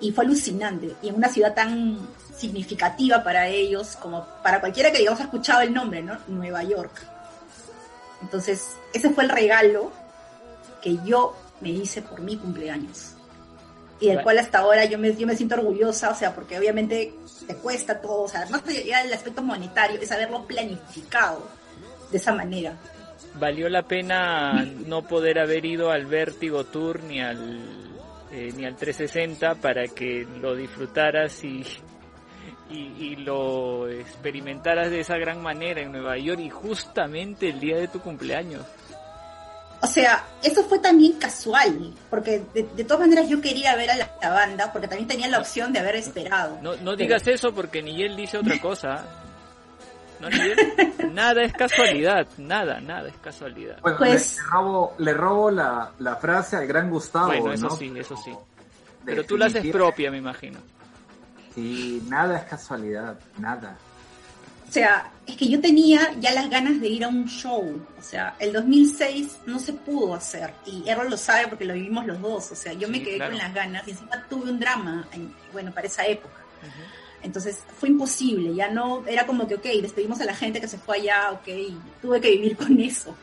y 0.00 0.12
fue 0.12 0.24
alucinante. 0.24 0.94
Y 1.02 1.08
en 1.08 1.14
una 1.14 1.28
ciudad 1.28 1.54
tan 1.54 1.98
significativa 2.36 3.22
para 3.22 3.48
ellos, 3.48 3.96
como 3.96 4.26
para 4.42 4.60
cualquiera 4.60 4.90
que 4.90 4.98
digamos 4.98 5.20
ha 5.20 5.24
escuchado 5.24 5.60
el 5.62 5.72
nombre, 5.72 6.02
¿no? 6.02 6.18
Nueva 6.28 6.62
York. 6.62 7.02
Entonces, 8.22 8.76
ese 8.92 9.10
fue 9.10 9.24
el 9.24 9.30
regalo 9.30 9.92
que 10.82 10.98
yo 11.04 11.34
me 11.60 11.70
hice 11.70 12.02
por 12.02 12.20
mi 12.20 12.36
cumpleaños. 12.36 13.14
Y 14.00 14.06
del 14.06 14.16
Bueno. 14.16 14.24
cual 14.24 14.38
hasta 14.38 14.58
ahora 14.60 14.84
yo 14.86 14.98
me, 14.98 15.14
yo 15.14 15.26
me 15.26 15.36
siento 15.36 15.56
orgullosa, 15.56 16.10
o 16.10 16.14
sea, 16.14 16.34
porque 16.34 16.58
obviamente 16.58 17.12
te 17.46 17.54
cuesta 17.56 18.00
todo, 18.00 18.22
o 18.22 18.28
sea, 18.28 18.46
más 18.50 18.62
allá 18.66 19.02
del 19.02 19.12
aspecto 19.12 19.42
monetario, 19.42 20.00
es 20.00 20.10
haberlo 20.10 20.46
planificado 20.46 21.46
de 22.10 22.16
esa 22.16 22.32
manera. 22.32 22.76
¿Valió 23.34 23.68
la 23.68 23.82
pena 23.82 24.64
no 24.86 25.02
poder 25.02 25.38
haber 25.38 25.64
ido 25.64 25.90
al 25.90 26.06
Vértigo 26.06 26.64
Tour 26.64 27.02
ni 27.04 27.20
al, 27.20 27.60
eh, 28.32 28.50
ni 28.56 28.64
al 28.64 28.76
360 28.76 29.56
para 29.56 29.86
que 29.88 30.26
lo 30.40 30.54
disfrutaras 30.56 31.44
y, 31.44 31.62
y, 32.70 32.78
y 32.98 33.16
lo 33.16 33.88
experimentaras 33.88 34.90
de 34.90 35.00
esa 35.00 35.16
gran 35.18 35.42
manera 35.42 35.82
en 35.82 35.92
Nueva 35.92 36.16
York 36.16 36.40
y 36.40 36.48
justamente 36.50 37.50
el 37.50 37.60
día 37.60 37.76
de 37.76 37.88
tu 37.88 38.00
cumpleaños? 38.00 38.62
O 39.82 39.86
sea, 39.86 40.24
eso 40.42 40.62
fue 40.64 40.78
también 40.78 41.14
casual, 41.14 41.94
porque 42.10 42.42
de, 42.52 42.64
de 42.64 42.84
todas 42.84 43.00
maneras 43.00 43.28
yo 43.28 43.40
quería 43.40 43.74
ver 43.76 43.90
a 43.90 43.96
la, 43.96 44.10
la 44.20 44.30
banda, 44.30 44.70
porque 44.72 44.88
también 44.88 45.08
tenía 45.08 45.26
la 45.28 45.38
opción 45.38 45.72
de 45.72 45.78
haber 45.78 45.96
esperado. 45.96 46.58
No, 46.60 46.72
no 46.72 46.76
Pero- 46.78 46.96
digas 46.96 47.26
eso 47.26 47.54
porque 47.54 47.82
ni 47.82 48.02
él 48.02 48.14
dice 48.16 48.36
otra 48.38 48.58
cosa. 48.62 49.04
¿No, 50.20 50.28
Nigel? 50.28 50.56
Nada 51.14 51.42
es 51.42 51.52
casualidad, 51.54 52.26
nada, 52.36 52.78
nada 52.80 53.08
es 53.08 53.16
casualidad. 53.22 53.78
Bueno, 53.80 53.96
Pues- 53.96 54.36
le, 54.36 54.42
le 54.42 54.50
robo, 54.50 54.94
le 54.98 55.14
robo 55.14 55.50
la, 55.50 55.90
la 55.98 56.16
frase 56.16 56.56
al 56.56 56.66
gran 56.66 56.90
Gustavo. 56.90 57.28
Bueno, 57.28 57.52
eso 57.54 57.68
¿no? 57.68 57.76
sí, 57.76 57.90
eso 57.96 58.16
sí. 58.18 58.32
Pero 59.02 59.24
tú 59.24 59.38
la 59.38 59.46
haces 59.46 59.66
propia, 59.72 60.10
me 60.10 60.18
imagino. 60.18 60.58
Sí, 61.54 62.02
nada 62.06 62.36
es 62.36 62.44
casualidad, 62.44 63.18
nada. 63.38 63.76
O 64.70 64.72
sea, 64.72 65.10
es 65.26 65.36
que 65.36 65.48
yo 65.48 65.60
tenía 65.60 66.14
ya 66.20 66.30
las 66.32 66.48
ganas 66.48 66.80
de 66.80 66.86
ir 66.88 67.02
a 67.02 67.08
un 67.08 67.26
show. 67.26 67.84
O 67.98 68.02
sea, 68.02 68.36
el 68.38 68.52
2006 68.52 69.38
no 69.46 69.58
se 69.58 69.72
pudo 69.72 70.14
hacer. 70.14 70.54
Y 70.64 70.88
Errol 70.88 71.10
lo 71.10 71.16
sabe 71.16 71.48
porque 71.48 71.64
lo 71.64 71.74
vivimos 71.74 72.06
los 72.06 72.20
dos. 72.22 72.52
O 72.52 72.54
sea, 72.54 72.72
yo 72.74 72.88
me 72.88 73.02
quedé 73.02 73.16
claro. 73.16 73.32
con 73.32 73.38
las 73.38 73.52
ganas 73.52 73.88
y 73.88 73.90
encima 73.90 74.24
tuve 74.30 74.48
un 74.48 74.60
drama, 74.60 75.08
en- 75.12 75.34
bueno, 75.52 75.72
para 75.74 75.88
esa 75.88 76.06
época. 76.06 76.36
Entonces 77.22 77.58
fue 77.78 77.88
imposible, 77.90 78.54
ya 78.54 78.68
no, 78.70 79.04
era 79.06 79.26
como 79.26 79.46
que, 79.48 79.56
ok, 79.56 79.64
despedimos 79.82 80.20
a 80.20 80.24
la 80.24 80.34
gente 80.34 80.60
que 80.60 80.68
se 80.68 80.78
fue 80.78 80.98
allá, 80.98 81.32
ok, 81.32 81.48
tuve 82.00 82.20
que 82.20 82.30
vivir 82.30 82.56
con 82.56 82.80
eso. 82.80 83.14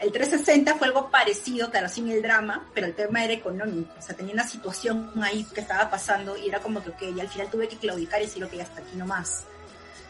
El 0.00 0.10
360 0.10 0.74
fue 0.76 0.88
algo 0.88 1.10
parecido, 1.10 1.70
claro, 1.70 1.88
sin 1.88 2.08
el 2.10 2.22
drama, 2.22 2.66
pero 2.74 2.88
el 2.88 2.94
tema 2.94 3.22
era 3.22 3.34
económico, 3.34 3.92
o 3.96 4.02
sea, 4.02 4.16
tenía 4.16 4.32
una 4.34 4.48
situación 4.48 5.12
ahí 5.22 5.46
que 5.54 5.60
estaba 5.60 5.88
pasando 5.90 6.36
y 6.36 6.48
era 6.48 6.58
como 6.58 6.82
que, 6.82 6.90
ok, 6.90 7.02
y 7.16 7.20
al 7.20 7.28
final 7.28 7.48
tuve 7.48 7.68
que 7.68 7.76
claudicar 7.76 8.20
y 8.20 8.24
decir, 8.24 8.42
ok, 8.42 8.52
hasta 8.60 8.80
aquí 8.80 8.96
nomás. 8.96 9.44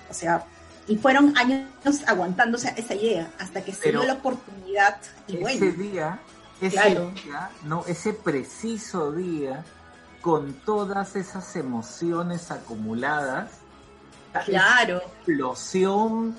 O 0.08 0.14
sea, 0.14 0.42
y 0.88 0.96
fueron 0.96 1.36
años 1.36 1.64
aguantándose 2.06 2.72
esa 2.76 2.94
idea, 2.94 3.30
hasta 3.38 3.64
que 3.64 3.72
se 3.72 3.90
dio 3.90 4.02
la 4.04 4.14
oportunidad 4.14 4.98
y 5.26 5.34
Ese 5.34 5.40
bueno, 5.40 5.72
día, 5.72 6.20
ese 6.60 6.76
Claro. 6.76 7.10
día, 7.24 7.50
no, 7.64 7.84
ese 7.86 8.12
preciso 8.12 9.12
día, 9.12 9.64
con 10.22 10.52
todas 10.64 11.16
esas 11.16 11.54
emociones 11.56 12.50
acumuladas, 12.50 13.50
Claro. 14.44 14.98
explosión 14.98 16.36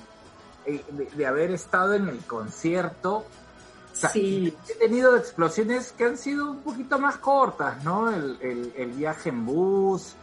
eh, 0.65 0.83
de, 0.91 1.05
de 1.05 1.25
haber 1.25 1.51
estado 1.51 1.93
en 1.93 2.09
el 2.09 2.19
concierto. 2.19 3.25
O 3.93 3.95
sea, 3.95 4.09
Sí. 4.11 4.53
He 4.69 4.73
tenido 4.75 5.15
explosiones 5.17 5.93
que 5.93 6.03
han 6.05 6.17
sido 6.17 6.51
un 6.51 6.59
poquito 6.59 6.99
más 6.99 7.17
cortas, 7.17 7.83
¿no? 7.83 8.09
El, 8.11 8.37
el- 8.41 8.73
el 8.77 8.91
viaje 8.91 9.29
en 9.29 9.45
bus, 9.45 10.13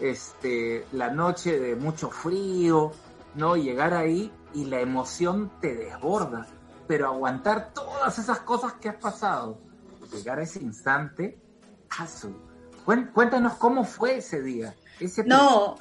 este, 0.00 0.86
la 0.92 1.10
noche 1.10 1.60
de 1.60 1.76
mucho 1.76 2.10
frío, 2.10 2.92
¿no? 3.34 3.56
Llegar 3.56 3.94
ahí 3.94 4.32
y 4.54 4.64
la 4.66 4.80
emoción 4.80 5.50
te 5.60 5.74
desborda. 5.74 6.46
Pero 6.86 7.06
aguantar 7.06 7.72
todas 7.72 8.18
esas 8.18 8.40
cosas 8.40 8.74
que 8.74 8.88
has 8.88 8.96
pasado, 8.96 9.58
llegar 10.12 10.38
a 10.38 10.42
ese 10.42 10.60
instante. 10.60 11.38
Cuen- 12.84 13.10
Cuéntanos 13.12 13.54
cómo 13.54 13.84
fue 13.84 14.16
ese 14.18 14.42
día. 14.42 14.74
Ese 15.00 15.24
No, 15.24 15.76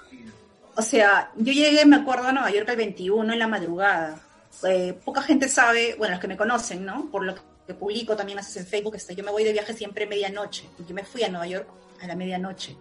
o 0.76 0.82
sea, 0.82 1.32
yo 1.36 1.52
llegué, 1.54 1.86
me 1.86 1.98
acuerdo, 1.98 2.28
a 2.28 2.32
Nueva 2.32 2.52
York 2.52 2.68
el 2.70 2.78
21 2.78 3.34
en 3.34 3.40
la 3.40 3.48
madrugada. 3.48 4.20
Eh, 4.68 5.00
poca 5.04 5.22
gente 5.22 5.48
sabe, 5.50 5.96
bueno, 5.98 6.14
los 6.14 6.22
que 6.22 6.28
me 6.28 6.38
conocen, 6.38 6.86
¿no? 6.86 7.10
Por 7.10 7.24
lo 7.24 7.36
que 7.66 7.74
publico 7.74 8.16
también 8.16 8.40
haces 8.40 8.58
en 8.58 8.66
Facebook, 8.68 8.96
yo 8.98 9.24
me 9.24 9.32
voy 9.32 9.44
de 9.44 9.54
viaje 9.54 9.74
siempre 9.74 10.06
medianoche, 10.06 10.70
y 10.80 10.86
yo 10.86 10.94
me 10.94 11.04
fui 11.04 11.24
a 11.24 11.30
Nueva 11.30 11.48
York 11.48 11.68
a 12.02 12.08
la 12.08 12.16
medianoche. 12.16 12.76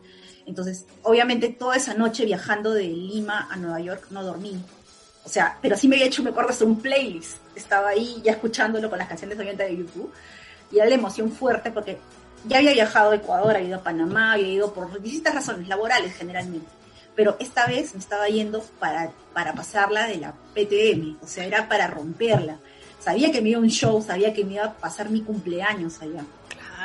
Entonces, 0.47 0.87
obviamente 1.03 1.49
toda 1.51 1.77
esa 1.77 1.95
noche 1.95 2.25
viajando 2.25 2.73
de 2.73 2.85
Lima 2.85 3.49
a 3.51 3.57
Nueva 3.57 3.81
York 3.81 4.07
no 4.11 4.25
dormí. 4.25 4.61
O 5.25 5.29
sea, 5.29 5.59
pero 5.61 5.77
sí 5.77 5.87
me 5.87 5.97
había 5.97 6.07
hecho, 6.07 6.23
me 6.23 6.31
acuerdo, 6.31 6.51
hasta 6.51 6.65
un 6.65 6.81
playlist. 6.81 7.37
Estaba 7.55 7.91
ahí 7.91 8.21
ya 8.25 8.33
escuchándolo 8.33 8.89
con 8.89 8.99
las 8.99 9.09
canciones 9.09 9.37
obviamente 9.37 9.65
de 9.65 9.77
YouTube. 9.77 10.13
Y 10.73 10.79
era 10.79 10.89
la 10.89 10.95
emoción 10.95 11.31
fuerte 11.31 11.71
porque 11.71 11.99
ya 12.47 12.59
había 12.59 12.73
viajado 12.73 13.11
a 13.11 13.17
Ecuador, 13.17 13.55
había 13.55 13.69
ido 13.69 13.79
a 13.79 13.83
Panamá, 13.83 14.33
había 14.33 14.49
ido 14.49 14.73
por 14.73 15.01
distintas 15.01 15.35
razones 15.35 15.69
laborales 15.69 16.15
generalmente. 16.15 16.69
Pero 17.15 17.37
esta 17.39 17.67
vez 17.67 17.93
me 17.95 18.01
estaba 18.01 18.29
yendo 18.29 18.63
para, 18.79 19.13
para 19.35 19.53
pasarla 19.55 20.07
de 20.07 20.17
la 20.17 20.33
PTM, 20.55 21.19
o 21.23 21.27
sea, 21.27 21.45
era 21.45 21.69
para 21.69 21.87
romperla. 21.87 22.59
Sabía 22.99 23.33
que 23.33 23.41
me 23.41 23.51
iba 23.51 23.59
a 23.59 23.63
un 23.63 23.69
show, 23.69 24.03
sabía 24.03 24.33
que 24.33 24.45
me 24.45 24.55
iba 24.55 24.65
a 24.65 24.75
pasar 24.75 25.11
mi 25.11 25.23
cumpleaños 25.23 26.01
allá. 26.01 26.25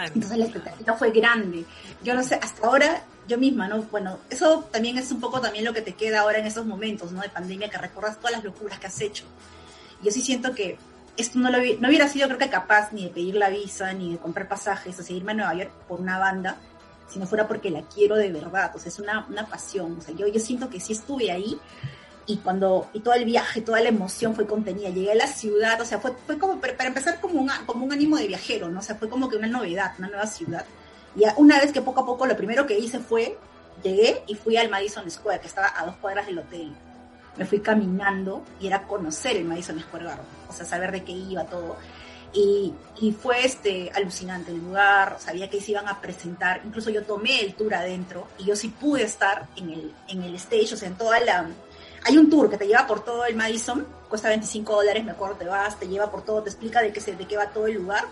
Entonces 0.04 0.38
la 0.38 0.46
expectativa 0.46 0.94
fue 0.96 1.12
grande. 1.12 1.66
Yo 2.04 2.14
no 2.14 2.24
sé, 2.24 2.36
hasta 2.36 2.68
ahora 2.68 3.04
yo 3.28 3.38
misma, 3.38 3.68
¿no? 3.68 3.82
Bueno, 3.84 4.20
eso 4.30 4.68
también 4.72 4.98
es 4.98 5.12
un 5.12 5.20
poco 5.20 5.42
también 5.42 5.66
lo 5.66 5.74
que 5.74 5.82
te 5.82 5.94
queda 5.94 6.22
ahora 6.22 6.38
en 6.40 6.46
esos 6.46 6.66
momentos, 6.66 7.12
¿no? 7.12 7.22
De 7.22 7.30
pandemia, 7.30 7.70
que 7.70 7.78
recuerdas 7.78 8.18
todas 8.18 8.34
las 8.34 8.44
locuras 8.44 8.78
que 8.80 8.88
has 8.88 9.02
hecho. 9.02 9.24
Yo 10.04 10.12
sí 10.12 10.22
siento 10.22 10.54
que 10.54 10.78
esto 11.18 11.40
no, 11.40 11.50
lo, 11.50 11.58
hubi- 11.60 11.80
no 11.80 11.88
hubiera 11.88 12.08
sido, 12.08 12.28
creo 12.28 12.38
que 12.38 12.50
capaz, 12.50 12.92
ni 12.92 13.04
de 13.06 13.10
pedir 13.10 13.36
la 13.36 13.50
visa, 13.50 13.94
ni 13.94 14.12
de 14.12 14.18
comprar 14.18 14.48
pasajes, 14.48 15.00
o 15.00 15.04
sea, 15.04 15.16
irme 15.16 15.32
a 15.32 15.36
Nueva 15.36 15.54
York 15.56 15.72
por 15.88 16.00
una 16.02 16.20
banda, 16.20 16.58
si 17.10 17.18
no 17.20 17.26
fuera 17.26 17.48
porque 17.48 17.70
la 17.70 17.82
quiero 17.84 18.16
de 18.16 18.32
verdad, 18.32 18.72
o 18.76 18.80
sea, 18.80 18.90
es 18.90 19.00
una, 19.00 19.26
una 19.30 19.48
pasión. 19.48 19.98
O 19.98 20.02
sea, 20.02 20.14
yo, 20.14 20.28
yo 20.28 20.40
siento 20.40 20.70
que 20.70 20.80
sí 20.80 20.94
estuve 20.94 21.32
ahí 21.32 21.58
y 22.28 22.38
cuando 22.38 22.90
y 22.94 23.02
todo 23.02 23.14
el 23.14 23.26
viaje, 23.26 23.62
toda 23.62 23.82
la 23.82 23.90
emoción 23.90 24.36
fue 24.36 24.48
contenida. 24.48 24.90
Llegué 24.90 25.12
a 25.12 25.16
la 25.16 25.28
ciudad, 25.28 25.80
o 25.80 25.86
sea, 25.86 26.00
fue, 26.00 26.14
fue 26.26 26.40
como 26.40 26.60
para 26.60 26.88
empezar 26.88 27.20
como 27.22 27.40
un, 27.40 27.50
como 27.66 27.86
un 27.86 27.94
ánimo 27.94 28.18
de 28.18 28.28
viajero, 28.28 28.70
¿no? 28.70 28.80
O 28.80 28.84
sea, 28.84 28.96
fue 28.96 29.10
como 29.10 29.30
que 29.30 29.38
una 29.38 29.48
novedad, 29.48 29.94
una 30.00 30.08
nueva 30.08 30.28
ciudad. 30.28 30.66
Y 31.16 31.24
una 31.38 31.60
vez 31.60 31.72
que 31.72 31.82
poco 31.82 32.02
a 32.02 32.06
poco 32.06 32.26
lo 32.26 32.36
primero 32.36 32.66
que 32.66 32.78
hice 32.78 33.00
fue, 33.00 33.38
llegué 33.84 34.24
y 34.28 34.36
fui 34.36 34.58
al 34.58 34.70
Madison 34.70 35.10
Square, 35.10 35.40
que 35.40 35.48
estaba 35.48 35.74
a 35.76 35.86
dos 35.86 35.96
cuadras 35.98 36.26
del 36.26 36.40
hotel. 36.40 36.74
Me 37.38 37.46
fui 37.46 37.60
caminando 37.60 38.44
y 38.60 38.68
era 38.68 38.84
conocer 38.84 39.38
el 39.38 39.46
Madison 39.46 39.80
Square 39.80 40.06
Garden, 40.06 40.26
o 40.50 40.54
sea, 40.54 40.66
saber 40.66 40.92
de 40.92 41.04
qué 41.04 41.12
iba 41.12 41.44
todo. 41.46 41.78
Y, 42.34 42.74
y 43.00 43.14
fue 43.14 43.46
este, 43.46 43.92
alucinante 43.96 44.52
el 44.52 44.58
lugar, 44.58 45.18
sabía 45.20 45.50
que 45.50 45.62
se 45.62 45.72
iban 45.72 45.88
a 45.88 46.02
presentar, 46.02 46.62
incluso 46.66 46.90
yo 46.90 47.04
tomé 47.04 47.40
el 47.40 47.54
tour 47.54 47.74
adentro 47.74 48.28
y 48.38 48.46
yo 48.46 48.58
sí 48.58 48.68
pude 48.68 49.04
estar 49.04 49.48
en 49.56 49.70
el, 49.70 49.94
en 50.10 50.24
el 50.24 50.36
stage, 50.36 50.74
o 50.74 50.78
sea, 50.78 50.90
en 50.90 50.96
toda 50.96 51.20
la... 51.22 51.48
Hay 52.06 52.18
un 52.18 52.30
tour 52.30 52.50
que 52.52 52.58
te 52.58 52.68
lleva 52.68 52.86
por 52.86 53.04
todo 53.04 53.26
el 53.26 53.36
Madison, 53.36 53.86
cuesta 54.08 54.30
25 54.30 54.76
dólares, 54.76 55.04
me 55.04 55.12
acuerdo, 55.12 55.38
te 55.38 55.46
vas, 55.46 55.80
te 55.80 55.88
lleva 55.88 56.12
por 56.12 56.24
todo, 56.24 56.44
te 56.44 56.52
explica 56.52 56.80
de 56.80 56.94
qué, 56.94 57.02
se, 57.02 57.16
de 57.16 57.26
qué 57.26 57.36
va 57.36 57.50
todo 57.50 57.66
el 57.66 57.74
lugar. 57.74 58.06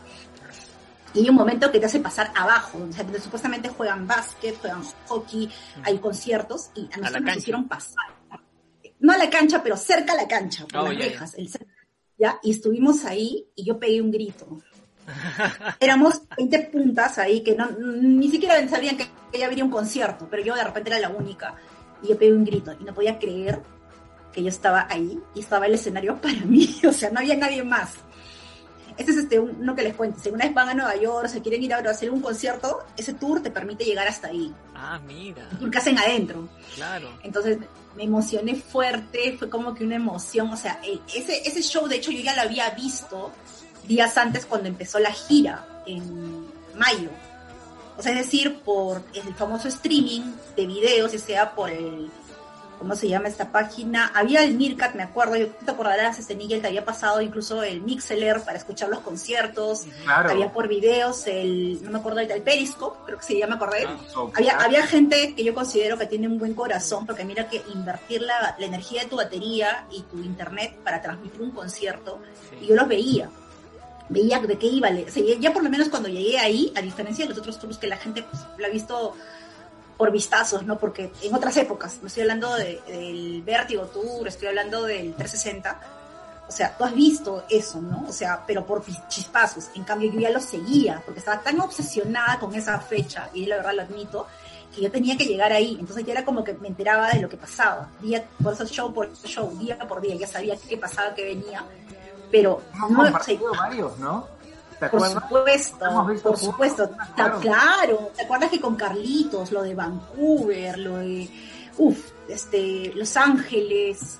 Y 1.14 1.20
hay 1.20 1.30
un 1.30 1.36
momento 1.36 1.72
que 1.72 1.80
te 1.80 1.86
hace 1.86 2.00
pasar 2.00 2.32
abajo, 2.36 2.80
o 2.90 2.92
sea, 2.92 3.04
donde 3.04 3.22
supuestamente 3.22 3.70
juegan 3.70 4.08
básquet, 4.08 4.60
juegan 4.60 4.82
hockey, 5.08 5.48
hay 5.84 6.00
conciertos, 6.00 6.72
y 6.74 6.90
a 6.92 6.98
nosotros 6.98 7.22
nos 7.24 7.38
hicieron 7.38 7.68
pasar. 7.68 8.16
No 9.00 9.14
a 9.14 9.18
la 9.18 9.30
cancha, 9.30 9.62
pero 9.62 9.78
cerca 9.78 10.14
a 10.14 10.16
la 10.16 10.28
cancha, 10.28 10.66
por 10.66 10.82
Oh, 10.82 10.92
las 10.92 10.98
rejas, 10.98 11.36
el 11.36 11.52
¿ya? 12.18 12.40
Y 12.42 12.50
estuvimos 12.50 13.06
ahí 13.06 13.48
y 13.56 13.64
yo 13.64 13.78
pegué 13.78 14.02
un 14.02 14.10
grito. 14.10 14.60
Éramos 15.80 16.22
20 16.36 16.60
puntas 16.72 17.20
ahí 17.20 17.44
que 17.44 17.56
no, 17.56 17.70
ni 17.78 18.32
siquiera 18.32 18.68
sabían 18.68 18.98
que, 18.98 19.06
que 19.32 19.38
ya 19.38 19.46
habría 19.46 19.64
un 19.64 19.70
concierto, 19.70 20.28
pero 20.32 20.42
yo 20.42 20.56
de 20.56 20.64
repente 20.64 20.90
era 20.90 21.00
la 21.00 21.10
única 21.10 21.54
y 22.02 22.08
yo 22.08 22.18
pegué 22.18 22.34
un 22.34 22.46
grito 22.46 22.76
y 22.80 22.84
no 22.84 22.94
podía 22.94 23.20
creer 23.20 23.62
que 24.34 24.42
yo 24.44 24.50
estaba 24.50 24.88
ahí 24.90 25.20
y 25.36 25.40
estaba 25.42 25.68
el 25.68 25.76
escenario 25.76 26.18
para 26.22 26.40
mí, 26.46 26.76
o 26.88 26.92
sea, 26.92 27.10
no 27.12 27.20
había 27.20 27.38
nadie 27.38 27.64
más. 27.64 27.92
Este 28.98 29.12
es 29.12 29.18
este, 29.18 29.40
un- 29.40 29.56
uno 29.60 29.76
que 29.76 29.82
les 29.82 29.96
cuento. 29.96 30.20
Si 30.20 30.30
una 30.30 30.46
vez 30.46 30.54
van 30.54 30.70
a 30.70 30.74
Nueva 30.76 30.96
York, 30.96 31.28
se 31.28 31.42
quieren 31.42 31.64
ir 31.64 31.74
a 31.74 31.78
hacer 31.80 32.12
un 32.12 32.22
concierto, 32.22 32.80
ese 32.96 33.14
tour 33.14 33.42
te 33.42 33.50
permite 33.50 33.86
llegar 33.86 34.08
hasta 34.08 34.28
ahí. 34.28 34.54
Ah, 34.76 35.00
mira. 35.08 35.48
El 35.52 35.58
tour 35.58 35.72
que 35.72 35.78
hacen 35.80 35.98
adentro. 35.98 36.48
Claro. 36.76 37.10
Entonces 37.24 37.58
me 37.96 38.04
emocioné 38.04 38.54
fuerte, 38.56 39.36
fue 39.38 39.50
como 39.50 39.74
que 39.74 39.84
una 39.84 39.96
emoción, 39.96 40.52
o 40.52 40.58
sea, 40.58 40.80
el- 40.84 41.02
ese, 41.16 41.48
ese 41.48 41.62
show 41.64 41.88
de 41.88 41.96
hecho 41.96 42.12
yo 42.12 42.22
ya 42.22 42.36
lo 42.36 42.42
había 42.44 42.70
visto 42.72 43.32
días 43.88 44.16
antes 44.18 44.46
cuando 44.46 44.68
empezó 44.70 45.00
la 45.00 45.12
gira 45.12 45.66
en 45.88 46.46
mayo. 46.78 47.10
O 47.98 48.02
sea, 48.02 48.12
es 48.12 48.26
decir, 48.26 48.60
por 48.64 49.02
el 49.14 49.34
famoso 49.36 49.68
streaming 49.70 50.22
de 50.56 50.66
videos, 50.68 51.12
ya 51.12 51.20
sea 51.20 51.56
por 51.56 51.70
el, 51.72 52.10
¿cómo 52.84 52.96
se 52.98 53.08
llama 53.08 53.30
esta 53.30 53.50
página? 53.50 54.12
Había 54.14 54.44
el 54.44 54.56
Mircat, 54.56 54.94
me 54.94 55.04
acuerdo, 55.04 55.38
yo 55.38 55.48
te 55.48 55.72
acordarás, 55.72 56.20
este 56.20 56.36
Nigel 56.36 56.60
te 56.62 56.68
había 56.68 56.84
pasado 56.84 57.22
incluso 57.22 57.64
el 57.64 57.80
Mixeler 57.82 58.42
para 58.42 58.58
escuchar 58.58 58.90
los 58.90 59.00
conciertos, 59.00 59.86
Claro. 60.04 60.32
había 60.32 60.52
por 60.52 60.68
videos 60.68 61.26
el, 61.28 61.82
no 61.82 61.92
me 61.92 62.00
acuerdo 62.00 62.20
ahorita, 62.20 62.36
el 62.36 62.42
Periscope, 62.42 63.00
creo 63.06 63.18
que 63.18 63.24
se 63.24 63.38
llama, 63.40 63.56
acordé. 63.56 63.86
Ah, 63.88 63.98
Había, 64.36 64.58
había 64.58 64.86
gente 64.86 65.34
que 65.34 65.46
yo 65.46 65.54
considero 65.54 65.98
que 65.98 66.08
tiene 66.08 66.28
un 66.28 66.38
buen 66.38 66.54
corazón, 66.54 67.06
porque 67.06 67.24
mira 67.24 67.48
que 67.48 67.62
invertir 67.74 68.22
la, 68.22 68.54
la 68.60 68.66
energía 68.66 69.04
de 69.04 69.08
tu 69.08 69.16
batería 69.16 69.86
y 69.90 70.02
tu 70.02 70.18
internet 70.18 70.76
para 70.84 71.02
transmitir 71.02 71.42
un 71.42 71.52
concierto, 71.52 72.20
y 72.62 72.66
yo 72.68 72.76
los 72.76 72.88
veía. 72.90 73.30
Veía 74.10 74.40
de 74.40 74.58
qué 74.58 74.68
iba. 74.68 74.90
o 74.90 75.10
sea, 75.10 75.24
ya- 75.24 75.40
ya 75.40 75.54
por 75.54 75.64
lo 75.64 75.70
menos 75.70 75.88
cuando 75.88 76.10
llegué 76.10 76.38
ahí, 76.38 76.74
a 76.76 76.82
diferencia 76.82 77.24
de 77.24 77.30
los 77.30 77.38
otros 77.40 77.58
tours 77.58 77.78
que 77.78 77.88
la 77.88 77.96
gente 77.96 78.24
pues, 78.24 78.44
lo 78.58 78.66
ha 78.66 78.70
visto 78.70 79.16
por 79.98 80.12
vistazos, 80.12 80.64
¿no? 80.66 80.78
Porque 80.78 81.12
en 81.22 81.34
otras 81.36 81.56
épocas, 81.58 82.00
no 82.02 82.08
estoy 82.08 82.22
hablando 82.24 82.54
de- 82.56 82.82
del 82.88 83.42
Vértigo 83.44 83.84
Tour, 83.86 84.28
estoy 84.28 84.48
hablando 84.48 84.84
del 84.84 85.14
360, 85.14 85.80
o 86.48 86.52
sea, 86.52 86.76
tú 86.78 86.84
has 86.84 86.94
visto 86.94 87.46
eso, 87.50 87.80
¿no? 87.82 88.06
O 88.08 88.12
sea, 88.12 88.44
pero 88.46 88.66
por 88.66 88.84
chispazos. 89.08 89.70
En 89.76 89.84
cambio, 89.84 90.12
yo 90.12 90.20
ya 90.20 90.30
lo 90.30 90.40
seguía, 90.40 91.02
porque 91.06 91.20
estaba 91.20 91.42
tan 91.42 91.60
obsesionada 91.62 92.40
con 92.40 92.54
esa 92.54 92.80
fecha, 92.80 93.30
y 93.34 93.46
la 93.46 93.58
verdad 93.58 93.74
lo 93.76 93.82
admito, 93.84 94.28
que 94.76 94.82
yo 94.82 94.92
tenía 94.92 95.16
que 95.16 95.26
llegar 95.26 95.52
ahí. 95.54 95.78
Entonces 95.80 96.04
ya 96.06 96.14
era 96.14 96.26
como 96.26 96.44
que 96.44 96.54
me 96.56 96.68
enteraba 96.68 97.10
de 97.12 97.22
lo 97.22 97.30
que 97.30 97.38
pasaba, 97.38 97.90
día 98.02 98.26
por 98.42 98.54
eso 98.54 98.66
show 98.66 98.92
por 98.94 99.14
show, 99.24 99.56
día 99.60 99.78
por 99.80 100.02
día, 100.02 100.16
ya 100.16 100.28
sabía 100.28 100.56
qué 100.68 100.78
pasaba, 100.78 101.14
qué 101.14 101.24
venía. 101.26 101.64
Pero 102.32 102.62
no, 102.80 102.86
o 102.86 102.90
sea, 102.90 102.96
compartido 102.98 103.52
varios, 103.56 103.98
¿no? 104.00 104.28
¿Te 104.90 104.98
por 104.98 105.08
supuesto, 105.22 106.06
visto 106.06 106.30
por 106.30 106.38
supuesto. 106.38 106.90
claro. 107.16 107.36
Ta- 107.36 107.40
Claro, 107.42 108.12
¿te 108.16 108.24
acuerdas 108.24 108.50
que 108.50 108.60
con 108.62 108.76
Carlitos, 108.76 109.52
lo 109.52 109.62
de 109.64 109.76
Vancouver, 109.76 110.78
lo 110.80 110.98
de, 110.98 111.30
uff, 111.78 112.12
este, 112.28 112.92
Los 112.96 113.16
Ángeles, 113.18 114.20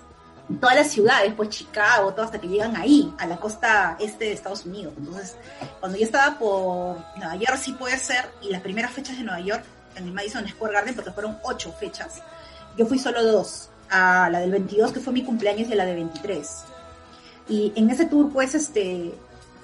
todas 0.60 0.76
las 0.76 0.88
ciudades, 0.92 1.34
pues 1.36 1.50
Chicago, 1.50 2.12
todo 2.14 2.26
hasta 2.26 2.40
que 2.40 2.48
llegan 2.48 2.76
ahí, 2.76 3.14
a 3.18 3.26
la 3.28 3.38
costa 3.38 3.96
este 4.00 4.26
de 4.26 4.34
Estados 4.34 4.66
Unidos. 4.66 4.94
Entonces, 4.98 5.36
cuando 5.80 5.98
yo 5.98 6.04
estaba 6.06 6.38
por 6.38 6.98
Nueva 7.18 7.36
York, 7.38 7.58
sí 7.58 7.74
puede 7.74 7.98
ser, 7.98 8.30
y 8.42 8.50
las 8.50 8.62
primeras 8.62 8.92
fechas 8.92 9.18
de 9.18 9.24
Nueva 9.24 9.40
York, 9.40 9.64
en 9.96 10.06
el 10.06 10.12
Madison 10.14 10.48
Square 10.48 10.74
Garden, 10.74 10.96
porque 10.96 11.12
fueron 11.12 11.38
ocho 11.44 11.72
fechas, 11.80 12.16
yo 12.78 12.86
fui 12.86 12.98
solo 13.00 13.24
dos, 13.24 13.70
a 13.90 14.28
la 14.32 14.40
del 14.40 14.52
22, 14.52 14.92
que 14.92 15.00
fue 15.00 15.14
mi 15.14 15.24
cumpleaños, 15.24 15.70
y 15.70 15.74
a 15.74 15.76
la 15.76 15.86
de 15.86 15.94
23. 15.96 16.64
Y 17.48 17.72
en 17.76 17.90
ese 17.90 18.06
tour, 18.06 18.32
pues, 18.32 18.56
este, 18.56 19.14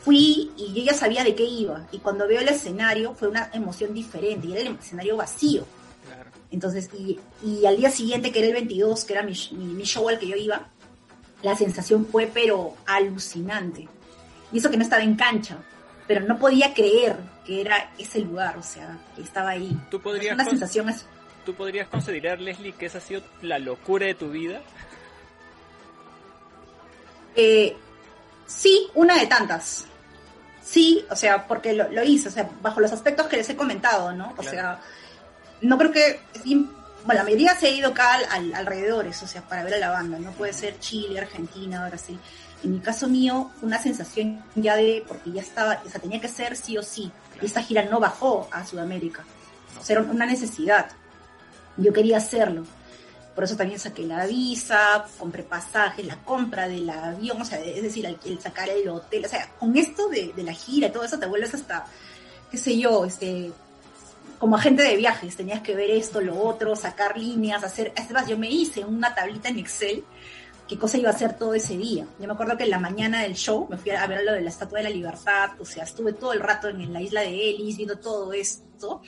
fui 0.03 0.51
y 0.57 0.73
yo 0.73 0.83
ya 0.83 0.93
sabía 0.93 1.23
de 1.23 1.35
qué 1.35 1.43
iba. 1.43 1.87
Y 1.91 1.99
cuando 1.99 2.27
veo 2.27 2.41
el 2.41 2.47
escenario, 2.47 3.13
fue 3.13 3.27
una 3.27 3.49
emoción 3.53 3.93
diferente. 3.93 4.47
Y 4.47 4.53
era 4.53 4.61
el 4.61 4.75
escenario 4.75 5.17
vacío. 5.17 5.65
Claro. 6.05 6.29
Entonces, 6.51 6.89
y, 6.97 7.19
y 7.43 7.65
al 7.65 7.77
día 7.77 7.89
siguiente, 7.89 8.31
que 8.31 8.39
era 8.39 8.47
el 8.47 8.53
22, 8.53 9.05
que 9.05 9.13
era 9.13 9.23
mi, 9.23 9.33
mi, 9.51 9.65
mi 9.65 9.83
show 9.83 10.07
al 10.09 10.19
que 10.19 10.27
yo 10.27 10.35
iba, 10.35 10.69
la 11.41 11.55
sensación 11.55 12.05
fue, 12.05 12.29
pero 12.33 12.75
alucinante. 12.85 13.87
Y 14.51 14.57
eso 14.57 14.69
que 14.69 14.77
no 14.77 14.83
estaba 14.83 15.03
en 15.03 15.15
cancha. 15.15 15.57
Pero 16.07 16.21
no 16.21 16.39
podía 16.39 16.73
creer 16.73 17.17
que 17.45 17.61
era 17.61 17.91
ese 17.97 18.19
lugar, 18.19 18.57
o 18.57 18.63
sea, 18.63 18.97
que 19.15 19.21
estaba 19.21 19.49
ahí. 19.49 19.77
¿Tú 19.91 20.01
podrías, 20.01 20.33
Una 20.33 20.45
sensación 20.45 20.89
así. 20.89 21.05
¿Tú 21.45 21.53
podrías 21.53 21.87
considerar, 21.87 22.39
Leslie, 22.39 22.73
que 22.73 22.87
esa 22.87 22.97
ha 22.97 23.01
sido 23.01 23.21
la 23.41 23.59
locura 23.59 24.07
de 24.07 24.15
tu 24.15 24.29
vida? 24.29 24.61
Eh, 27.35 27.75
sí, 28.45 28.87
una 28.95 29.17
de 29.17 29.27
tantas. 29.27 29.85
Sí, 30.69 31.05
o 31.09 31.15
sea, 31.15 31.47
porque 31.47 31.73
lo, 31.73 31.89
lo 31.89 32.03
hice, 32.03 32.27
o 32.29 32.31
sea, 32.31 32.47
bajo 32.61 32.79
los 32.79 32.91
aspectos 32.91 33.27
que 33.27 33.37
les 33.37 33.49
he 33.49 33.55
comentado, 33.55 34.11
¿no? 34.13 34.31
O 34.31 34.41
Claro. 34.41 34.49
sea, 34.51 34.79
no 35.61 35.77
creo 35.77 35.91
que, 35.91 36.19
bueno, 36.45 37.13
la 37.21 37.23
mayoría 37.23 37.55
se 37.55 37.67
ha 37.67 37.69
ido 37.71 37.89
acá 37.89 38.13
al, 38.13 38.25
al- 38.29 38.53
alrededores, 38.53 39.21
o 39.23 39.27
sea, 39.27 39.41
para 39.41 39.63
ver 39.63 39.73
a 39.75 39.77
la 39.77 39.89
banda, 39.89 40.19
no 40.19 40.31
puede 40.31 40.53
ser 40.53 40.79
Chile, 40.79 41.19
Argentina, 41.19 41.87
Brasil. 41.87 42.19
En 42.63 42.73
mi 42.73 42.79
caso 42.81 43.07
mío, 43.07 43.51
una 43.61 43.81
sensación 43.81 44.43
ya 44.55 44.75
de, 44.75 45.03
porque 45.07 45.31
ya 45.31 45.41
estaba, 45.41 45.81
o 45.85 45.89
sea, 45.89 45.99
tenía 45.99 46.19
que 46.21 46.27
ser 46.27 46.55
sí 46.55 46.77
o 46.77 46.83
sí, 46.83 47.11
y 47.41 47.45
esta 47.45 47.63
gira 47.63 47.83
no 47.85 47.99
bajó 47.99 48.47
a 48.51 48.65
Sudamérica, 48.65 49.23
o 49.79 49.83
sea, 49.83 49.97
era 49.97 50.05
una 50.11 50.25
necesidad. 50.25 50.87
Yo 51.77 51.93
quería 51.93 52.17
hacerlo. 52.17 52.65
Por 53.39 53.45
eso 53.45 53.55
también 53.55 53.79
saqué 53.79 54.03
la 54.03 54.25
visa, 54.25 55.05
compré 55.17 55.43
pasajes, 55.43 56.05
la 56.05 56.17
compra 56.25 56.67
del 56.67 56.89
avión, 56.89 57.41
o 57.41 57.45
sea, 57.45 57.57
es 57.61 57.81
decir, 57.81 58.05
el, 58.05 58.37
sacar 58.41 58.67
el 58.67 58.89
hotel, 58.89 59.23
o 59.23 59.29
sea, 59.29 59.49
con 59.57 59.77
esto 59.77 60.09
de, 60.09 60.33
la 60.43 60.51
gira 60.51 60.87
y 60.87 60.91
todo 60.91 61.05
eso 61.05 61.17
te 61.17 61.25
vuelves 61.25 61.53
hasta, 61.53 61.85
qué 62.51 62.57
sé 62.57 62.77
yo, 62.77 63.05
este, 63.05 63.49
como 64.39 64.57
agente 64.57 64.83
de 64.83 64.97
viajes, 64.97 65.37
tenías 65.37 65.61
que 65.61 65.73
ver 65.73 65.89
esto, 65.89 66.19
lo 66.19 66.37
otro, 66.37 66.75
sacar 66.75 67.17
líneas, 67.17 67.63
hacer, 67.63 67.93
es 67.95 68.11
más, 68.11 68.27
yo 68.27 68.37
me 68.37 68.51
hice 68.51 68.83
una 68.83 69.15
tablita 69.15 69.47
en 69.47 69.59
Excel, 69.59 70.03
qué 70.67 70.77
cosa 70.77 70.97
iba 70.97 71.09
a 71.09 71.13
hacer 71.13 71.37
todo 71.37 71.53
ese 71.53 71.77
día. 71.77 72.05
Yo 72.19 72.27
me 72.27 72.33
acuerdo 72.33 72.57
que 72.57 72.65
en 72.65 72.71
la 72.71 72.79
mañana 72.79 73.21
del 73.21 73.35
show 73.35 73.67
me 73.69 73.77
fui 73.77 73.91
a 73.91 74.05
ver 74.05 74.25
lo 74.25 74.33
de 74.33 74.41
la 74.41 74.49
Estatua 74.49 74.79
de 74.79 74.83
la 74.83 74.89
Libertad, 74.89 75.51
o 75.61 75.63
sea, 75.63 75.85
estuve 75.85 76.11
todo 76.11 76.33
el 76.33 76.41
rato 76.41 76.67
en 76.67 76.91
la 76.91 77.01
isla 77.01 77.21
de 77.21 77.51
Ellis 77.51 77.77
viendo 77.77 77.99
todo 77.99 78.33
esto, 78.33 79.01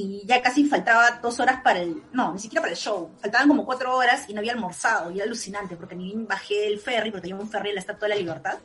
y 0.00 0.22
ya 0.26 0.40
casi 0.40 0.64
faltaba 0.66 1.18
dos 1.20 1.40
horas 1.40 1.60
para 1.62 1.80
el, 1.80 2.02
no, 2.12 2.32
ni 2.32 2.38
siquiera 2.38 2.60
para 2.62 2.72
el 2.72 2.78
show, 2.78 3.10
faltaban 3.20 3.48
como 3.48 3.64
cuatro 3.66 3.96
horas 3.96 4.28
y 4.28 4.32
no 4.34 4.38
había 4.38 4.52
almorzado, 4.52 5.10
y 5.10 5.16
era 5.16 5.24
alucinante, 5.24 5.74
porque 5.76 5.96
ni 5.96 6.04
bien 6.04 6.26
bajé 6.26 6.60
del 6.60 6.78
ferry, 6.78 7.10
porque 7.10 7.28
tenía 7.28 7.36
un 7.42 7.50
ferry 7.50 7.70
en 7.70 7.74
la 7.74 7.80
Estatua 7.80 8.06
de 8.08 8.14
la 8.14 8.20
Libertad, 8.20 8.58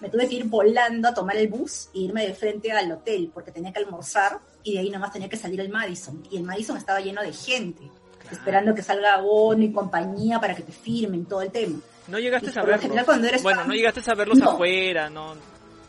me 0.00 0.08
tuve 0.08 0.28
que 0.28 0.34
ir 0.34 0.44
volando 0.46 1.08
a 1.08 1.14
tomar 1.14 1.36
el 1.36 1.46
bus 1.48 1.88
e 1.94 2.00
irme 2.00 2.26
de 2.26 2.34
frente 2.34 2.72
al 2.72 2.90
hotel, 2.90 3.30
porque 3.32 3.52
tenía 3.52 3.72
que 3.72 3.78
almorzar, 3.78 4.40
y 4.64 4.72
de 4.74 4.80
ahí 4.80 4.90
nomás 4.90 5.12
tenía 5.12 5.28
que 5.28 5.36
salir 5.36 5.60
al 5.60 5.68
Madison, 5.68 6.22
y 6.30 6.36
el 6.38 6.42
Madison 6.42 6.76
estaba 6.76 6.98
lleno 7.00 7.22
de 7.22 7.32
gente, 7.32 7.88
esperando 8.32 8.74
que 8.74 8.82
salga 8.82 9.18
Bono 9.20 9.62
y 9.62 9.72
compañía 9.72 10.40
para 10.40 10.54
que 10.56 10.62
te 10.62 10.72
firmen 10.72 11.24
todo 11.26 11.42
el 11.42 11.50
tema. 11.52 11.78
No 12.08 12.18
llegaste 12.18 12.50
Y 12.54 12.58
a 12.58 12.62
verlos. 12.62 12.80
general 12.82 13.04
cuando 13.04 13.28
eres 13.28 13.42
Bueno, 13.42 13.60
fan- 13.60 13.68
no 13.68 13.74
llegaste 13.74 14.00
a 14.10 14.14
verlos 14.14 14.38
No. 14.38 14.50
afuera, 14.50 15.08
no. 15.08 15.34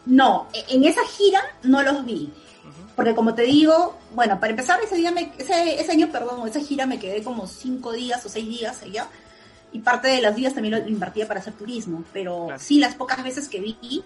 No, 0.06 0.48
e- 0.54 0.76
en 0.76 0.84
esa 0.86 1.02
gira 1.08 1.42
no 1.64 1.82
los 1.82 2.06
vi. 2.06 2.32
Porque 2.96 3.14
como 3.14 3.34
te 3.36 3.42
digo, 3.44 3.98
bueno, 4.14 4.40
para 4.40 4.52
empezar 4.52 4.80
ese 4.82 4.96
día, 4.96 5.12
me- 5.12 5.34
ese, 5.38 5.80
ese 5.82 5.92
año, 5.92 6.10
perdón, 6.12 6.48
esa 6.48 6.60
gira 6.62 6.86
me 6.86 6.98
quedé 7.00 7.22
como 7.24 7.46
cinco 7.48 7.92
días 7.92 8.26
o 8.26 8.30
seis 8.30 8.48
días 8.48 8.82
allá. 8.84 9.08
Y 9.74 9.80
parte 9.80 10.08
de 10.08 10.22
los 10.22 10.34
días 10.36 10.54
también 10.54 10.80
lo 10.82 10.88
invertía 10.88 11.28
para 11.28 11.42
hacer 11.42 11.54
turismo. 11.54 12.04
Pero 12.14 12.46
Claro. 12.46 12.60
sí, 12.64 12.80
las 12.80 12.96
pocas 12.96 13.22
veces 13.22 13.50
que 13.50 13.60
vi, 13.60 14.04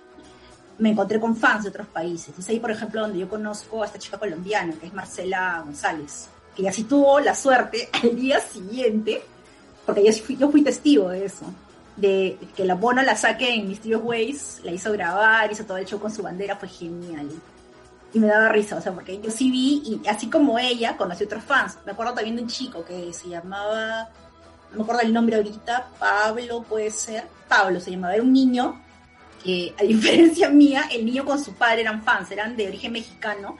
me 0.79 0.89
encontré 0.89 1.19
con 1.19 1.35
fans 1.35 1.63
de 1.63 1.69
otros 1.69 1.85
países. 1.87 2.33
Es 2.39 2.49
ahí, 2.49 2.59
por 2.59 2.71
ejemplo, 2.71 3.01
donde 3.01 3.19
yo 3.19 3.29
conozco 3.29 3.83
a 3.83 3.85
esta 3.85 3.99
chica 3.99 4.17
colombiana, 4.17 4.73
que 4.79 4.87
es 4.87 4.93
Marcela 4.93 5.61
González. 5.63 6.27
Que 6.55 6.67
así 6.67 6.85
tuvo 6.85 7.19
la 7.19 7.35
suerte 7.35 7.89
al 8.01 8.15
día 8.15 8.39
siguiente, 8.39 9.21
porque 9.85 10.03
yo 10.03 10.11
fui, 10.23 10.35
yo 10.35 10.49
fui 10.49 10.63
testigo 10.63 11.09
de 11.09 11.25
eso. 11.25 11.45
De 11.95 12.39
que 12.55 12.63
la 12.65 12.73
Bono 12.75 13.03
la 13.03 13.15
saque 13.15 13.53
en 13.53 13.67
Mysterious 13.67 14.01
Ways, 14.03 14.61
la 14.63 14.71
hizo 14.71 14.91
grabar, 14.93 15.51
hizo 15.51 15.65
todo 15.65 15.77
el 15.77 15.85
show 15.85 15.99
con 15.99 16.11
su 16.11 16.23
bandera, 16.23 16.55
fue 16.55 16.69
genial 16.69 17.29
y 18.13 18.19
me 18.19 18.27
daba 18.27 18.49
risa, 18.49 18.77
o 18.77 18.81
sea, 18.81 18.91
porque 18.91 19.19
yo 19.21 19.29
sí 19.29 19.51
vi, 19.51 20.01
y 20.03 20.07
así 20.07 20.29
como 20.29 20.57
ella, 20.57 20.97
conocí 20.97 21.23
otros 21.23 21.43
fans. 21.43 21.77
Me 21.85 21.91
acuerdo 21.91 22.13
también 22.13 22.35
de 22.35 22.43
un 22.43 22.47
chico 22.47 22.83
que 22.83 23.13
se 23.13 23.29
llamaba, 23.29 24.09
no 24.71 24.77
me 24.77 24.83
acuerdo 24.83 25.01
el 25.01 25.13
nombre 25.13 25.35
ahorita, 25.35 25.89
Pablo 25.99 26.63
puede 26.63 26.89
ser, 26.91 27.27
Pablo 27.47 27.79
se 27.79 27.91
llamaba, 27.91 28.15
era 28.15 28.23
un 28.23 28.33
niño 28.33 28.81
que, 29.43 29.75
a 29.79 29.83
diferencia 29.83 30.49
mía, 30.49 30.85
el 30.91 31.05
niño 31.05 31.23
con 31.23 31.43
su 31.43 31.53
padre 31.53 31.81
eran 31.81 32.03
fans, 32.03 32.31
eran 32.31 32.55
de 32.55 32.67
origen 32.67 32.93
mexicano, 32.93 33.57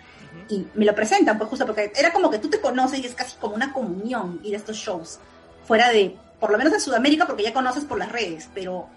y 0.49 0.65
me 0.73 0.85
lo 0.85 0.95
presentan, 0.95 1.37
pues 1.37 1.49
justo 1.49 1.65
porque 1.65 1.91
era 1.95 2.11
como 2.11 2.29
que 2.29 2.39
tú 2.39 2.49
te 2.49 2.59
conoces 2.59 2.99
y 2.99 3.05
es 3.05 3.13
casi 3.13 3.35
como 3.37 3.55
una 3.55 3.71
comunión 3.71 4.39
ir 4.43 4.55
a 4.55 4.57
estos 4.57 4.77
shows, 4.77 5.19
fuera 5.65 5.89
de, 5.89 6.17
por 6.39 6.51
lo 6.51 6.57
menos 6.57 6.73
de 6.73 6.79
Sudamérica, 6.79 7.27
porque 7.27 7.43
ya 7.43 7.53
conoces 7.53 7.83
por 7.85 7.99
las 7.99 8.11
redes, 8.11 8.49
pero 8.53 8.87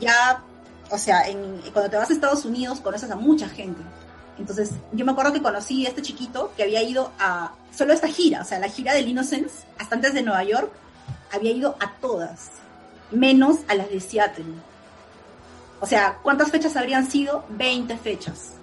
ya, 0.00 0.42
o 0.90 0.98
sea, 0.98 1.28
en, 1.28 1.60
cuando 1.72 1.90
te 1.90 1.96
vas 1.96 2.10
a 2.10 2.12
Estados 2.12 2.44
Unidos 2.44 2.80
conoces 2.80 3.10
a 3.10 3.16
mucha 3.16 3.48
gente. 3.48 3.80
Entonces, 4.40 4.70
yo 4.92 5.04
me 5.04 5.12
acuerdo 5.12 5.32
que 5.32 5.42
conocí 5.42 5.84
a 5.86 5.90
este 5.90 6.02
chiquito 6.02 6.52
que 6.56 6.62
había 6.64 6.82
ido 6.82 7.12
a 7.18 7.54
solo 7.72 7.92
esta 7.92 8.08
gira, 8.08 8.40
o 8.40 8.44
sea, 8.44 8.58
la 8.58 8.68
gira 8.68 8.94
del 8.94 9.06
Innocence, 9.08 9.64
hasta 9.78 9.94
antes 9.94 10.14
de 10.14 10.22
Nueva 10.22 10.42
York, 10.44 10.72
había 11.32 11.52
ido 11.52 11.76
a 11.78 11.92
todas, 12.00 12.50
menos 13.12 13.58
a 13.68 13.74
las 13.74 13.88
de 13.90 14.00
Seattle. 14.00 14.44
O 15.80 15.86
sea, 15.86 16.18
¿cuántas 16.22 16.50
fechas 16.50 16.76
habrían 16.76 17.10
sido? 17.10 17.44
20 17.50 17.96
fechas. 17.98 18.54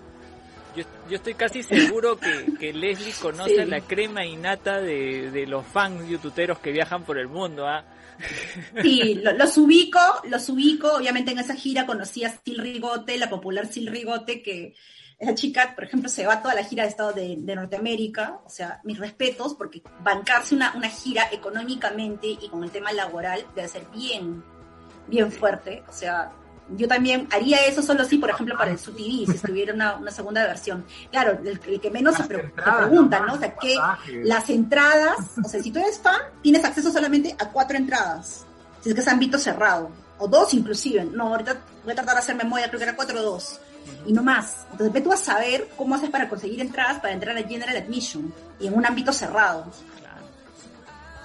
Yo, 0.75 0.84
yo 1.09 1.15
estoy 1.15 1.34
casi 1.34 1.63
seguro 1.63 2.19
que, 2.19 2.53
que 2.59 2.73
Leslie 2.73 3.13
conoce 3.21 3.63
Sí. 3.63 3.65
la 3.65 3.82
crema 3.82 4.25
innata 4.25 4.80
de, 4.80 5.32
de 5.32 5.47
los 5.47 5.65
fans 5.65 6.07
youtuberos 6.07 6.59
que 6.59 6.71
viajan 6.71 7.03
por 7.03 7.17
el 7.17 7.28
mundo, 7.28 7.65
¿ah? 7.67 7.84
Sí, 8.82 9.15
lo- 9.15 9.34
los 9.34 9.57
ubico, 9.57 9.99
los 10.30 10.49
ubico. 10.49 10.91
Obviamente 10.93 11.32
en 11.32 11.39
esa 11.39 11.55
gira 11.55 11.86
conocí 11.86 12.23
a 12.23 12.30
Sil 12.38 12.57
Rigote, 12.59 13.17
la 13.17 13.30
popular 13.30 13.65
Sil 13.69 13.88
Rigote, 13.89 14.41
que 14.43 14.75
esa 15.20 15.34
chica, 15.34 15.74
por 15.74 15.84
ejemplo, 15.84 16.09
se 16.09 16.28
va 16.28 16.41
toda 16.41 16.53
la 16.53 16.63
gira 16.63 16.84
de 16.84 16.89
Estado 16.89 17.11
de, 17.11 17.36
de 17.39 17.55
Norteamérica. 17.55 18.39
O 18.45 18.49
sea, 18.49 18.82
mis 18.84 18.99
respetos, 18.99 19.55
porque 19.55 19.82
bancarse 20.03 20.53
una, 20.53 20.76
una 20.76 20.89
gira 20.89 21.28
económicamente 21.32 22.28
y 22.28 22.49
con 22.49 22.63
el 22.63 22.72
tema 22.72 22.91
laboral 22.91 23.45
debe 23.55 23.68
ser 23.68 23.86
bien, 23.93 24.43
bien 25.07 25.32
fuerte. 25.32 25.84
O 25.89 25.91
sea, 25.91 26.32
yo 26.76 26.88
también 26.88 27.28
haría 27.32 27.65
eso 27.65 27.82
solo 27.82 28.05
si, 28.05 28.18
por 28.18 28.30
ejemplo, 28.30 28.55
para 28.57 28.72
el 28.72 28.78
SUTV, 28.78 29.26
si 29.26 29.32
estuviera 29.36 29.74
una, 29.74 29.95
una 29.95 30.11
segunda 30.11 30.45
versión. 30.45 30.86
Claro, 31.11 31.39
el, 31.43 31.59
el 31.65 31.82
que 31.82 31.89
menos 31.89 32.15
se, 32.15 32.24
pregunta, 32.24 33.20
¿no? 33.22 33.34
O 33.34 33.39
sea, 33.39 33.55
¿qué, 33.55 33.76
pasajes. 33.76 34.26
las 34.26 34.49
entradas, 34.49 35.18
o 35.43 35.47
sea, 35.47 35.63
si 35.63 35.72
tú 35.72 35.80
eres 35.80 35.99
fan, 35.99 36.22
tienes 36.43 36.63
acceso 36.63 36.91
solamente 36.91 37.36
a 37.39 37.49
cuatro 37.49 37.78
entradas. 37.78 38.45
Si 38.82 38.89
es 38.89 38.95
que 38.95 39.01
es 39.01 39.07
ámbito 39.07 39.38
cerrado. 39.39 39.89
O 40.20 40.28
dos 40.28 40.53
inclusive. 40.53 41.05
No, 41.05 41.30
ahorita 41.30 41.57
voy 41.84 41.93
a 41.93 41.95
tratar 41.95 42.15
de 42.15 42.20
hacer 42.20 42.36
memoria, 42.36 42.68
creo 42.68 42.80
que 42.80 42.86
era 42.86 42.95
cuatro 42.95 43.20
o 43.20 43.24
dos. 43.24 43.59
Y 44.06 44.14
no 44.14 44.24
más. 44.24 44.66
Entonces 44.72 44.94
ve 44.94 45.02
tú 45.02 45.12
a 45.12 45.18
saber 45.18 45.70
cómo 45.76 45.96
haces 45.96 46.10
para 46.10 46.30
conseguir 46.30 46.62
entradas 46.62 47.00
para 47.00 47.14
entrar 47.14 47.38
a 47.38 47.44
General 47.44 47.76
Admission. 47.76 48.34
Y 48.60 48.68
en 48.68 48.74
un 48.76 48.86
ámbito 48.86 49.12
cerrado. 49.12 49.72
Claro. 50.00 50.26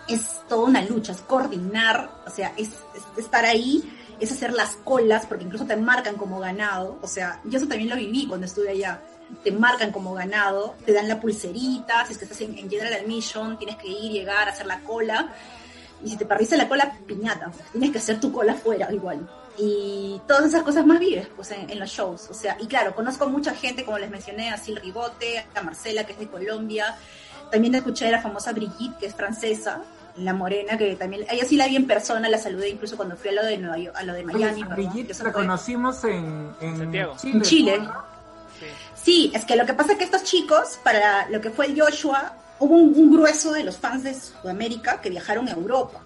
Es 0.09 0.41
toda 0.49 0.65
una 0.67 0.83
lucha, 0.83 1.13
es 1.13 1.21
coordinar, 1.21 2.11
o 2.27 2.31
sea, 2.31 2.53
es, 2.57 2.69
es 2.69 3.25
estar 3.25 3.45
ahí, 3.45 3.83
es 4.21 4.33
hacer 4.33 4.53
las 4.53 4.77
colas, 4.77 5.27
porque 5.27 5.45
incluso 5.45 5.65
te 5.65 5.77
marcan 5.77 6.17
como 6.17 6.41
ganado. 6.41 6.99
O 7.03 7.07
sea, 7.07 7.41
yo 7.45 7.59
eso 7.59 7.67
también 7.67 7.91
lo 7.91 7.97
viví 7.97 8.27
cuando 8.27 8.47
estuve 8.47 8.71
allá. 8.71 9.01
Te 9.43 9.51
marcan 9.51 9.93
como 9.93 10.13
ganado, 10.15 10.75
te 10.85 10.93
dan 10.93 11.09
la 11.09 11.21
pulserita, 11.21 12.05
si 12.07 12.13
es 12.13 12.19
que 12.19 12.25
estás 12.25 12.41
en, 12.43 12.59
en 12.59 12.69
General 12.69 12.93
Admission, 12.93 13.59
tienes 13.59 13.77
que 13.77 13.89
ir, 13.89 14.13
llegar, 14.13 14.49
hacer 14.49 14.67
la 14.67 14.81
cola. 14.81 15.33
Y 16.05 16.11
si 16.11 16.17
te 16.17 16.27
perdiste 16.27 16.57
la 16.57 16.69
cola, 16.69 16.99
piñata, 17.07 17.51
tienes 17.71 17.93
que 17.93 17.99
hacer 17.99 18.21
tu 18.21 18.33
cola 18.33 18.55
fuera 18.55 18.93
igual. 18.93 19.29
Y 19.59 20.20
todas 20.26 20.46
esas 20.46 20.62
cosas 20.62 20.86
más 20.86 20.98
vives 20.98 21.28
pues, 21.36 21.50
en, 21.50 21.68
en 21.68 21.78
los 21.78 21.90
shows. 21.90 22.28
O 22.30 22.34
sea, 22.34 22.57
y 22.61 22.66
claro, 22.66 22.94
conozco 22.94 23.28
mucha 23.28 23.55
gente, 23.55 23.84
como 23.84 23.98
les 23.98 24.11
mencioné, 24.11 24.50
a 24.50 24.57
Sil 24.57 24.76
Rigote, 24.76 25.44
a 25.55 25.62
Marcela, 25.62 26.05
que 26.05 26.12
es 26.12 26.18
de 26.18 26.28
Colombia. 26.28 26.96
También 27.50 27.74
escuché 27.74 28.09
a 28.09 28.11
la 28.11 28.22
famosa 28.22 28.53
Brigitte, 28.53 28.96
que 28.98 29.07
es 29.07 29.14
francesa, 29.14 29.82
la 30.16 30.34
morena, 30.34 30.76
que 30.76 30.96
también, 30.96 31.26
ella 31.30 31.44
sí 31.44 31.57
la 31.57 31.66
vi 31.66 31.76
en 31.76 31.86
persona, 31.86 32.28
la 32.28 32.38
saludé 32.38 32.70
incluso 32.70 32.96
cuando 32.96 33.16
fui 33.16 33.30
a 33.30 33.32
lo 33.32 33.44
de 33.44 33.59
Nueva 33.59 33.78
York, 33.78 33.96
a 33.96 34.03
lo 34.03 34.12
de 34.12 34.24
Miami, 34.24 34.62
Brigitte 34.64 35.18
la 35.22 35.32
conocimos 35.32 36.05
en, 36.05 36.50
en 36.61 36.78
Santiago. 36.78 37.16
Chile. 37.18 37.34
En 37.34 37.42
Chile. 37.42 37.80
Sí. 38.59 38.66
Sí, 38.94 39.32
es 39.34 39.44
que 39.44 39.57
lo 39.57 39.66
que 39.66 39.74
pasa 39.74 39.92
es 39.92 39.98
que 39.98 40.05
estos 40.05 40.22
chicos, 40.22 40.78
para 40.84 41.28
lo 41.28 41.40
que 41.40 41.50
fue 41.50 41.66
el 41.66 41.80
Joshua, 41.80 42.34
hubo 42.59 42.76
un, 42.76 42.94
un 42.94 43.12
grueso 43.12 43.53
de 43.53 43.64
los 43.64 43.76
fans 43.76 44.05
de 44.05 44.14
Sudamérica 44.14 45.00
que 45.00 45.11
viajaron 45.11 45.48
a 45.48 45.53
Europa, 45.53 46.00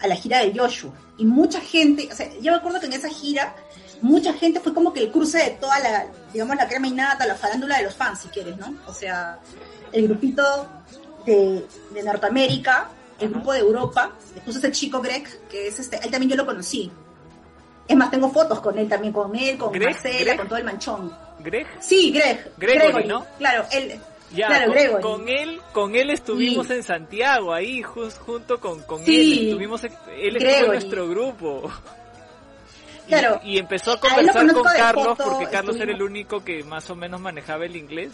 a 0.00 0.06
la 0.06 0.14
gira 0.16 0.40
de 0.40 0.56
Joshua. 0.56 0.92
Y 1.16 1.24
mucha 1.24 1.60
gente, 1.60 2.08
o 2.12 2.14
sea, 2.14 2.28
yo 2.40 2.52
me 2.52 2.58
acuerdo 2.58 2.80
que 2.80 2.86
en 2.86 2.92
esa 2.94 3.08
gira, 3.08 3.54
mucha 4.02 4.32
gente 4.32 4.60
fue 4.60 4.74
como 4.74 4.92
que 4.92 5.00
el 5.00 5.10
cruce 5.10 5.38
de 5.38 5.50
toda 5.50 5.78
la, 5.78 6.06
digamos, 6.32 6.56
la 6.56 6.68
crema 6.68 6.86
innata, 6.86 7.26
la 7.26 7.34
farándula 7.36 7.78
de 7.78 7.84
los 7.84 7.94
fans, 7.94 8.20
si 8.20 8.28
quieres, 8.28 8.56
¿no? 8.56 8.74
O 8.86 8.92
sea, 8.92 9.38
el 9.92 10.08
grupito 10.08 10.42
de, 11.24 11.64
de 11.92 12.02
Norteamérica, 12.02 12.88
el 13.20 13.30
grupo 13.30 13.52
de 13.52 13.60
Europa, 13.60 14.12
después 14.34 14.56
ese 14.56 14.70
chico 14.72 15.00
Greg, 15.00 15.24
que 15.48 15.68
es 15.68 15.78
este, 15.78 15.96
él 15.96 16.10
también 16.10 16.30
yo 16.30 16.36
lo 16.36 16.46
conocí. 16.46 16.90
Es 17.86 17.96
más, 17.96 18.10
tengo 18.10 18.30
fotos 18.30 18.60
con 18.60 18.78
él 18.78 18.88
también, 18.88 19.12
con 19.12 19.34
él, 19.36 19.58
con 19.58 19.72
¿Greg? 19.72 19.90
Marcela, 19.92 20.18
¿Greg? 20.20 20.36
con 20.38 20.48
todo 20.48 20.58
el 20.58 20.64
manchón. 20.64 21.16
Greg, 21.40 21.66
Sí, 21.80 22.10
Greg. 22.10 22.52
Gregory, 22.56 23.06
¿no? 23.06 23.26
Claro, 23.38 23.66
él. 23.70 24.00
Ya, 24.34 24.46
claro, 24.48 24.66
con, 24.66 24.74
Gregory. 24.74 25.02
con 25.02 25.28
él, 25.28 25.60
con 25.72 25.96
él 25.96 26.10
estuvimos 26.10 26.66
Sí. 26.66 26.72
en 26.74 26.82
Santiago, 26.82 27.52
ahí 27.52 27.82
jus- 27.82 28.18
junto 28.18 28.60
con, 28.60 28.82
con 28.82 29.04
Sí. 29.04 29.16
él, 29.40 29.48
estuvimos, 29.48 29.84
él 29.84 30.36
estuvo 30.36 30.50
en 30.64 30.66
nuestro 30.66 31.08
grupo. 31.08 31.70
Y- 33.06 33.08
Claro. 33.08 33.40
Y, 33.44 33.58
empezó 33.58 33.92
a 33.92 34.00
conversar 34.00 34.50
con 34.52 34.62
Carlos, 34.64 35.06
foto, 35.18 35.24
porque 35.30 35.46
Carlos 35.50 35.76
era 35.76 35.92
el 35.92 36.02
único 36.02 36.42
que 36.42 36.62
más 36.64 36.88
o 36.90 36.96
menos 36.96 37.20
manejaba 37.20 37.66
el 37.66 37.76
inglés. 37.76 38.12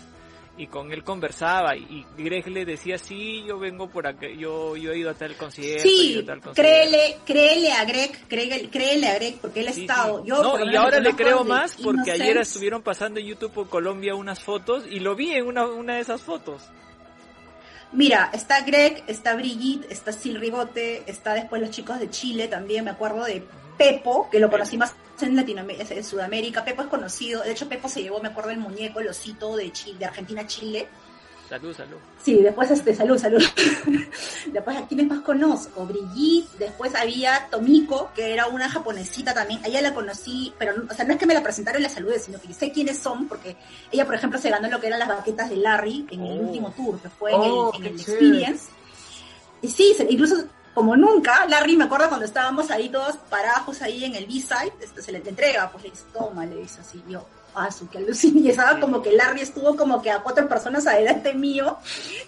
Y 0.60 0.66
con 0.66 0.92
él 0.92 1.02
conversaba 1.02 1.74
y 1.76 2.04
Greg 2.18 2.46
le 2.48 2.64
decía 2.66 2.98
sí 2.98 3.42
yo 3.48 3.58
vengo 3.58 3.88
por 3.88 4.06
acá 4.06 4.26
yo 4.28 4.76
yo 4.76 4.92
he 4.92 4.98
ido 4.98 5.08
a 5.10 5.14
tal 5.14 5.34
concierto 5.36 5.88
Sí, 5.88 6.12
ido 6.12 6.20
a 6.20 6.24
tal 6.26 6.40
concierto". 6.42 6.54
créele, 6.62 7.16
créele 7.24 7.72
a 7.72 7.84
Greg, 7.84 8.10
créele, 8.28 8.68
créele 8.68 9.06
a 9.08 9.14
Greg, 9.14 9.38
porque 9.40 9.60
él 9.60 9.68
ha 9.68 9.72
Sí, 9.72 9.80
estado. 9.82 10.20
sí. 10.22 10.28
Yo, 10.28 10.42
No, 10.42 10.64
y 10.70 10.76
ahora 10.76 11.00
le 11.00 11.14
creo 11.14 11.44
más 11.44 11.76
porque 11.82 12.12
ayer 12.12 12.36
estuvieron 12.36 12.82
pasando 12.82 13.18
en 13.20 13.26
YouTube 13.26 13.52
por 13.52 13.68
Colombia 13.70 14.14
unas 14.14 14.40
fotos 14.40 14.84
y 14.88 15.00
lo 15.00 15.16
vi 15.16 15.32
en 15.32 15.46
una, 15.46 15.66
una 15.66 15.94
de 15.94 16.00
esas 16.00 16.20
fotos. 16.20 16.62
Mira, 17.92 18.30
está 18.32 18.60
Greg, 18.60 19.02
está 19.08 19.34
Brigitte, 19.34 19.90
está 19.90 20.12
Sil 20.14 20.38
Rigote, 20.38 21.02
está 21.10 21.34
después 21.34 21.60
los 21.60 21.70
chicos 21.72 21.98
de 21.98 22.08
Chile 22.08 22.46
también, 22.46 22.84
me 22.84 22.90
acuerdo 22.92 23.24
de 23.24 23.42
Pepo, 23.80 24.28
que 24.30 24.38
lo 24.38 24.50
conocí 24.50 24.76
más 24.76 24.92
en 25.22 25.34
Latinoamérica, 25.34 25.94
en 25.94 26.04
Sudamérica. 26.04 26.62
Pepo 26.62 26.82
es 26.82 26.88
conocido, 26.88 27.42
de 27.42 27.52
hecho 27.52 27.66
Pepo 27.66 27.88
se 27.88 28.02
llevó, 28.02 28.20
me 28.20 28.28
acuerdo, 28.28 28.50
el 28.50 28.58
muñeco, 28.58 29.00
el 29.00 29.08
osito 29.08 29.56
de 29.56 29.72
Chile, 29.72 29.98
de 29.98 30.04
Argentina 30.04 30.42
a 30.42 30.46
Chile. 30.46 30.86
Salud, 31.48 31.74
salud. 31.74 31.96
Sí, 32.22 32.34
después 32.42 32.70
este, 32.70 32.94
salud, 32.94 33.18
salud. 33.18 33.42
después 34.52 34.76
a 34.76 34.86
quienes 34.86 35.06
más 35.08 35.20
conozco, 35.20 35.84
Brigitte, 35.86 36.48
después 36.58 36.94
había 36.94 37.48
Tomiko, 37.50 38.10
que 38.14 38.32
era 38.34 38.46
una 38.48 38.68
japonesita 38.68 39.32
también, 39.34 39.64
a 39.64 39.68
ella 39.68 39.80
la 39.80 39.94
conocí, 39.94 40.52
pero 40.58 40.76
no- 40.76 40.84
o 40.90 40.94
sea, 40.94 41.04
no 41.06 41.14
es 41.14 41.18
que 41.18 41.26
me 41.26 41.34
la 41.34 41.42
presentaron 41.42 41.80
y 41.80 41.84
la 41.84 41.88
saludé, 41.88 42.18
sino 42.20 42.38
que 42.38 42.52
sé 42.52 42.70
quiénes 42.70 42.98
son, 42.98 43.26
porque 43.28 43.56
ella, 43.90 44.04
por 44.04 44.14
ejemplo, 44.14 44.38
se 44.38 44.50
ganó 44.50 44.68
lo 44.68 44.78
que 44.78 44.86
eran 44.88 44.98
las 45.00 45.08
baquetas 45.08 45.48
de 45.50 45.56
Larry 45.56 46.06
en 46.10 46.20
el 46.24 46.38
Oh. 46.38 46.42
último 46.42 46.70
tour, 46.72 47.00
que 47.00 47.08
fue 47.08 47.32
Oh, 47.34 47.72
en 47.74 47.82
el, 47.82 47.86
en 47.88 47.94
el 47.94 48.04
chévere. 48.04 48.26
Experience. 48.26 48.66
Y 49.62 49.68
sí, 49.68 49.96
incluso 50.08 50.44
como 50.74 50.96
nunca, 50.96 51.46
Larry, 51.46 51.76
me 51.76 51.84
acuerdo 51.84 52.08
cuando 52.08 52.26
estábamos 52.26 52.70
ahí 52.70 52.88
todos 52.88 53.16
parados 53.28 53.82
ahí 53.82 54.04
en 54.04 54.14
el 54.14 54.26
B-side, 54.26 54.72
este, 54.80 55.02
se 55.02 55.12
le 55.12 55.18
entrega, 55.18 55.70
pues 55.70 55.84
le 55.84 55.90
dice, 55.90 56.04
toma, 56.12 56.46
le 56.46 56.56
dice 56.56 56.80
así, 56.80 57.02
yo, 57.08 57.26
ah, 57.54 57.70
su 57.70 57.88
que 57.88 57.98
alucina, 57.98 58.40
y 58.44 58.50
estaba 58.50 58.78
como 58.78 59.02
que 59.02 59.12
Larry 59.12 59.40
estuvo 59.40 59.76
como 59.76 60.00
que 60.00 60.10
a 60.10 60.20
cuatro 60.20 60.48
personas 60.48 60.86
adelante 60.86 61.34
mío, 61.34 61.76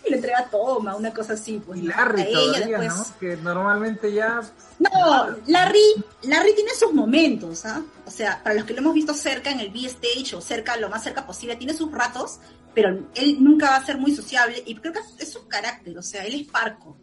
y 0.04 0.10
le 0.10 0.16
entrega, 0.16 0.48
toma, 0.50 0.96
una 0.96 1.12
cosa 1.14 1.34
así, 1.34 1.62
pues, 1.64 1.80
Y. 1.80 1.82
Larry 1.82 2.22
a 2.22 2.24
ella 2.24 2.40
todavía, 2.40 2.78
después. 2.78 3.08
¿no? 3.10 3.18
Que 3.18 3.36
normalmente 3.36 4.12
ya... 4.12 4.40
No, 4.80 5.26
Larry, 5.46 6.04
Larry 6.22 6.54
tiene 6.56 6.72
sus 6.74 6.92
momentos, 6.92 7.64
¿ah? 7.64 7.80
O 8.04 8.10
sea, 8.10 8.42
para 8.42 8.56
los 8.56 8.64
que 8.64 8.72
lo 8.72 8.80
hemos 8.80 8.94
visto 8.94 9.14
cerca 9.14 9.50
en 9.50 9.60
el 9.60 9.70
B-Stage 9.70 10.34
o 10.34 10.40
cerca, 10.40 10.76
lo 10.76 10.88
más 10.88 11.04
cerca 11.04 11.24
posible, 11.24 11.54
tiene 11.54 11.74
sus 11.74 11.92
ratos, 11.92 12.40
pero 12.74 12.88
él 13.14 13.36
nunca 13.38 13.70
va 13.70 13.76
a 13.76 13.84
ser 13.84 13.98
muy 13.98 14.14
sociable 14.14 14.62
y 14.66 14.74
creo 14.74 14.92
que 14.92 15.00
es 15.20 15.32
su 15.32 15.46
carácter, 15.46 15.96
o 15.96 16.02
sea, 16.02 16.24
él 16.24 16.40
es 16.40 16.48
parco. 16.48 16.96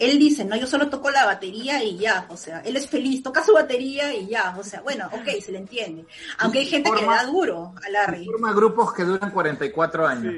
Él 0.00 0.18
dice, 0.18 0.44
no, 0.44 0.56
yo 0.56 0.66
solo 0.66 0.88
toco 0.88 1.10
la 1.10 1.26
batería 1.26 1.84
y 1.84 1.98
ya, 1.98 2.26
o 2.30 2.36
sea, 2.36 2.60
él 2.60 2.74
es 2.76 2.88
feliz, 2.88 3.22
toca 3.22 3.44
su 3.44 3.52
batería 3.52 4.14
y 4.14 4.28
ya, 4.28 4.56
o 4.58 4.64
sea, 4.64 4.80
bueno, 4.80 5.06
ok, 5.12 5.40
se 5.44 5.52
le 5.52 5.58
entiende. 5.58 6.06
Aunque 6.38 6.60
hay 6.60 6.66
gente 6.66 6.90
que 6.90 7.02
le 7.02 7.06
da 7.06 7.26
duro 7.26 7.74
a 7.86 7.90
Larry. 7.90 8.24
Forma 8.24 8.52
grupos 8.54 8.94
que 8.94 9.04
duran 9.04 9.30
44 9.30 10.06
años. 10.06 10.34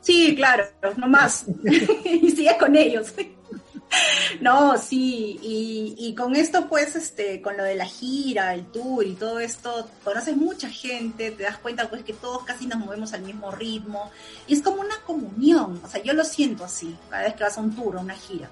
Sí, 0.00 0.34
claro, 0.36 0.64
no 0.96 1.08
más. 1.08 1.46
y 2.04 2.30
sigue 2.30 2.56
con 2.58 2.76
ellos. 2.76 3.14
no, 4.40 4.78
sí, 4.78 5.38
y, 5.42 5.94
y 5.98 6.14
con 6.14 6.36
esto 6.36 6.68
pues, 6.68 6.96
este, 6.96 7.40
con 7.42 7.56
lo 7.56 7.64
de 7.64 7.74
la 7.74 7.84
gira, 7.84 8.54
el 8.54 8.66
tour 8.66 9.06
y 9.06 9.14
todo 9.14 9.40
esto, 9.40 9.88
conoces 10.04 10.36
mucha 10.36 10.68
gente, 10.68 11.30
te 11.30 11.42
das 11.42 11.58
cuenta 11.58 11.88
pues 11.88 12.02
que 12.02 12.12
todos 12.12 12.44
casi 12.44 12.66
nos 12.66 12.78
movemos 12.78 13.12
al 13.12 13.22
mismo 13.22 13.50
ritmo, 13.50 14.10
y 14.46 14.54
es 14.54 14.62
como 14.62 14.80
una 14.80 15.00
comunión, 15.06 15.80
o 15.84 15.88
sea, 15.88 16.02
yo 16.02 16.12
lo 16.12 16.24
siento 16.24 16.64
así, 16.64 16.96
cada 17.10 17.24
vez 17.24 17.34
que 17.34 17.44
vas 17.44 17.56
a 17.58 17.60
un 17.60 17.74
tour, 17.74 17.96
a 17.96 18.00
una 18.00 18.14
gira. 18.14 18.48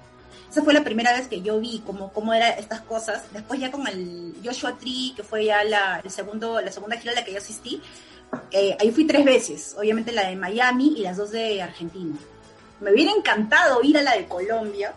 Esa 0.51 0.63
fue 0.63 0.73
la 0.73 0.83
primera 0.83 1.13
vez 1.13 1.29
que 1.29 1.41
yo 1.41 1.61
vi 1.61 1.81
cómo, 1.85 2.11
cómo 2.11 2.33
eran 2.33 2.59
estas 2.59 2.81
cosas. 2.81 3.23
Después 3.31 3.57
ya 3.57 3.71
con 3.71 3.87
el 3.87 4.35
Joshua 4.43 4.77
Tree, 4.77 5.13
que 5.15 5.23
fue 5.23 5.45
ya 5.45 5.63
la, 5.63 6.01
el 6.03 6.11
segundo, 6.11 6.59
la 6.59 6.73
segunda 6.73 6.97
gira 6.97 7.13
a 7.13 7.15
la 7.15 7.23
que 7.23 7.31
yo 7.31 7.37
asistí, 7.37 7.81
eh, 8.51 8.75
ahí 8.79 8.91
fui 8.91 9.05
tres 9.05 9.23
veces, 9.23 9.75
obviamente 9.77 10.11
la 10.11 10.27
de 10.27 10.35
Miami 10.35 10.95
y 10.97 11.01
las 11.03 11.15
dos 11.15 11.31
de 11.31 11.61
Argentina. 11.61 12.17
Me 12.81 12.91
hubiera 12.91 13.11
encantado 13.11 13.81
ir 13.81 13.97
a 13.97 14.01
la 14.01 14.17
de 14.17 14.25
Colombia, 14.25 14.93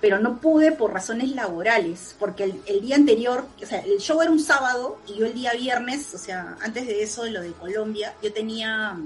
pero 0.00 0.18
no 0.18 0.40
pude 0.40 0.72
por 0.72 0.92
razones 0.92 1.30
laborales, 1.30 2.14
porque 2.18 2.44
el, 2.44 2.62
el 2.66 2.80
día 2.80 2.96
anterior, 2.96 3.46
o 3.62 3.66
sea, 3.66 3.80
el 3.80 3.98
show 3.98 4.20
era 4.22 4.30
un 4.30 4.40
sábado 4.40 4.98
y 5.06 5.14
yo 5.16 5.26
el 5.26 5.34
día 5.34 5.52
viernes, 5.52 6.14
o 6.14 6.18
sea, 6.18 6.56
antes 6.60 6.86
de 6.86 7.02
eso, 7.02 7.26
lo 7.26 7.40
de 7.40 7.52
Colombia, 7.52 8.14
yo 8.22 8.32
tenía 8.32 8.96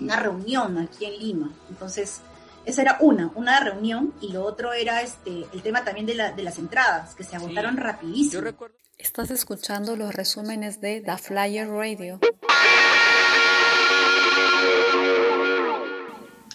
una 0.00 0.16
reunión 0.16 0.78
aquí 0.78 1.06
en 1.06 1.18
Lima. 1.18 1.52
Entonces, 1.68 2.20
esa 2.64 2.82
era 2.82 2.98
una, 3.00 3.30
una 3.34 3.60
reunión, 3.60 4.12
y 4.20 4.32
lo 4.32 4.44
otro 4.44 4.72
era 4.72 5.02
este 5.02 5.46
el 5.52 5.62
tema 5.62 5.84
también 5.84 6.06
de, 6.06 6.14
la, 6.14 6.32
de 6.32 6.42
las 6.42 6.58
entradas, 6.58 7.14
que 7.14 7.24
se 7.24 7.36
agotaron 7.36 7.76
Yo 7.76 7.82
rapidísimo. 7.82 8.42
recuerdo 8.42 8.76
Estás 8.98 9.30
escuchando 9.30 9.94
los 9.94 10.12
resúmenes 10.12 10.80
de 10.80 11.00
The 11.00 11.16
Flyer 11.18 11.68
Radio. 11.68 12.18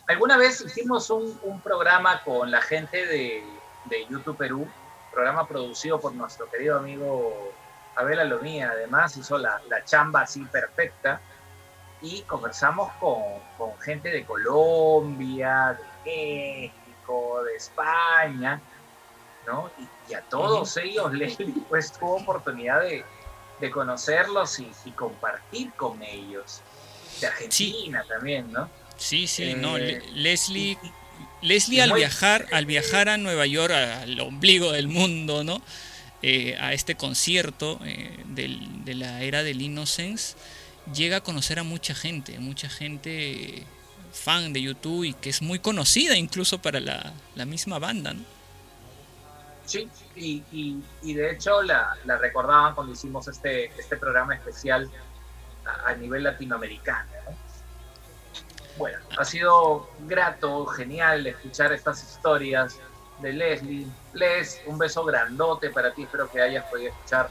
Alguna 0.08 0.38
vez 0.38 0.60
hicimos 0.62 1.10
un, 1.10 1.40
un 1.44 1.62
programa 1.62 2.22
con 2.24 2.52
la 2.52 2.62
gente 2.62 3.06
de, 3.06 3.44
de 3.86 4.06
YouTube 4.10 4.38
Perú, 4.38 4.68
programa 5.12 5.48
producido 5.48 6.00
por 6.00 6.14
nuestro 6.14 6.50
querido 6.50 6.78
amigo 6.78 7.54
Abel 7.96 8.20
Alomía, 8.20 8.72
además 8.72 9.16
hizo 9.16 9.38
la, 9.38 9.62
la 9.70 9.84
chamba 9.86 10.22
así 10.22 10.44
perfecta 10.46 11.22
y 12.02 12.22
conversamos 12.24 12.92
con, 13.00 13.22
con 13.58 13.80
gente 13.80 14.10
de 14.10 14.26
Colombia, 14.26 15.80
de 16.04 16.72
México, 16.74 17.42
de 17.46 17.56
España, 17.56 18.60
¿no? 19.48 19.70
Y, 19.78 20.12
y 20.12 20.16
a 20.16 20.22
todos 20.24 20.76
ellos 20.78 21.14
Leslie 21.14 21.54
pues 21.70 21.94
tuvo 21.94 22.18
oportunidad 22.18 22.82
de, 22.82 23.06
de 23.62 23.72
conocerlos 23.72 24.60
y, 24.60 24.70
y 24.84 24.92
compartir 24.92 25.72
con 25.74 26.04
ellos. 26.04 26.62
De 27.22 27.28
Argentina 27.28 28.04
también, 28.10 28.52
¿no? 28.52 28.70
Sí, 28.98 29.28
sí, 29.28 29.44
Eh, 29.44 29.56
no, 29.56 29.78
Le- 29.78 30.02
Leslie, 30.14 30.78
Leslie 31.42 31.82
al 31.82 31.90
muy- 31.90 32.00
viajar, 32.00 32.46
al 32.52 32.66
viajar 32.66 33.10
a 33.10 33.18
Nueva 33.18 33.46
York, 33.46 33.74
al 33.74 34.20
ombligo 34.22 34.72
del 34.72 34.88
mundo, 34.88 35.44
¿no? 35.44 35.62
Eh, 36.22 36.56
a 36.60 36.72
este 36.74 36.96
concierto 36.96 37.80
eh, 37.86 38.18
del- 38.28 38.86
de 38.86 38.96
la 38.96 39.22
era 39.24 39.44
del 39.44 39.62
Innocence, 39.62 40.36
llega 40.94 41.18
a 41.18 41.22
conocer 41.22 41.60
a 41.60 41.64
mucha 41.64 41.94
gente, 41.94 42.40
mucha 42.40 42.70
gente 42.70 43.64
fan 44.14 44.54
de 44.54 44.62
YouTube 44.62 45.04
y 45.06 45.14
que 45.14 45.30
es 45.32 45.42
muy 45.42 45.60
conocida 45.60 46.16
incluso 46.16 46.60
para 46.62 46.80
la, 46.80 47.14
la 47.36 47.46
misma 47.46 47.80
banda, 47.80 48.14
¿no? 48.14 48.22
Sí, 49.66 49.88
y, 50.16 50.44
y, 50.52 50.78
y 51.02 51.14
de 51.14 51.32
hecho 51.32 51.62
la, 51.64 51.96
la 52.06 52.18
recordaban 52.18 52.76
cuando 52.76 52.94
hicimos 52.94 53.28
este, 53.28 53.66
este 53.80 53.96
programa 53.98 54.36
especial 54.36 54.90
a, 55.66 55.90
a 55.92 55.96
nivel 55.96 56.24
latinoamericano. 56.24 57.10
¿no? 57.30 57.38
Bueno, 58.78 58.98
ha 59.18 59.26
sido 59.26 59.88
grato, 60.08 60.66
genial 60.66 61.28
escuchar 61.28 61.72
estas 61.74 62.02
historias 62.04 62.80
de 63.20 63.34
Leslie. 63.34 63.88
Les, 64.14 64.62
un 64.66 64.78
beso 64.78 65.04
grandote 65.06 65.70
para 65.70 65.94
ti, 65.94 66.04
espero 66.04 66.30
que 66.30 66.42
hayas 66.42 66.66
podido 66.66 66.90
escuchar 66.90 67.30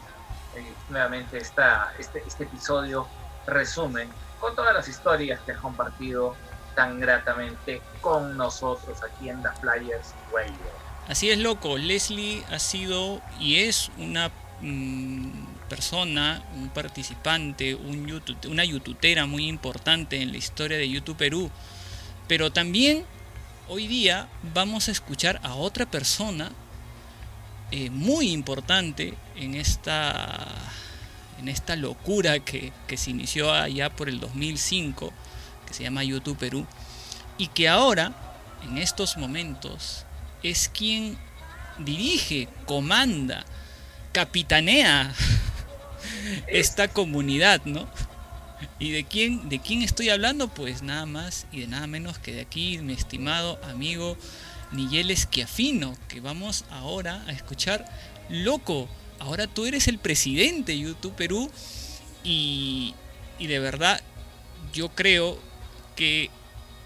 eh, 0.56 0.72
nuevamente 0.88 1.38
esta, 1.38 1.92
este, 1.98 2.22
este 2.26 2.44
episodio 2.44 3.06
resumen 3.46 4.08
con 4.38 4.54
todas 4.54 4.74
las 4.74 4.88
historias 4.88 5.40
que 5.40 5.52
has 5.52 5.58
compartido 5.58 6.34
tan 6.74 7.00
gratamente 7.00 7.82
con 8.00 8.36
nosotros 8.36 9.02
aquí 9.02 9.28
en 9.28 9.42
The 9.42 9.50
Flyers 9.60 10.14
Radio. 10.32 10.52
Así 11.08 11.30
es, 11.30 11.38
loco. 11.38 11.76
Leslie 11.76 12.44
ha 12.50 12.58
sido 12.58 13.20
y 13.38 13.62
es 13.62 13.90
una 13.98 14.30
mm, 14.60 15.51
persona, 15.72 16.44
un 16.54 16.68
participante, 16.68 17.74
un 17.74 18.06
YouTube, 18.06 18.36
una 18.50 18.62
youtubera 18.62 19.24
muy 19.24 19.48
importante 19.48 20.20
en 20.20 20.30
la 20.30 20.36
historia 20.36 20.76
de 20.76 20.86
YouTube 20.86 21.16
Perú. 21.16 21.50
Pero 22.28 22.52
también 22.52 23.06
hoy 23.68 23.86
día 23.86 24.28
vamos 24.52 24.88
a 24.88 24.92
escuchar 24.92 25.40
a 25.42 25.54
otra 25.54 25.86
persona 25.90 26.52
eh, 27.70 27.88
muy 27.88 28.32
importante 28.32 29.14
en 29.34 29.54
esta, 29.54 30.46
en 31.40 31.48
esta 31.48 31.74
locura 31.74 32.40
que, 32.40 32.70
que 32.86 32.98
se 32.98 33.10
inició 33.10 33.50
allá 33.50 33.88
por 33.88 34.10
el 34.10 34.20
2005, 34.20 35.10
que 35.66 35.72
se 35.72 35.84
llama 35.84 36.04
YouTube 36.04 36.36
Perú, 36.36 36.66
y 37.38 37.46
que 37.46 37.70
ahora, 37.70 38.12
en 38.62 38.76
estos 38.76 39.16
momentos, 39.16 40.04
es 40.42 40.68
quien 40.68 41.16
dirige, 41.78 42.46
comanda, 42.66 43.46
capitanea 44.12 45.14
esta 46.46 46.88
comunidad, 46.88 47.62
¿no? 47.64 47.88
¿Y 48.78 48.90
de 48.92 49.04
quién, 49.04 49.48
de 49.48 49.58
quién 49.58 49.82
estoy 49.82 50.08
hablando? 50.08 50.48
Pues 50.48 50.82
nada 50.82 51.06
más 51.06 51.46
y 51.52 51.60
de 51.60 51.66
nada 51.66 51.86
menos 51.86 52.18
que 52.18 52.32
de 52.32 52.40
aquí, 52.42 52.78
mi 52.78 52.92
estimado 52.92 53.58
amigo 53.64 54.16
Nigel 54.70 55.10
Esquiafino, 55.10 55.96
que 56.08 56.20
vamos 56.20 56.64
ahora 56.70 57.24
a 57.26 57.32
escuchar. 57.32 57.84
Loco, 58.28 58.88
ahora 59.18 59.46
tú 59.46 59.66
eres 59.66 59.88
el 59.88 59.98
presidente 59.98 60.72
de 60.72 60.78
YouTube 60.78 61.14
Perú 61.14 61.50
y, 62.24 62.94
y 63.38 63.46
de 63.48 63.58
verdad 63.58 64.00
yo 64.72 64.88
creo 64.90 65.38
que 65.96 66.30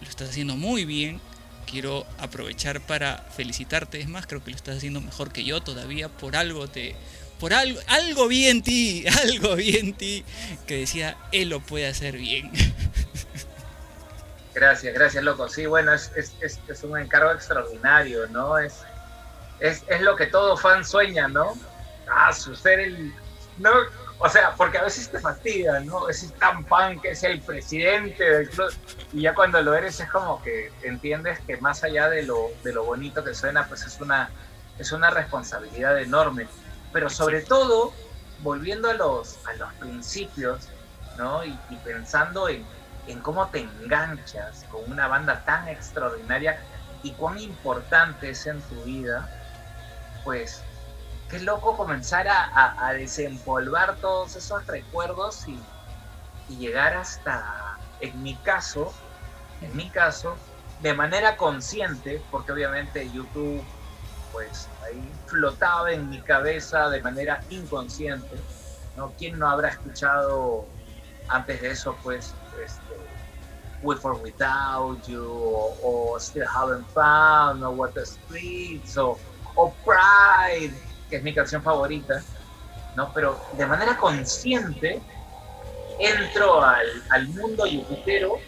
lo 0.01 0.09
estás 0.09 0.31
haciendo 0.31 0.57
muy 0.57 0.85
bien. 0.85 1.21
Quiero 1.67 2.07
aprovechar 2.19 2.81
para 2.81 3.27
felicitarte. 3.37 4.01
Es 4.01 4.09
más, 4.09 4.27
creo 4.27 4.43
que 4.43 4.51
lo 4.51 4.57
estás 4.57 4.77
haciendo 4.77 5.01
mejor 5.01 5.33
que 5.33 5.45
yo 5.45 5.61
todavía. 5.61 6.09
Por 6.09 6.37
algo 6.37 6.69
te. 6.69 6.95
Por 7.41 7.53
algo. 7.53 7.81
Algo 7.89 8.29
vi 8.29 8.47
en 8.47 8.63
ti. 8.63 9.05
Algo 9.23 9.57
vi 9.57 9.77
en 9.77 9.95
ti. 9.95 10.25
Que 10.67 10.79
decía, 10.79 11.17
él 11.33 11.51
lo 11.51 11.61
puede 11.61 11.87
hacer 11.87 12.17
bien. 12.17 12.51
Gracias, 14.55 14.95
gracias, 14.95 15.23
loco. 15.23 15.49
Sí, 15.51 15.67
bueno, 15.67 15.93
es, 15.93 16.11
es, 16.17 16.59
es, 16.67 16.83
un 16.83 16.99
encargo 16.99 17.31
extraordinario, 17.31 18.27
¿no? 18.29 18.57
Es, 18.57 18.85
es, 19.61 19.85
es 19.87 20.01
lo 20.01 20.17
que 20.17 20.27
todo 20.29 20.57
fan 20.57 20.83
sueña, 20.83 21.29
¿no? 21.29 21.53
Ah, 22.09 22.33
su 22.33 22.57
ser 22.57 22.81
el... 22.81 23.13
No, 23.59 23.71
o 24.19 24.29
sea, 24.31 24.55
porque 24.57 24.79
a 24.79 24.85
veces 24.85 25.11
te 25.11 25.21
fastidia, 25.21 25.81
¿no? 25.81 26.09
Es 26.09 26.33
tan 26.39 26.65
fan 26.65 26.99
que 27.01 27.11
es 27.11 27.23
el 27.23 27.41
presidente 27.43 28.25
del 28.25 28.49
club. 28.49 28.73
Y 29.13 29.23
ya 29.23 29.35
cuando 29.35 29.61
lo 29.61 29.75
eres 29.75 30.01
es 30.01 30.09
como 30.09 30.43
que 30.43 30.73
entiendes 30.83 31.39
que 31.41 31.59
más 31.59 31.85
allá 31.85 32.09
de 32.09 32.23
lo, 32.23 32.51
de 32.65 32.73
lo 32.73 32.85
bonito 32.85 33.23
que 33.23 33.35
suena, 33.35 33.69
pues 33.69 33.85
es 33.85 34.01
una, 34.01 34.31
es 34.79 34.91
una 34.93 35.11
responsabilidad 35.11 36.01
enorme. 36.01 36.47
Pero 36.93 37.11
sobre 37.11 37.43
todo, 37.43 37.93
volviendo 38.41 38.91
a 38.91 38.95
los, 38.95 39.39
a 39.47 39.55
los 39.55 39.73
principios, 39.75 40.69
¿no? 41.19 41.45
Y, 41.45 41.59
y 41.71 41.77
pensando 41.77 42.49
en, 42.49 42.65
en 43.07 43.21
cómo 43.21 43.49
te 43.49 43.61
enganchas 43.61 44.65
con 44.71 44.91
una 44.91 45.09
banda 45.09 45.45
tan 45.45 45.69
extraordinaria 45.69 46.61
y 47.03 47.13
cuán 47.13 47.39
importante 47.39 48.31
es 48.31 48.47
en 48.47 48.61
tu 48.63 48.83
vida, 48.83 49.29
pues 50.25 50.63
qué 51.31 51.39
loco 51.41 51.77
comenzar 51.77 52.29
a, 52.29 52.45
a, 52.45 52.89
a 52.89 52.93
desempolvar 52.93 53.97
todos 53.97 54.37
esos 54.37 54.67
recuerdos 54.67 55.47
y, 55.47 55.59
y, 56.49 56.57
llegar 56.57 56.97
hasta, 56.97 57.79
en 58.01 58.23
mi 58.23 58.35
caso, 58.37 58.93
en 59.61 59.77
mi 59.77 59.89
caso, 59.91 60.37
de 60.81 60.95
manera 60.95 61.37
consciente, 61.37 62.23
porque 62.31 62.53
obviamente 62.53 63.11
YouTube, 63.11 63.65
pues 64.33 64.69
ahí 64.85 65.13
flotaba 65.27 65.93
en 65.93 66.09
mi 66.09 66.21
cabeza 66.21 66.89
de 66.89 67.03
manera 67.03 67.43
inconsciente, 67.51 68.37
¿no? 68.97 69.13
¿Quién 69.19 69.39
no 69.39 69.49
habrá 69.49 69.69
escuchado 69.69 70.67
antes 71.29 71.61
de 71.61 71.71
eso, 71.71 71.97
pues, 72.03 72.35
este, 72.65 72.97
With 73.83 73.99
or 74.03 74.15
Without 74.23 75.07
You, 75.07 75.25
o, 75.25 76.15
o 76.15 76.21
Still 76.21 76.45
Haven't 76.45 76.87
Found, 76.95 77.63
o 77.63 77.71
What 77.71 77.93
the 77.93 78.07
Streets, 78.07 78.97
o, 78.97 79.19
o 79.55 79.75
Pride, 79.85 80.75
que 81.11 81.17
es 81.17 81.23
mi 81.23 81.35
canción 81.35 81.63
favorita, 81.63 82.23
¿no? 82.95 83.13
Pero 83.13 83.39
de 83.57 83.67
manera 83.67 83.97
consciente 83.97 85.01
entro 85.99 86.63
al, 86.63 86.87
al 87.11 87.29
mundo 87.29 87.67
youtubero 87.67 88.39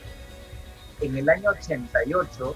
en 1.00 1.16
el 1.16 1.28
año 1.28 1.50
88. 1.50 2.54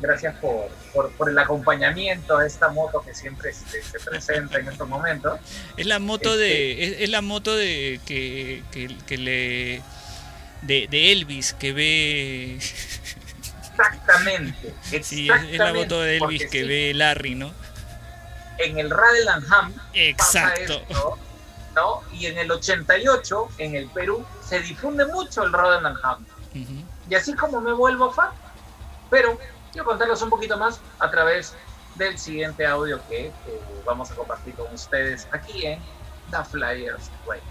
Gracias 0.00 0.34
por, 0.36 0.68
por, 0.94 1.10
por, 1.12 1.28
el 1.28 1.38
acompañamiento 1.38 2.38
a 2.38 2.46
esta 2.46 2.68
moto 2.68 3.02
que 3.02 3.14
siempre 3.14 3.52
se, 3.52 3.82
se 3.82 4.00
presenta 4.00 4.58
en 4.58 4.68
estos 4.68 4.88
momentos. 4.88 5.38
Es 5.76 5.86
la 5.86 5.98
moto 5.98 6.30
este... 6.30 6.42
de. 6.42 6.84
Es, 6.84 7.00
es, 7.02 7.10
la 7.10 7.20
moto 7.20 7.54
de 7.54 8.00
que, 8.06 8.62
que, 8.72 8.96
que 9.06 9.18
le. 9.18 9.82
De, 10.62 10.88
de, 10.90 11.12
Elvis 11.12 11.54
que 11.54 11.72
ve. 11.72 12.56
Exactamente. 12.56 14.74
exactamente 14.92 15.04
sí, 15.04 15.28
es 15.52 15.58
la 15.58 15.72
moto 15.72 16.00
de 16.00 16.18
Elvis 16.18 16.50
que 16.50 16.62
sí. 16.62 16.68
ve 16.68 16.92
Larry, 16.94 17.34
¿no? 17.34 17.52
en 18.60 18.78
el 18.78 18.90
Radelanham 18.90 19.74
Exacto. 19.94 20.82
Esto, 20.88 21.18
¿no? 21.74 22.02
Y 22.12 22.26
en 22.26 22.38
el 22.38 22.50
88, 22.50 23.48
en 23.58 23.74
el 23.74 23.88
Perú, 23.88 24.24
se 24.46 24.60
difunde 24.60 25.06
mucho 25.06 25.44
el 25.44 25.52
Radelanham. 25.52 26.24
Uh 26.54 26.58
-huh. 26.58 26.84
Y 27.08 27.14
así 27.14 27.34
como 27.34 27.60
me 27.60 27.72
vuelvo 27.72 28.12
fan. 28.12 28.30
Pero 29.08 29.38
quiero 29.72 29.86
contarles 29.86 30.20
un 30.22 30.30
poquito 30.30 30.56
más 30.56 30.80
a 30.98 31.10
través 31.10 31.54
del 31.96 32.18
siguiente 32.18 32.66
audio 32.66 33.00
que, 33.08 33.32
que 33.44 33.60
vamos 33.84 34.10
a 34.10 34.14
compartir 34.14 34.54
con 34.54 34.72
ustedes 34.72 35.28
aquí 35.32 35.66
en 35.66 35.80
The 36.30 36.44
Flyers 36.44 37.10
Radio. 37.26 37.42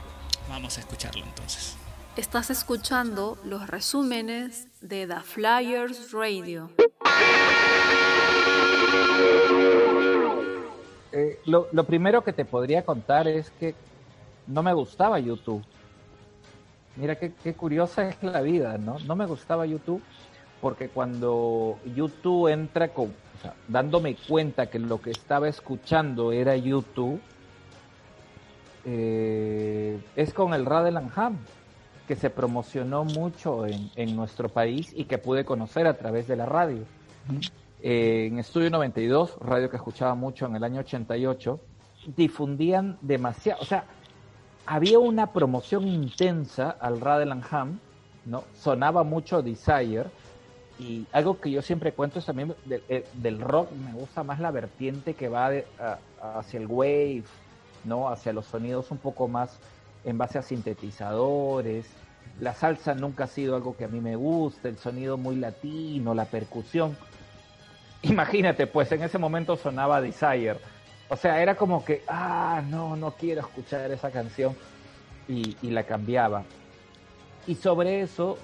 Vamos 0.47 0.77
a 0.77 0.81
escucharlo 0.81 1.23
entonces. 1.23 1.77
Estás 2.15 2.49
escuchando 2.49 3.37
los 3.43 3.67
resúmenes 3.67 4.67
de 4.81 5.07
The 5.07 5.21
Flyers 5.21 6.11
Radio. 6.11 6.71
Eh, 11.11 11.39
lo, 11.45 11.67
lo, 11.71 11.83
primero 11.85 12.23
que 12.23 12.33
te 12.33 12.45
podría 12.45 12.83
contar 12.83 13.27
es 13.27 13.49
que 13.51 13.75
no 14.47 14.63
me 14.63 14.73
gustaba 14.73 15.19
YouTube. 15.19 15.63
Mira 16.95 17.17
qué, 17.17 17.33
qué, 17.43 17.53
curiosa 17.53 18.09
es 18.09 18.21
la 18.21 18.41
vida, 18.41 18.77
¿no? 18.77 18.99
No 18.99 19.15
me 19.15 19.25
gustaba 19.25 19.65
YouTube 19.65 20.01
porque 20.61 20.89
cuando 20.89 21.77
YouTube 21.95 22.47
entra 22.47 22.89
con, 22.89 23.07
o 23.07 23.41
sea, 23.41 23.53
dándome 23.67 24.15
cuenta 24.15 24.69
que 24.69 24.79
lo 24.79 25.01
que 25.01 25.11
estaba 25.11 25.47
escuchando 25.47 26.31
era 26.31 26.55
YouTube, 26.55 27.19
eh, 28.85 29.99
es 30.15 30.33
con 30.33 30.53
el 30.53 30.65
Radelanham, 30.65 31.37
que 32.07 32.15
se 32.15 32.29
promocionó 32.29 33.03
mucho 33.03 33.65
en, 33.67 33.91
en, 33.95 34.15
nuestro 34.15 34.49
país 34.49 34.91
y 34.95 35.05
que 35.05 35.17
pude 35.19 35.45
conocer 35.45 35.85
a 35.85 35.93
través 35.93 36.27
de 36.27 36.35
la 36.35 36.45
radio. 36.45 36.83
Eh, 37.81 38.27
en 38.31 38.39
Estudio 38.39 38.69
92, 38.69 39.37
radio 39.39 39.69
que 39.69 39.77
escuchaba 39.77 40.15
mucho 40.15 40.45
en 40.47 40.55
el 40.55 40.63
año 40.63 40.81
88, 40.81 41.59
difundían 42.17 42.97
demasiado, 43.01 43.61
o 43.61 43.65
sea, 43.65 43.85
había 44.65 44.99
una 44.99 45.31
promoción 45.31 45.87
intensa 45.87 46.71
al 46.71 46.99
Radelanham, 46.99 47.79
¿no? 48.25 48.43
Sonaba 48.53 49.03
mucho 49.03 49.41
Desire, 49.41 50.05
y 50.79 51.05
algo 51.11 51.39
que 51.39 51.51
yo 51.51 51.61
siempre 51.61 51.91
cuento 51.91 52.19
es 52.19 52.25
también 52.25 52.55
de, 52.65 52.79
de, 52.87 53.05
del 53.13 53.41
rock, 53.41 53.71
me 53.71 53.91
gusta 53.93 54.23
más 54.23 54.39
la 54.39 54.49
vertiente 54.49 55.13
que 55.13 55.27
va 55.27 55.51
hacia 56.21 56.59
el 56.59 56.67
wave, 56.67 57.23
¿no? 57.83 58.09
Hacia 58.09 58.31
los 58.31 58.45
sonidos 58.45 58.89
un 58.89 58.97
poco 58.97 59.27
más 59.27 59.59
en 60.05 60.17
base 60.17 60.39
a 60.39 60.41
sintetizadores. 60.41 61.85
La 62.39 62.53
salsa 62.53 62.95
nunca 62.95 63.25
ha 63.25 63.27
sido 63.27 63.55
algo 63.55 63.75
que 63.75 63.83
a 63.83 63.89
mí 63.89 63.99
me 63.99 64.15
gusta, 64.15 64.69
el 64.69 64.77
sonido 64.77 65.17
muy 65.17 65.35
latino, 65.35 66.13
la 66.13 66.25
percusión 66.25 66.95
imagínate, 68.01 68.67
pues 68.67 68.91
en 68.91 69.03
ese 69.03 69.17
momento 69.17 69.57
sonaba 69.57 70.01
Desire. 70.01 70.57
O 71.09 71.15
sea, 71.15 71.41
era 71.41 71.55
como 71.55 71.83
que, 71.83 72.03
ah, 72.07 72.61
no, 72.69 72.95
no 72.95 73.11
quiero 73.11 73.41
escuchar 73.41 73.91
esa 73.91 74.11
canción. 74.11 74.55
Y 75.27 75.69
la 75.69 75.83
cambiaba. 75.83 76.43
Y 77.45 77.53
sobre 77.53 78.01
eso, 78.01 78.39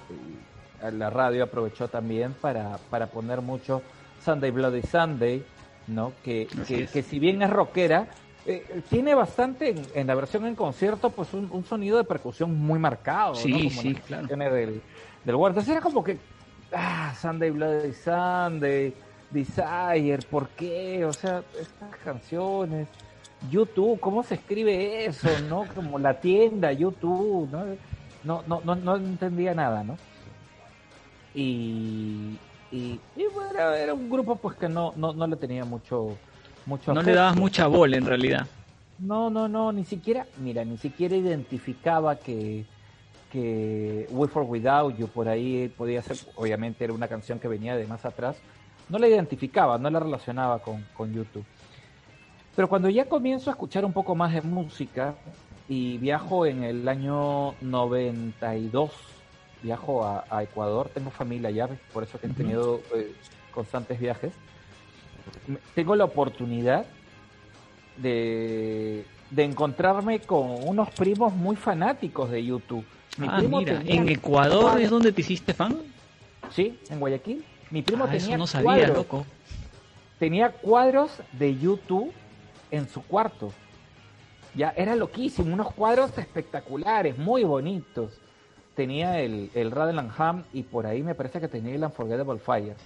la 0.92 1.10
radio 1.10 1.44
aprovechó 1.44 1.88
también 1.88 2.34
para, 2.34 2.78
para 2.90 3.06
poner 3.06 3.40
mucho 3.40 3.82
Sunday 4.24 4.50
Bloody 4.50 4.82
Sunday, 4.82 5.44
¿no? 5.86 6.12
Que, 6.24 6.48
que, 6.66 6.86
que, 6.86 7.02
si 7.02 7.18
bien 7.18 7.42
es 7.42 7.50
rockera, 7.50 8.08
eh, 8.44 8.82
tiene 8.88 9.14
bastante 9.14 9.70
en, 9.70 9.82
en, 9.94 10.06
la 10.06 10.14
versión 10.14 10.46
en 10.46 10.54
concierto, 10.54 11.10
pues 11.10 11.32
un, 11.34 11.48
un, 11.50 11.64
sonido 11.64 11.98
de 11.98 12.04
percusión 12.04 12.54
muy 12.58 12.78
marcado, 12.78 13.34
sí, 13.34 13.50
¿no? 13.50 13.58
Como 13.58 13.70
sí, 13.70 13.94
claro. 13.94 14.26
Del, 14.26 14.82
del 15.24 15.34
Entonces 15.34 15.68
era 15.68 15.80
como 15.80 16.02
que, 16.04 16.18
ah, 16.72 17.14
Sunday 17.20 17.50
Bloody 17.50 17.92
Sunday 17.92 18.94
Desire, 19.30 20.18
¿por 20.30 20.48
qué? 20.50 21.04
O 21.04 21.12
sea, 21.12 21.42
estas 21.60 21.96
canciones, 22.04 22.88
YouTube, 23.50 23.98
¿cómo 24.00 24.22
se 24.22 24.34
escribe 24.34 25.06
eso? 25.06 25.28
¿No? 25.48 25.64
Como 25.74 25.98
la 25.98 26.20
tienda, 26.20 26.72
YouTube, 26.72 27.48
¿no? 27.50 27.64
No, 28.24 28.42
no, 28.46 28.60
no, 28.64 28.74
no 28.74 28.96
entendía 28.96 29.54
nada, 29.54 29.84
¿no? 29.84 29.96
Y, 31.36 32.38
y, 32.72 32.98
y 33.14 33.26
bueno, 33.34 33.60
era 33.74 33.92
un 33.92 34.08
grupo 34.08 34.36
pues 34.36 34.56
que 34.56 34.70
no, 34.70 34.94
no, 34.96 35.12
no 35.12 35.26
le 35.26 35.36
tenía 35.36 35.66
mucho, 35.66 36.16
mucho 36.64 36.94
No 36.94 37.00
afecto. 37.00 37.10
le 37.10 37.16
dabas 37.16 37.36
mucha 37.36 37.66
bola 37.66 37.98
en 37.98 38.06
realidad. 38.06 38.46
No, 38.98 39.28
no, 39.28 39.46
no, 39.46 39.70
ni 39.70 39.84
siquiera, 39.84 40.26
mira, 40.38 40.64
ni 40.64 40.78
siquiera 40.78 41.14
identificaba 41.14 42.16
que, 42.16 42.64
que 43.30 44.08
We 44.10 44.28
For 44.28 44.44
Without 44.44 44.96
You 44.96 45.08
por 45.08 45.28
ahí 45.28 45.68
podía 45.76 46.00
ser, 46.00 46.16
obviamente 46.36 46.84
era 46.84 46.94
una 46.94 47.06
canción 47.06 47.38
que 47.38 47.48
venía 47.48 47.76
de 47.76 47.86
más 47.86 48.06
atrás, 48.06 48.38
no 48.88 48.98
la 48.98 49.06
identificaba, 49.06 49.76
no 49.76 49.90
la 49.90 50.00
relacionaba 50.00 50.60
con, 50.60 50.86
con, 50.96 51.12
YouTube. 51.12 51.44
Pero 52.54 52.66
cuando 52.66 52.88
ya 52.88 53.04
comienzo 53.04 53.50
a 53.50 53.52
escuchar 53.52 53.84
un 53.84 53.92
poco 53.92 54.14
más 54.14 54.32
de 54.32 54.40
música 54.40 55.14
y 55.68 55.98
viajo 55.98 56.46
en 56.46 56.64
el 56.64 56.88
año 56.88 57.52
92, 57.60 58.90
viajo 59.62 60.04
a, 60.04 60.24
a 60.30 60.42
Ecuador, 60.42 60.90
tengo 60.92 61.10
familia 61.10 61.48
allá, 61.48 61.68
por 61.92 62.02
eso 62.02 62.18
que 62.20 62.26
he 62.26 62.30
tenido 62.30 62.80
eh, 62.94 63.14
constantes 63.52 63.98
viajes, 63.98 64.32
tengo 65.74 65.96
la 65.96 66.04
oportunidad 66.04 66.86
de, 67.96 69.04
de, 69.30 69.44
encontrarme 69.44 70.20
con 70.20 70.68
unos 70.68 70.90
primos 70.90 71.32
muy 71.34 71.56
fanáticos 71.56 72.30
de 72.30 72.44
YouTube. 72.44 72.84
Mi 73.18 73.26
ah, 73.28 73.40
mira, 73.40 73.82
¿en 73.84 74.08
Ecuador 74.08 74.80
es 74.80 74.90
donde 74.90 75.12
te 75.12 75.22
hiciste 75.22 75.54
fan? 75.54 75.76
Sí, 76.50 76.78
en 76.90 77.00
Guayaquil. 77.00 77.44
Mi 77.70 77.82
primo 77.82 78.04
ah, 78.04 78.10
tenía 78.10 78.36
no 78.36 78.46
sabía, 78.46 78.66
cuadros, 78.66 78.96
loco. 78.96 79.26
tenía 80.18 80.52
cuadros 80.52 81.10
de 81.32 81.56
YouTube 81.58 82.12
en 82.70 82.88
su 82.88 83.02
cuarto. 83.02 83.52
Ya 84.54 84.72
era 84.76 84.94
loquísimo, 84.94 85.52
unos 85.52 85.72
cuadros 85.74 86.16
espectaculares, 86.16 87.18
muy 87.18 87.44
bonitos. 87.44 88.20
Tenía 88.76 89.20
el, 89.20 89.50
el 89.54 89.70
Radelanham 89.70 90.44
y 90.52 90.62
por 90.62 90.86
ahí 90.86 91.02
me 91.02 91.14
parece 91.14 91.40
que 91.40 91.48
tenía 91.48 91.74
el 91.74 91.82
Unforgettable 91.82 92.38
Fire. 92.38 92.76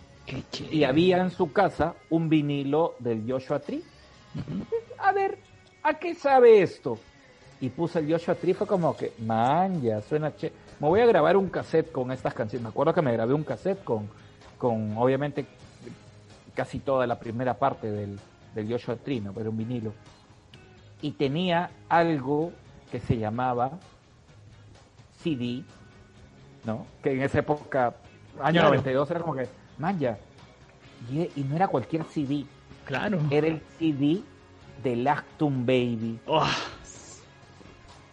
Y 0.70 0.84
había 0.84 1.18
en 1.18 1.30
su 1.30 1.52
casa 1.52 1.94
un 2.10 2.28
vinilo 2.28 2.94
del 3.00 3.24
Joshua 3.28 3.58
Tree. 3.58 3.82
Uh 4.34 4.38
-huh. 4.38 4.64
A 4.98 5.12
ver, 5.12 5.38
¿a 5.82 5.94
qué 5.94 6.14
sabe 6.14 6.62
esto? 6.62 6.98
Y 7.60 7.68
puse 7.70 7.98
el 7.98 8.10
Joshua 8.10 8.36
Tree, 8.36 8.54
fue 8.54 8.66
como 8.66 8.96
que, 8.96 9.12
man, 9.18 9.82
ya 9.82 10.00
suena 10.00 10.34
che 10.36 10.52
me 10.78 10.88
voy 10.88 11.00
a 11.00 11.06
grabar 11.06 11.36
un 11.36 11.48
cassette 11.50 11.92
con 11.92 12.10
estas 12.10 12.32
canciones. 12.32 12.62
Me 12.62 12.68
acuerdo 12.70 12.94
que 12.94 13.02
me 13.02 13.12
grabé 13.12 13.34
un 13.34 13.44
cassette 13.44 13.84
con, 13.84 14.08
con 14.56 14.96
obviamente, 14.96 15.44
casi 16.54 16.78
toda 16.78 17.06
la 17.06 17.18
primera 17.18 17.54
parte 17.54 17.90
del, 17.90 18.18
del 18.54 18.70
Joshua 18.70 18.96
Tree, 18.96 19.20
¿no? 19.20 19.32
Pero 19.32 19.50
un 19.50 19.58
vinilo. 19.58 19.92
Y 21.02 21.10
tenía 21.10 21.70
algo 21.88 22.52
que 22.90 23.00
se 23.00 23.18
llamaba 23.18 23.72
CD, 25.22 25.64
¿no? 26.64 26.86
Que 27.02 27.12
en 27.12 27.22
esa 27.22 27.38
época, 27.40 27.94
año 28.40 28.60
Claro. 28.60 28.68
92, 28.70 29.10
era 29.10 29.20
como 29.20 29.34
que, 29.34 29.48
man, 29.78 29.98
ya. 29.98 30.18
Y, 31.10 31.20
y 31.40 31.44
no 31.44 31.56
era 31.56 31.68
cualquier 31.68 32.04
CD, 32.04 32.44
Claro. 32.84 33.20
era 33.30 33.46
el 33.46 33.60
CD 33.78 34.20
del 34.82 35.06
Actum 35.06 35.64
Baby. 35.64 36.18
Oh, 36.26 36.46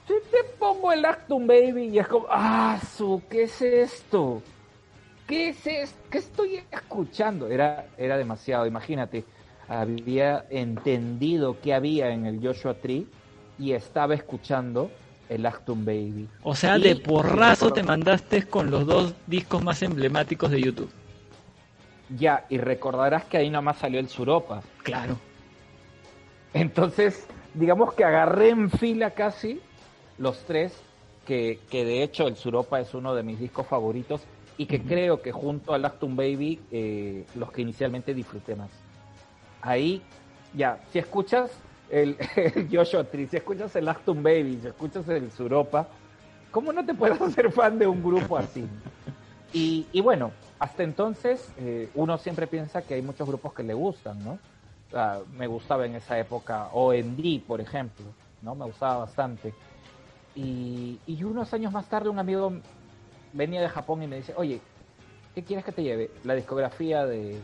Si 0.06 0.14
te 0.32 0.44
pongo 0.58 0.92
el 0.94 1.04
Actum 1.06 1.48
Baby 1.48 1.90
y 1.90 2.00
es 2.00 2.08
como, 2.08 2.28
ah, 2.30 2.80
su, 2.96 3.22
¿qué 3.30 3.44
es 3.44 3.62
esto? 3.62 4.42
¿Qué 5.28 5.50
es 5.50 5.68
esto? 5.68 5.98
¿Qué 6.10 6.18
estoy 6.20 6.64
escuchando? 6.72 7.48
Era, 7.50 7.88
era 7.98 8.18
demasiado, 8.18 8.66
imagínate. 8.66 9.26
Había 9.68 10.46
entendido 10.50 11.58
qué 11.62 11.74
había 11.74 12.10
en 12.12 12.26
el 12.26 12.40
Joshua 12.42 12.76
Tree 12.76 13.06
y 13.60 13.74
estaba 13.74 14.14
escuchando 14.14 14.90
el 15.30 15.46
Actum 15.46 15.84
Baby. 15.86 16.28
o 16.44 16.56
sea, 16.56 16.78
de 16.80 16.96
porrazo 16.96 17.72
te 17.72 17.84
mandaste 17.84 18.44
con 18.44 18.72
los 18.72 18.86
dos 18.86 19.14
discos 19.26 19.64
más 19.64 19.82
emblemáticos 19.82 20.52
de 20.52 20.62
YouTube. 20.62 20.90
Ya, 22.18 22.46
y 22.50 22.58
recordarás 22.58 23.26
que 23.26 23.38
ahí 23.38 23.50
nomás 23.50 23.78
salió 23.78 24.00
el 24.00 24.08
Suropa. 24.08 24.62
Claro. 24.84 25.18
Entonces, 26.54 27.28
digamos 27.54 27.94
que 27.94 28.06
agarré 28.06 28.50
en 28.50 28.70
fila 28.70 29.12
casi 29.12 29.60
los 30.18 30.40
tres, 30.46 30.74
que, 31.26 31.60
que 31.70 31.84
de 31.84 32.04
hecho 32.04 32.28
el 32.28 32.38
Suropa 32.38 32.80
es 32.80 32.94
uno 32.94 33.14
de 33.14 33.24
mis 33.24 33.40
discos 33.40 33.68
favoritos 33.68 34.22
y 34.58 34.66
que 34.66 34.82
creo 34.82 35.22
que 35.22 35.32
junto 35.32 35.74
al 35.74 35.86
Actum 35.86 36.16
Baby, 36.16 36.60
eh, 36.72 37.26
los 37.36 37.52
que 37.52 37.62
inicialmente 37.62 38.14
disfruté 38.14 38.56
más. 38.56 38.72
Ahí, 39.62 40.02
ya, 40.56 40.80
si 40.92 41.00
escuchas 41.00 41.52
el, 41.90 42.18
el 42.36 42.68
Joshua 42.72 43.04
Tree, 43.04 43.28
si 43.28 43.38
escuchas 43.38 43.76
el 43.76 43.88
Actum 43.88 44.22
Baby, 44.22 44.60
si 44.62 44.68
escuchas 44.68 45.08
el 45.10 45.32
Suropa, 45.32 45.88
¿cómo 46.52 46.74
no 46.74 46.86
te 46.86 46.94
puedes 46.94 47.20
hacer 47.22 47.52
fan 47.52 47.78
de 47.80 47.88
un 47.88 48.04
grupo 48.04 48.38
así? 48.38 48.68
Y, 49.54 50.02
bueno, 50.02 50.32
hasta 50.60 50.84
entonces 50.84 51.50
eh, 51.58 51.90
uno 51.96 52.18
siempre 52.18 52.46
piensa 52.46 52.82
que 52.82 52.94
hay 52.94 53.02
muchos 53.02 53.28
grupos 53.28 53.54
que 53.54 53.64
le 53.64 53.74
gustan, 53.74 54.20
¿no? 54.24 54.38
Me 55.34 55.48
gustaba 55.48 55.86
en 55.86 55.96
esa 55.96 56.20
época 56.20 56.70
O&D, 56.74 57.42
por 57.48 57.60
ejemplo, 57.60 58.06
¿no? 58.42 58.54
Me 58.54 58.66
gustaba 58.66 58.98
bastante. 58.98 59.54
Y, 60.36 61.00
unos 61.24 61.52
años 61.54 61.74
más 61.74 61.88
tarde 61.88 62.10
un 62.10 62.20
amigo 62.20 62.54
venía 63.34 63.62
de 63.62 63.70
Japón 63.70 64.04
y 64.04 64.08
me 64.08 64.18
dice, 64.18 64.34
oye, 64.38 64.62
¿qué 65.34 65.44
quieres 65.44 65.66
que 65.66 65.72
te 65.72 65.82
lleve? 65.82 66.12
La 66.24 66.36
discografía 66.36 67.06
de 67.06 67.42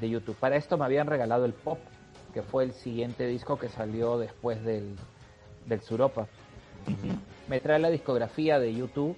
YouTube. 0.00 0.36
Para 0.36 0.56
esto 0.56 0.78
me 0.78 0.84
habían 0.84 1.08
regalado 1.08 1.44
el 1.44 1.54
Pop, 1.54 1.78
que 2.32 2.42
fue 2.42 2.64
el 2.64 2.72
siguiente 2.72 3.26
disco 3.26 3.58
que 3.58 3.68
salió 3.68 4.18
después 4.18 4.62
del, 4.64 4.96
del 5.66 5.80
Suropa. 5.80 6.26
Me 7.48 7.60
trae 7.60 7.78
la 7.78 7.90
discografía 7.90 8.58
de 8.58 8.74
YouTube 8.74 9.16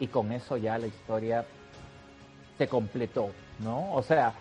y 0.00 0.06
con 0.08 0.32
eso 0.32 0.56
ya 0.56 0.78
la 0.78 0.86
historia 0.86 1.44
se 2.58 2.68
completó, 2.68 3.30
¿no? 3.60 3.92
O 3.92 4.02
sea, 4.02 4.34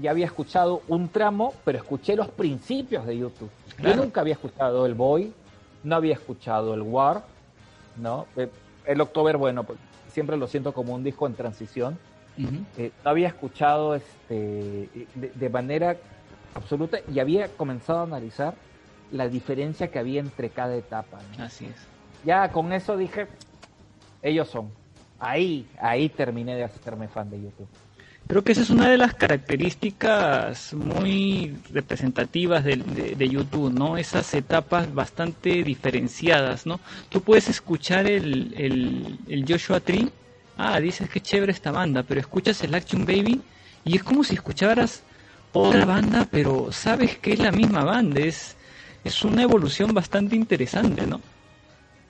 ya 0.00 0.10
había 0.10 0.26
escuchado 0.26 0.82
un 0.88 1.08
tramo, 1.08 1.54
pero 1.64 1.78
escuché 1.78 2.16
los 2.16 2.28
principios 2.28 3.06
de 3.06 3.18
YouTube. 3.18 3.50
Claro. 3.76 3.96
Yo 3.96 4.02
nunca 4.02 4.20
había 4.20 4.34
escuchado 4.34 4.86
el 4.86 4.94
Boy, 4.94 5.32
no 5.84 5.96
había 5.96 6.14
escuchado 6.14 6.74
el 6.74 6.82
War, 6.82 7.22
¿no? 7.96 8.26
Eh, 8.36 8.48
El 8.86 9.00
October, 9.00 9.36
bueno, 9.36 9.64
pues, 9.64 9.78
siempre 10.08 10.36
lo 10.36 10.46
siento 10.46 10.72
como 10.72 10.94
un 10.94 11.04
disco 11.04 11.26
en 11.26 11.34
transición. 11.34 11.98
Eh, 12.78 12.90
no 13.04 13.10
había 13.10 13.28
escuchado 13.28 13.94
este 13.94 14.88
de, 15.14 15.32
de 15.34 15.48
manera 15.50 15.96
absoluta 16.54 16.98
y 17.12 17.18
había 17.18 17.48
comenzado 17.56 18.00
a 18.00 18.04
analizar 18.04 18.54
la 19.10 19.28
diferencia 19.28 19.90
que 19.90 19.98
había 19.98 20.20
entre 20.20 20.50
cada 20.50 20.74
etapa. 20.76 21.20
¿no? 21.36 21.44
Así 21.44 21.66
es. 21.66 21.76
Ya 22.24 22.50
con 22.50 22.72
eso 22.72 22.96
dije, 22.96 23.28
ellos 24.22 24.48
son. 24.48 24.70
Ahí, 25.18 25.66
ahí 25.80 26.08
terminé 26.08 26.56
de 26.56 26.64
hacerme 26.64 27.08
fan 27.08 27.30
de 27.30 27.42
YouTube. 27.42 27.68
Creo 28.26 28.42
que 28.42 28.52
esa 28.52 28.62
es 28.62 28.70
una 28.70 28.88
de 28.88 28.96
las 28.96 29.14
características 29.14 30.72
muy 30.74 31.56
representativas 31.72 32.64
de, 32.64 32.76
de- 32.76 33.14
de 33.14 33.28
YouTube, 33.28 33.72
¿no? 33.72 33.96
Esas 33.98 34.32
etapas 34.34 34.92
bastante 34.94 35.62
diferenciadas, 35.62 36.64
¿no? 36.66 36.80
Tú 37.08 37.20
puedes 37.20 37.48
escuchar 37.48 38.06
el, 38.06 38.54
el, 38.56 39.18
el 39.28 39.44
Joshua 39.46 39.80
Tree, 39.80 40.08
ah, 40.56 40.80
dices 40.80 41.10
que 41.10 41.20
chévere 41.20 41.52
esta 41.52 41.72
banda, 41.72 42.02
pero 42.04 42.20
escuchas 42.20 42.62
el 42.64 42.74
Action 42.74 43.04
Baby 43.04 43.42
y 43.84 43.96
es 43.96 44.02
como 44.02 44.24
si 44.24 44.34
escucharas 44.34 45.02
otra 45.52 45.84
banda, 45.84 46.26
pero 46.30 46.72
sabes 46.72 47.18
que 47.18 47.32
es 47.34 47.38
la 47.38 47.52
misma 47.52 47.84
banda, 47.84 48.20
es, 48.20 48.56
es 49.04 49.22
una 49.24 49.42
evolución 49.42 49.92
bastante 49.94 50.36
interesante, 50.36 51.06
¿no? 51.06 51.20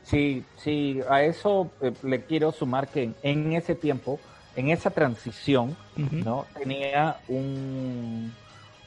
Sí, 0.05 0.45
sí, 0.57 1.01
a 1.09 1.23
eso 1.23 1.71
eh, 1.81 1.93
le 2.03 2.25
quiero 2.25 2.53
sumar 2.53 2.89
que 2.89 3.05
en, 3.05 3.15
en 3.23 3.53
ese 3.53 3.75
tiempo, 3.75 4.19
en 4.57 4.71
esa 4.71 4.91
transición, 4.91 5.77
¿no? 5.97 6.47
Tenía 6.59 7.17
un... 7.29 8.33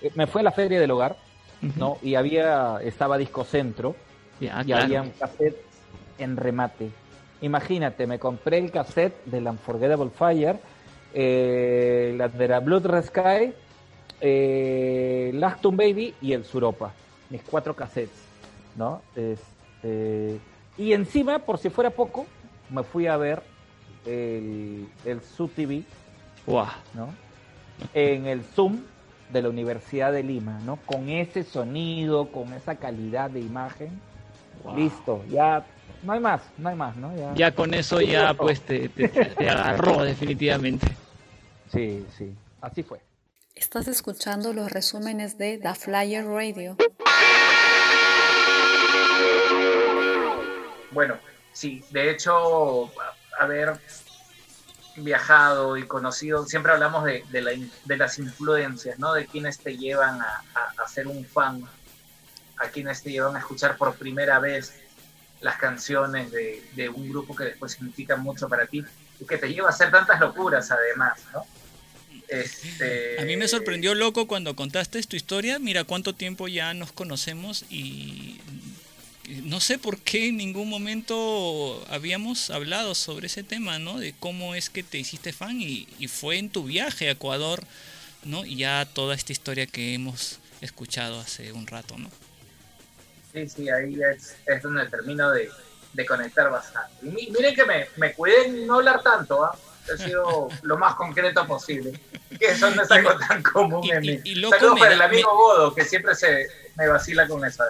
eh, 0.02 0.12
Me 0.16 0.28
fue 0.28 0.42
a 0.42 0.44
la 0.44 0.52
feria 0.52 0.80
del 0.80 0.92
hogar. 0.92 1.18
¿no? 1.78 1.98
Y 2.04 2.14
había, 2.14 2.78
estaba 2.84 3.18
Disco 3.18 3.44
Centro, 3.44 3.96
y 4.40 4.48
claro. 4.48 4.84
había 4.84 5.02
un 5.02 5.10
cassette 5.12 5.58
en 6.20 6.38
remate. 6.38 6.92
Imagínate, 7.42 8.06
me 8.06 8.20
compré 8.20 8.60
el 8.60 8.70
cassette 8.70 9.26
del 9.26 9.48
Unforgettable 9.48 10.12
Fire, 10.12 10.60
eh, 11.12 12.14
la 12.16 12.28
de 12.28 12.48
la 12.48 12.60
Blood 12.60 12.86
Red 12.86 13.06
Sky, 13.06 13.54
eh, 14.28 15.32
Baby 15.72 16.16
y 16.22 16.34
el 16.34 16.44
Suropa. 16.44 16.92
Mis 17.30 17.42
cuatro 17.44 17.76
cassettes, 17.76 18.22
¿no? 18.76 19.02
Este, 19.16 20.40
y 20.78 20.94
encima, 20.94 21.40
por 21.40 21.58
si 21.58 21.70
fuera 21.70 21.90
poco, 21.90 22.26
me 22.70 22.84
fui 22.84 23.08
a 23.08 23.18
ver 23.18 23.44
el, 24.06 24.88
el 25.06 25.22
Su 25.22 25.48
TV, 25.48 25.84
Guau. 26.46 26.68
¿no? 26.94 27.10
En 27.94 28.26
el 28.26 28.44
Zoom 28.44 28.78
de 29.32 29.42
la 29.42 29.50
Universidad 29.50 30.12
de 30.12 30.24
Lima, 30.24 30.60
¿no? 30.66 30.78
Con 30.86 31.10
ese 31.10 31.44
sonido, 31.44 32.28
con 32.32 32.54
esa 32.54 32.76
calidad 32.76 33.30
de 33.30 33.40
imagen. 33.42 33.90
Wow. 34.64 34.76
Listo, 34.76 35.24
ya 35.30 35.66
no 36.04 36.14
hay 36.14 36.20
más, 36.20 36.42
no 36.58 36.70
hay 36.70 36.76
más, 36.76 36.96
¿no? 36.96 37.16
Ya, 37.18 37.36
Ya 37.36 37.52
con 37.52 37.74
eso 37.74 38.02
ya 38.02 38.34
pues 38.34 38.62
te, 38.62 38.90
te- 38.90 39.08
te 39.08 39.50
agarró 39.50 40.04
definitivamente. 40.04 40.88
Sí, 41.72 42.06
sí, 42.18 42.32
así 42.62 42.84
fue. 42.84 43.00
Estás 43.56 43.88
escuchando 43.88 44.52
los 44.52 44.70
resúmenes 44.70 45.38
de 45.38 45.58
The 45.58 45.76
Flyer 45.76 46.26
Radio. 46.26 46.76
Bueno, 50.92 51.18
sí, 51.54 51.82
de 51.92 52.12
hecho, 52.12 52.92
haber 53.40 53.80
viajado 54.98 55.78
y 55.78 55.88
conocido, 55.88 56.46
siempre 56.46 56.74
hablamos 56.74 57.06
de, 57.06 57.70
las 57.86 58.20
influencias, 58.20 59.00
¿no? 59.00 59.14
De 59.14 59.26
quienes 59.26 59.58
te 59.60 59.78
llevan 59.78 60.20
a, 60.22 60.88
ser 60.90 61.08
un 61.08 61.26
fan, 61.26 61.64
a 62.58 62.68
quienes 62.68 63.04
te 63.04 63.12
llevan 63.12 63.38
a 63.38 63.40
escuchar 63.40 63.78
por 63.78 63.96
primera 63.96 64.40
vez 64.40 64.82
las 65.40 65.56
canciones 65.56 66.30
de, 66.30 66.62
de 66.76 66.90
un 66.90 67.10
grupo 67.10 67.34
que 67.34 67.46
después 67.46 67.72
significan 67.72 68.22
mucho 68.22 68.50
para 68.50 68.66
ti 68.66 68.84
y 69.18 69.26
que 69.26 69.38
te 69.38 69.48
lleva 69.48 69.70
a 69.70 69.72
hacer 69.72 69.92
tantas 69.92 70.20
locuras 70.20 70.70
además, 70.72 71.22
¿no? 71.32 71.46
Este, 72.28 73.20
A 73.20 73.24
mí 73.24 73.38
me 73.38 73.48
sorprendió 73.48 73.94
loco 73.94 74.28
cuando 74.28 74.56
contaste 74.56 75.02
tu 75.04 75.16
historia. 75.16 75.60
Mira 75.60 75.84
cuánto 75.84 76.14
tiempo 76.14 76.48
ya 76.48 76.74
nos 76.74 76.92
conocemos 76.92 77.66
y 77.70 78.40
no 79.44 79.60
sé 79.60 79.78
por 79.78 80.00
qué 80.00 80.28
en 80.28 80.38
ningún 80.38 80.70
momento 80.70 81.84
habíamos 81.90 82.50
hablado 82.50 82.96
sobre 82.96 83.28
ese 83.28 83.44
tema, 83.44 83.80
¿no? 83.80 84.00
De 84.00 84.14
cómo 84.20 84.56
es 84.56 84.70
que 84.70 84.84
te 84.84 84.98
hiciste 84.98 85.34
fan 85.34 85.62
y, 85.62 85.88
y 86.00 86.08
fue 86.08 86.38
en 86.38 86.50
tu 86.50 86.64
viaje 86.64 87.08
a 87.08 87.12
Ecuador, 87.12 87.64
¿no? 88.24 88.46
Y 88.46 88.58
ya 88.58 88.88
toda 88.92 89.16
esta 89.16 89.32
historia 89.32 89.66
que 89.66 89.94
hemos 89.94 90.40
escuchado 90.62 91.20
hace 91.20 91.52
un 91.52 91.68
rato, 91.68 91.98
¿no? 91.98 92.10
Sí, 93.34 93.50
sí, 93.50 93.70
ahí 93.70 93.98
es, 94.16 94.36
es 94.46 94.62
donde 94.62 94.86
termino 94.88 95.32
de, 95.32 95.50
de 95.94 96.06
conectar 96.06 96.50
bastante. 96.50 96.94
Y 97.04 97.32
miren 97.32 97.56
que 97.56 97.66
me, 97.66 97.88
me 97.98 98.14
cuidé 98.14 98.46
en 98.46 98.68
no 98.68 98.76
hablar 98.76 99.02
tanto, 99.04 99.44
¿ah? 99.44 99.58
He 99.94 99.98
sido 100.04 100.50
lo 100.64 100.78
más 100.78 100.96
concreto 100.96 101.46
posible. 101.46 102.00
Que 102.40 102.48
eso 102.48 102.70
no 102.72 102.82
es 102.84 102.92
algo 102.92 103.18
tan 103.20 103.42
común 103.44 103.84
y- 103.84 103.92
en 103.92 104.04
y- 104.04 104.12
mí. 104.18 104.22
y 104.24 104.36
loco, 104.36 104.56
Saludos 104.58 104.80
para 104.80 104.90
da- 104.92 104.96
el 104.96 105.02
amigo 105.04 105.30
me- 105.32 105.38
Godo, 105.38 105.76
que 105.76 105.86
siempre 105.86 106.16
se 106.16 106.48
me 106.76 106.88
vacila 106.88 107.28
con 107.28 107.46
eso. 107.46 107.64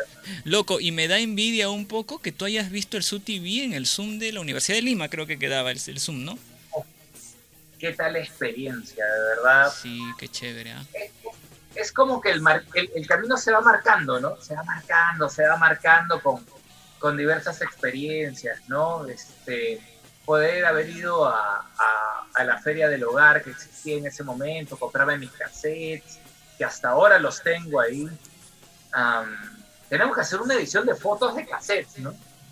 Loco, 0.46 0.80
y 0.80 0.92
me 0.92 1.08
da 1.08 1.20
envidia 1.20 1.70
un 1.70 1.86
poco 1.88 2.20
que 2.20 2.32
tú 2.32 2.46
hayas 2.46 2.72
visto 2.72 2.98
el 2.98 3.04
Zoom 3.04 3.22
TV 3.22 3.64
en 3.64 3.74
el 3.74 3.86
Zoom 3.86 4.18
de 4.20 4.32
la 4.32 4.40
Universidad 4.42 4.78
de 4.78 4.82
Lima, 4.84 5.10
creo 5.10 5.28
que 5.28 5.38
quedaba 5.38 5.72
el, 5.72 5.80
el 5.86 6.00
Zoom, 6.00 6.24
¿no? 6.26 6.40
¿Qué 7.80 7.92
tal 7.92 8.16
experiencia, 8.16 9.06
de 9.06 9.20
verdad? 9.36 9.72
Sí, 9.82 10.00
qué 10.18 10.28
chévere, 10.30 10.72
¿ah? 10.72 10.84
es 11.76 11.92
como 11.92 12.22
que 12.22 12.32
el, 12.32 12.40
mar- 12.42 12.64
el, 12.74 12.90
el 12.96 13.06
camino 13.06 13.36
se 13.38 13.52
va 13.52 13.60
marcando, 13.60 14.18
¿no? 14.22 14.38
Se 14.42 14.56
va 14.56 14.64
marcando, 14.64 15.28
se 15.30 15.44
va 15.46 15.58
marcando 15.58 16.22
con, 16.22 16.44
con 17.00 17.18
diversas 17.18 17.62
experiencias, 17.62 18.62
¿no? 18.70 19.06
Este, 19.08 19.82
poder 20.26 20.66
haber 20.66 20.90
ido 20.90 21.26
a, 21.28 21.60
a- 21.78 22.28
a 22.34 22.44
la 22.44 22.58
feria 22.62 22.90
del 22.90 23.04
hogar 23.04 23.44
que 23.44 23.52
existía 23.52 23.98
en 23.98 24.08
ese 24.08 24.24
momento, 24.24 24.78
comprarme 24.78 25.18
mis 25.18 25.32
cassettes, 25.32 26.20
que 26.58 26.66
hasta 26.66 26.90
ahora 26.90 27.18
los 27.20 27.42
tengo 27.44 27.80
ahí. 27.80 28.10
Tenemos 29.90 30.16
que 30.16 30.22
hacer 30.22 30.42
una 30.42 30.56
edición 30.56 30.86
de 30.86 30.96
fotos 30.96 31.36
de 31.36 31.46
cassettes, 31.46 32.00
¿no? 32.00 32.10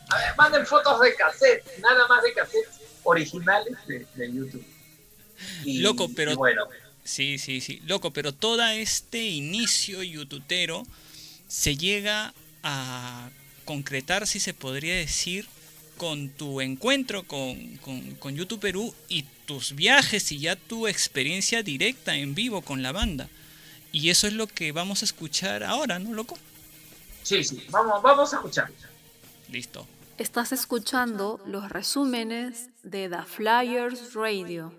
A 0.09 0.17
ver, 0.17 0.35
manden 0.37 0.65
fotos 0.65 0.99
de 1.01 1.15
cassettes, 1.15 1.79
nada 1.79 2.07
más 2.07 2.21
de 2.23 2.33
cassettes 2.33 2.79
originales 3.03 3.75
de, 3.87 4.05
de 4.15 4.31
YouTube. 4.33 4.65
Y- 5.65 5.79
Loco, 5.79 6.09
pero- 6.15 6.31
y 6.31 6.35
bueno, 6.35 6.67
Sí, 7.05 7.37
sí, 7.37 7.59
sí. 7.59 7.81
Loco, 7.85 8.11
pero 8.13 8.33
todo 8.33 8.65
este 8.67 9.17
inicio 9.21 10.01
youtubero 10.03 10.83
se 11.49 11.75
llega 11.75 12.33
a 12.63 13.29
concretar, 13.65 14.25
si 14.25 14.39
se 14.39 14.53
podría 14.53 14.95
decir, 14.95 15.45
con 15.97 16.29
tu 16.29 16.61
encuentro 16.61 17.23
con, 17.23 17.77
con, 17.77 18.15
con 18.15 18.35
YouTube 18.35 18.59
Perú 18.59 18.93
y 19.07 19.23
tus 19.45 19.75
viajes 19.75 20.31
y 20.31 20.39
ya 20.39 20.55
tu 20.55 20.87
experiencia 20.87 21.63
directa 21.63 22.15
en 22.15 22.35
vivo 22.35 22.61
con 22.61 22.81
la 22.81 22.91
banda. 22.91 23.29
Y 23.91 24.09
eso 24.09 24.27
es 24.27 24.33
lo 24.33 24.47
que 24.47 24.71
vamos 24.71 25.01
a 25.01 25.05
escuchar 25.05 25.63
ahora, 25.63 25.99
¿no, 25.99 26.13
loco? 26.13 26.37
sí, 27.23 27.43
sí, 27.43 27.65
vamos, 27.69 28.01
vamos 28.01 28.33
a 28.33 28.37
escuchar. 28.37 28.69
Listo. 29.49 29.87
Estás 30.17 30.51
escuchando 30.51 31.39
los 31.45 31.69
resúmenes 31.69 32.69
de 32.83 33.09
The 33.09 33.23
Flyers 33.23 34.13
Radio. 34.13 34.73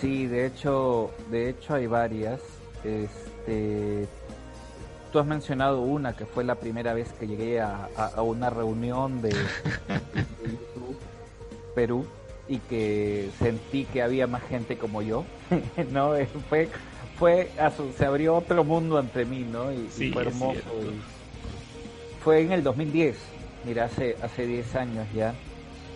Sí, 0.00 0.26
de 0.26 0.46
hecho, 0.46 1.12
de 1.30 1.50
hecho 1.50 1.74
hay 1.74 1.86
varias. 1.86 2.40
Este, 2.82 4.08
tú 5.10 5.18
has 5.18 5.26
mencionado 5.26 5.80
una 5.82 6.14
que 6.14 6.26
fue 6.26 6.44
la 6.44 6.54
primera 6.54 6.92
vez 6.94 7.12
que 7.12 7.26
llegué 7.26 7.60
a, 7.60 7.88
a- 7.96 8.06
a 8.16 8.22
una 8.22 8.50
reunión 8.50 9.20
de, 9.22 9.30
de 9.30 9.36
YouTube 10.44 10.96
Perú 11.74 12.06
y 12.48 12.58
que 12.58 13.30
sentí 13.38 13.84
que 13.84 14.02
había 14.02 14.26
más 14.26 14.42
gente 14.48 14.76
como 14.76 15.02
yo. 15.02 15.24
no, 15.92 16.16
Eh, 16.16 16.26
fue, 16.48 16.68
fue, 17.18 17.48
se 17.96 18.04
abrió 18.04 18.36
otro 18.36 18.64
mundo 18.64 18.98
ante 18.98 19.24
mí, 19.24 19.40
¿no? 19.40 19.72
Y, 19.72 19.76
y 19.76 19.88
Sí, 19.90 20.10
fue 20.10 20.22
hermoso. 20.22 20.58
y 20.82 21.00
fue 22.22 22.40
en 22.42 22.52
el 22.52 22.62
2010, 22.62 23.16
mira, 23.64 23.84
hace 23.84 24.16
hace 24.22 24.46
10 24.46 24.74
años 24.74 25.06
ya, 25.14 25.34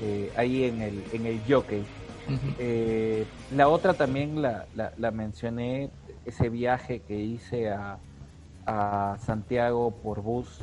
eh, 0.02 0.30
ahí 0.36 0.64
en 0.64 0.80
el 0.80 1.02
en 1.12 1.26
el 1.26 1.40
Jockey. 1.46 1.82
Eh, 2.58 3.26
la 3.50 3.68
otra 3.68 3.94
también 3.94 4.40
la, 4.40 4.66
la, 4.74 4.92
la 4.96 5.10
mencioné, 5.10 5.90
ese 6.24 6.48
viaje 6.48 7.00
que 7.06 7.14
hice 7.18 7.68
a, 7.70 7.98
a 8.66 9.16
Santiago 9.20 9.90
por 9.90 10.22
bus 10.22 10.62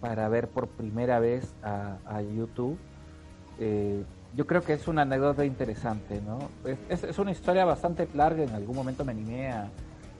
para 0.00 0.28
ver 0.28 0.48
por 0.48 0.68
primera 0.68 1.20
vez 1.20 1.54
a, 1.62 1.98
a 2.06 2.22
YouTube. 2.22 2.76
Eh, 3.58 4.02
yo 4.34 4.46
creo 4.46 4.62
que 4.62 4.72
es 4.72 4.88
una 4.88 5.02
anécdota 5.02 5.44
interesante, 5.44 6.20
¿no? 6.26 6.38
Es, 6.64 6.78
es- 6.88 7.04
es 7.04 7.18
una 7.18 7.30
historia 7.30 7.64
bastante 7.64 8.08
larga, 8.14 8.42
en 8.42 8.50
algún 8.50 8.74
momento 8.74 9.04
me 9.04 9.12
animé 9.12 9.52
a, 9.52 9.68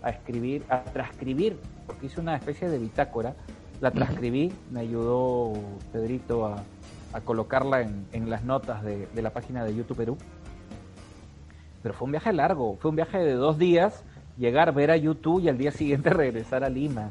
a 0.03 0.11
escribir, 0.11 0.65
a 0.69 0.83
transcribir, 0.85 1.59
porque 1.87 2.07
hice 2.07 2.21
una 2.21 2.37
especie 2.37 2.69
de 2.69 2.79
bitácora, 2.79 3.35
la 3.81 3.91
transcribí, 3.91 4.53
me 4.71 4.81
ayudó 4.81 5.53
Pedrito 5.93 6.47
a, 6.47 6.63
a 7.13 7.21
colocarla 7.23 7.81
en, 7.81 8.07
en 8.13 8.31
las 8.31 8.45
notas 8.45 8.85
de, 8.85 9.07
de 9.07 9.23
la 9.23 9.31
página 9.31 9.65
de 9.65 9.75
YouTube 9.75 9.97
Perú. 9.97 10.19
Pero 11.83 11.95
fue 11.95 12.05
un 12.07 12.13
viaje 12.13 12.33
largo, 12.33 12.77
fue 12.81 12.91
un 12.91 12.97
viaje 12.97 13.19
de 13.19 13.33
dos 13.33 13.59
días, 13.59 14.05
llegar, 14.39 14.73
ver 14.75 14.91
a 14.91 14.97
YouTube 14.97 15.43
y 15.43 15.49
al 15.49 15.59
día 15.59 15.73
siguiente 15.73 16.11
regresar 16.11 16.65
a 16.65 16.69
Lima. 16.69 17.11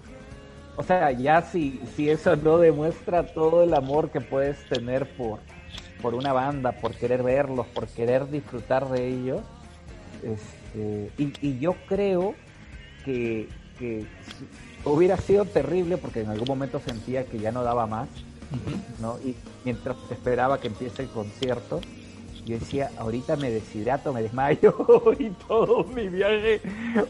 O 0.78 0.84
sea, 0.84 1.12
ya 1.12 1.42
si, 1.42 1.82
si 1.96 2.10
eso 2.10 2.36
no 2.36 2.58
demuestra 2.58 3.26
todo 3.34 3.64
el 3.64 3.74
amor 3.74 4.10
que 4.10 4.22
puedes 4.22 4.58
tener 4.70 5.08
por, 5.16 5.40
por 6.02 6.16
una 6.16 6.34
banda, 6.34 6.72
por 6.72 6.96
querer 6.96 7.24
verlos, 7.24 7.68
por 7.68 7.88
querer 7.88 8.30
disfrutar 8.30 8.90
de 8.90 9.08
ellos. 9.08 9.42
Este, 10.24 11.12
y, 11.18 11.34
y 11.42 11.60
yo 11.60 11.76
creo 11.88 12.36
que, 13.04 13.50
que 13.78 14.06
hubiera 14.86 15.18
sido 15.18 15.46
terrible 15.46 15.98
porque 15.98 16.22
en 16.22 16.30
algún 16.30 16.48
momento 16.48 16.80
sentía 16.80 17.26
que 17.26 17.40
ya 17.40 17.52
no 17.52 17.64
daba 17.64 17.86
más. 17.86 18.08
¿no? 19.00 19.18
Y 19.24 19.36
mientras 19.64 19.96
esperaba 20.10 20.60
que 20.60 20.68
empiece 20.68 21.04
el 21.04 21.10
concierto, 21.10 21.82
yo 22.52 22.60
decía, 22.60 22.92
ahorita 22.98 23.36
me 23.38 23.52
deshidrato, 23.52 24.14
me 24.14 24.22
desmayo 24.24 24.76
y 25.20 25.30
todo 25.48 25.84
mi 25.86 26.10
viaje 26.10 26.62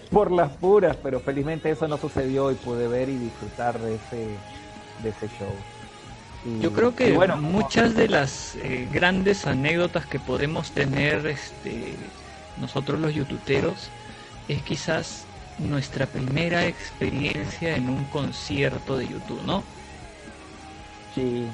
por 0.09 0.31
las 0.31 0.57
puras, 0.57 0.97
pero 0.97 1.19
felizmente 1.19 1.69
eso 1.71 1.87
no 1.87 1.97
sucedió 1.97 2.51
y 2.51 2.55
pude 2.55 2.87
ver 2.87 3.09
y 3.09 3.17
disfrutar 3.17 3.81
de 3.81 3.95
ese, 3.95 4.39
de 4.99 5.09
ese 5.09 5.27
show. 5.27 5.55
Y- 6.45 6.61
Yo 6.61 6.71
creo 6.73 6.95
que 6.95 7.11
bueno, 7.11 7.37
muchas 7.37 7.95
de 7.95 8.07
las 8.07 8.55
eh, 8.55 8.87
grandes 8.91 9.45
anécdotas 9.47 10.05
que 10.07 10.19
podemos 10.19 10.71
tener 10.71 11.25
este, 11.27 11.97
nosotros 12.57 12.99
los 12.99 13.13
youtuberos 13.13 13.91
es 14.47 14.63
quizás 14.63 15.27
nuestra 15.57 16.05
primera 16.07 16.65
experiencia 16.65 17.75
en 17.75 17.89
un 17.89 18.05
concierto 18.05 18.97
de 18.97 19.07
YouTube, 19.07 19.43
¿no? 19.43 19.63
Sí, 21.13 21.47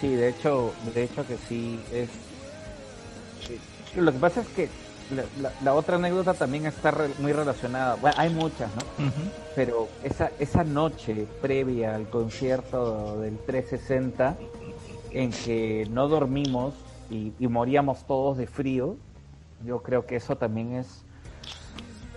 sí, 0.00 0.14
de 0.14 0.28
hecho, 0.28 0.74
de 0.94 1.04
hecho 1.04 1.26
que 1.26 1.38
sí 1.38 1.78
es. 1.92 2.31
Lo 3.96 4.12
que 4.12 4.18
pasa 4.18 4.40
es 4.40 4.48
que 4.48 4.68
la, 5.14 5.24
la- 5.40 5.52
la 5.62 5.74
otra 5.74 5.96
anécdota 5.96 6.34
también 6.34 6.66
está 6.66 6.90
re- 6.90 7.10
muy 7.18 7.32
relacionada. 7.32 7.96
Bueno, 7.96 8.16
hay 8.18 8.30
muchas, 8.30 8.70
¿no? 8.74 8.82
Pero 9.54 9.88
esa 10.02 10.30
esa 10.38 10.64
noche 10.64 11.26
previa 11.42 11.94
al 11.94 12.08
concierto 12.08 13.20
del 13.20 13.36
360 13.38 14.36
en 15.10 15.30
que 15.30 15.86
no 15.90 16.08
dormimos 16.08 16.74
y, 17.10 17.32
y 17.38 17.46
moríamos 17.48 18.06
todos 18.06 18.38
de 18.38 18.46
frío, 18.46 18.96
yo 19.66 19.82
creo 19.82 20.06
que 20.06 20.16
eso 20.16 20.36
también 20.36 20.74
es 20.76 21.04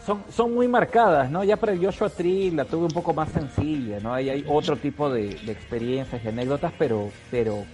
son, 0.06 0.24
son 0.30 0.54
muy 0.54 0.68
marcadas, 0.68 1.30
¿no? 1.32 1.44
Ya 1.44 1.58
para 1.58 1.74
el 1.74 1.84
Joshua 1.84 2.10
Tree 2.10 2.52
la 2.52 2.64
tuve 2.66 2.86
un 2.86 2.92
poco 2.94 3.14
más 3.14 3.30
sencilla, 3.30 4.00
¿no? 4.00 4.14
Ahí 4.14 4.30
hay 4.30 4.46
otro 4.48 4.78
tipo 4.78 5.10
de, 5.10 5.30
de 5.46 5.52
experiencias 5.52 6.24
y 6.24 6.28
anécdotas, 6.28 6.72
pero, 6.78 7.10
pero 7.32 7.66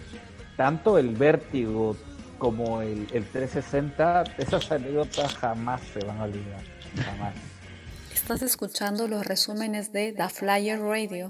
tanto 0.56 0.98
el 0.98 1.10
vértigo 1.16 1.96
como 2.42 2.82
el, 2.82 3.08
el 3.14 3.24
360, 3.28 4.24
esas 4.40 4.72
anécdotas 4.72 5.36
jamás 5.36 5.80
se 5.94 6.04
van 6.04 6.18
a 6.18 6.24
olvidar, 6.24 6.64
jamás. 7.06 7.36
Estás 8.12 8.42
escuchando 8.42 9.08
los 9.08 9.28
resúmenes 9.28 9.94
de 9.94 10.12
The 10.14 10.28
Flyer 10.28 10.80
Radio. 10.82 11.30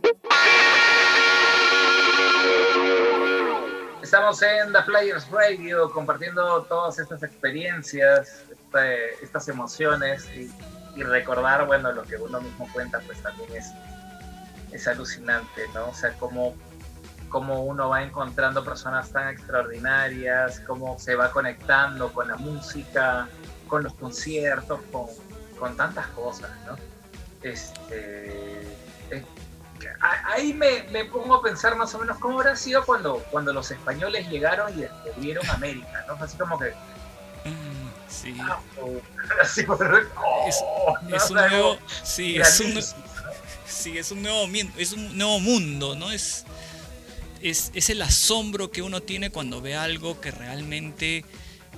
Estamos 4.01 4.41
en 4.41 4.71
The 4.71 4.81
Players 4.85 5.29
Radio 5.29 5.91
compartiendo 5.91 6.63
todas 6.63 6.97
estas 6.97 7.21
experiencias, 7.23 8.43
este- 8.49 9.13
estas 9.21 9.49
emociones 9.49 10.25
y, 10.33 10.49
y 10.97 11.03
recordar, 11.03 11.67
bueno, 11.67 11.91
lo 11.91 12.03
que 12.03 12.15
uno 12.15 12.39
mismo 12.39 12.69
cuenta, 12.71 13.01
pues 13.05 13.21
también 13.21 13.51
es, 13.53 13.65
es 14.71 14.87
alucinante, 14.87 15.63
¿no? 15.73 15.89
O 15.89 15.93
sea, 15.93 16.13
cómo, 16.13 16.55
cómo 17.31 17.63
uno 17.63 17.89
va 17.89 18.03
encontrando 18.03 18.63
personas 18.63 19.09
tan 19.11 19.29
extraordinarias, 19.29 20.59
cómo 20.67 20.99
se 20.99 21.15
va 21.15 21.31
conectando 21.31 22.11
con 22.13 22.27
la 22.27 22.35
música, 22.35 23.27
con 23.67 23.83
los 23.83 23.93
conciertos, 23.95 24.79
con, 24.91 25.07
con 25.57 25.75
tantas 25.77 26.07
cosas, 26.07 26.51
¿no? 26.67 26.75
Este, 27.41 28.61
eh, 29.09 29.25
ahí 30.25 30.53
me, 30.53 30.83
me 30.91 31.05
pongo 31.05 31.35
a 31.35 31.41
pensar 31.41 31.75
más 31.75 31.93
o 31.95 31.99
menos 31.99 32.17
cómo 32.19 32.39
habrá 32.39 32.55
sido 32.55 32.85
cuando, 32.85 33.17
cuando 33.31 33.51
los 33.53 33.71
españoles 33.71 34.29
llegaron 34.29 34.71
y 34.77 34.81
descubrieron 34.83 35.49
América, 35.49 36.05
¿no? 36.07 36.13
Así 36.23 36.37
como 36.37 36.59
que... 36.59 36.73
Sí. 38.07 38.35
ah, 38.41 38.59
oh, 38.81 38.99
así 39.41 39.65
oh, 39.67 39.77
Es, 40.45 40.63
¿no? 41.09 41.15
es 41.15 41.23
O 41.23 41.33
un 41.33 41.35
nuevo, 41.49 41.77
sí, 42.03 42.37
es 42.37 42.59
un, 42.59 42.65
grandísimo, 42.67 43.03
¿no? 43.05 43.31
sí, 43.65 43.97
es 43.97 44.11
un 44.11 44.21
nuevo, 44.21 44.47
mien- 44.47 44.73
es 44.77 44.91
un 44.91 45.17
nuevo 45.17 45.39
mundo, 45.39 45.95
¿no? 45.95 46.11
Es, 46.11 46.43
es, 47.43 47.71
es 47.73 47.89
el 47.89 48.01
asombro 48.01 48.71
que 48.71 48.81
uno 48.81 49.01
tiene 49.01 49.31
cuando 49.31 49.61
ve 49.61 49.75
algo 49.75 50.19
que 50.19 50.31
realmente 50.31 51.25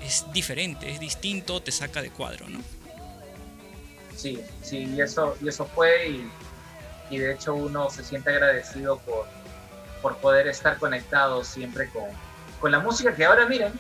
es 0.01 0.25
diferente, 0.33 0.91
es 0.91 0.99
distinto, 0.99 1.61
te 1.61 1.71
saca 1.71 2.01
de 2.01 2.09
cuadro, 2.09 2.47
¿no? 2.49 2.59
Sí, 4.15 4.43
sí, 4.61 4.85
y 4.95 5.01
eso, 5.01 5.35
y 5.41 5.47
eso 5.47 5.65
fue, 5.65 6.09
y, 7.09 7.17
de 7.17 7.33
hecho 7.33 7.53
uno 7.53 7.89
se 7.91 8.03
siente 8.03 8.31
agradecido 8.31 8.97
por, 8.99 9.27
por 10.01 10.17
poder 10.17 10.47
estar 10.47 10.77
conectado 10.77 11.43
siempre 11.43 11.89
con, 11.89 12.05
con 12.59 12.71
la 12.71 12.79
música 12.79 13.13
que 13.13 13.25
ahora 13.25 13.45
miren, 13.45 13.73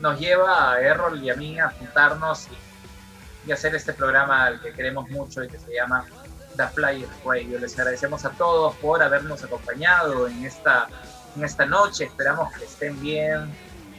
nos 0.00 0.18
lleva 0.18 0.72
a 0.72 0.80
Errol 0.80 1.22
y 1.22 1.28
a 1.28 1.34
mí 1.34 1.58
a 1.58 1.70
juntarnos 1.70 2.46
y, 2.46 3.48
y 3.48 3.52
hacer 3.52 3.74
este 3.74 3.92
programa 3.92 4.44
al 4.44 4.60
que 4.60 4.72
queremos 4.72 5.10
mucho 5.10 5.42
y 5.42 5.48
que 5.48 5.58
se 5.58 5.74
llama 5.74 6.04
The 6.56 6.68
Flyer 6.68 7.08
Radio. 7.24 7.58
Les 7.58 7.78
agradecemos 7.78 8.24
a 8.24 8.30
todos 8.30 8.74
por 8.76 9.02
habernos 9.02 9.42
acompañado 9.44 10.28
en 10.28 10.44
esta, 10.44 10.88
en 11.38 11.44
esta 11.44 11.66
noche, 11.66 12.04
esperamos 12.04 12.52
que 12.52 12.64
estén 12.64 13.00
bien, 13.00 13.48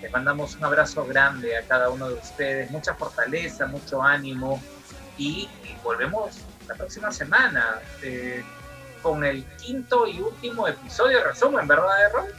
les 0.01 0.11
mandamos 0.11 0.55
un 0.55 0.63
abrazo 0.65 1.05
grande 1.05 1.57
a 1.57 1.63
cada 1.63 1.89
uno 1.89 2.07
de 2.09 2.15
ustedes, 2.15 2.69
mucha 2.71 2.93
fortaleza, 2.95 3.65
mucho 3.67 4.03
ánimo 4.03 4.61
y, 5.17 5.47
volvemos 5.83 6.35
la 6.67 6.75
próxima 6.75 7.09
semana 7.11 7.79
eh, 8.03 8.43
con 9.01 9.23
el 9.23 9.45
quinto 9.63 10.05
y 10.07 10.19
último 10.19 10.67
episodio 10.67 11.19
de 11.19 11.23
resumen, 11.23 11.65
¿verdad, 11.67 11.87
Errol? 12.09 12.33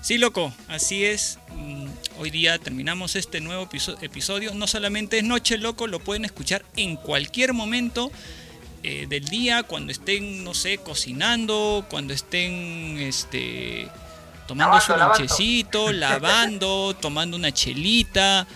Sí, 0.00 0.16
loco, 0.18 0.52
así 0.68 1.04
es. 1.04 1.38
Mm, 1.50 1.88
Hoy 2.18 2.30
día 2.30 2.58
terminamos 2.58 3.16
este 3.16 3.40
nuevo 3.40 3.64
episo- 3.68 3.98
episodio. 4.00 4.54
No 4.54 4.66
solamente 4.68 5.18
es 5.18 5.24
Noche 5.24 5.58
Loco, 5.58 5.88
lo 5.88 5.98
pueden 5.98 6.24
escuchar 6.24 6.64
en 6.76 6.94
cualquier 6.96 7.52
momento 7.54 8.10
eh, 8.84 9.06
del 9.08 9.24
día, 9.24 9.64
cuando 9.64 9.90
estén, 9.92 10.44
no 10.44 10.54
sé, 10.54 10.78
cocinando, 10.78 11.84
cuando 11.90 12.14
estén 12.14 12.98
este, 13.00 13.88
tomando 14.46 14.76
Lavando, 14.76 14.84
su 14.94 14.96
lonchecito, 15.22 15.92
lavando, 15.92 16.94
tomando 17.00 17.36
una 17.36 17.52
chelita. 17.52 18.46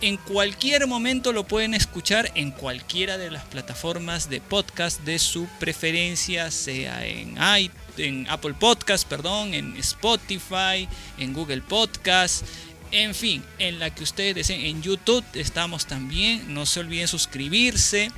En 0.00 0.16
cualquier 0.16 0.86
momento 0.86 1.32
lo 1.32 1.42
pueden 1.44 1.74
escuchar 1.74 2.30
en 2.36 2.52
cualquiera 2.52 3.18
de 3.18 3.32
las 3.32 3.44
plataformas 3.46 4.30
de 4.30 4.40
podcast 4.40 5.00
de 5.00 5.18
su 5.18 5.48
preferencia, 5.58 6.52
sea 6.52 7.04
en, 7.04 7.36
i- 7.58 7.70
en 7.96 8.28
Apple 8.30 8.54
Podcast, 8.54 9.08
perdón, 9.08 9.54
en 9.54 9.76
Spotify, 9.76 10.88
en 11.18 11.32
Google 11.32 11.62
Podcast, 11.62 12.44
en 12.92 13.12
fin, 13.12 13.42
en 13.58 13.80
la 13.80 13.92
que 13.92 14.04
ustedes 14.04 14.36
deseen. 14.36 14.60
En 14.66 14.82
YouTube 14.82 15.24
estamos 15.34 15.86
también. 15.86 16.54
No 16.54 16.64
se 16.64 16.78
olviden 16.78 17.08
suscribirse 17.08 18.12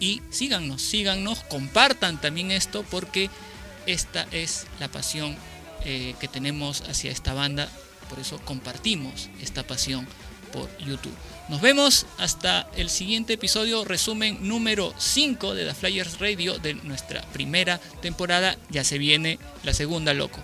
y 0.00 0.22
síganos, 0.30 0.80
síganos, 0.80 1.40
compartan 1.50 2.18
también 2.20 2.50
esto 2.50 2.82
porque 2.90 3.28
esta 3.86 4.26
es 4.32 4.66
la 4.80 4.88
pasión 4.88 5.36
eh, 5.84 6.14
que 6.20 6.28
tenemos 6.28 6.82
hacia 6.88 7.10
esta 7.10 7.34
banda. 7.34 7.68
Por 8.08 8.18
eso 8.18 8.38
compartimos 8.44 9.28
esta 9.40 9.62
pasión 9.62 10.06
por 10.52 10.68
YouTube. 10.78 11.14
Nos 11.48 11.60
vemos 11.60 12.06
hasta 12.18 12.68
el 12.76 12.90
siguiente 12.90 13.34
episodio, 13.34 13.84
resumen 13.84 14.46
número 14.46 14.92
5 14.98 15.54
de 15.54 15.64
The 15.64 15.74
Flyers 15.74 16.20
Radio 16.20 16.58
de 16.58 16.74
nuestra 16.74 17.22
primera 17.32 17.78
temporada. 18.02 18.56
Ya 18.68 18.84
se 18.84 18.98
viene 18.98 19.38
la 19.64 19.72
segunda, 19.72 20.12
loco. 20.12 20.40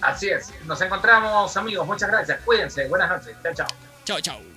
Así 0.00 0.28
es. 0.28 0.50
Nos 0.64 0.80
encontramos, 0.80 1.56
amigos. 1.56 1.86
Muchas 1.86 2.10
gracias. 2.10 2.40
Cuídense. 2.44 2.88
Buenas 2.88 3.08
noches. 3.08 3.36
Chao, 3.42 3.54
chao. 3.54 3.68
Chao, 4.04 4.20
chao. 4.20 4.51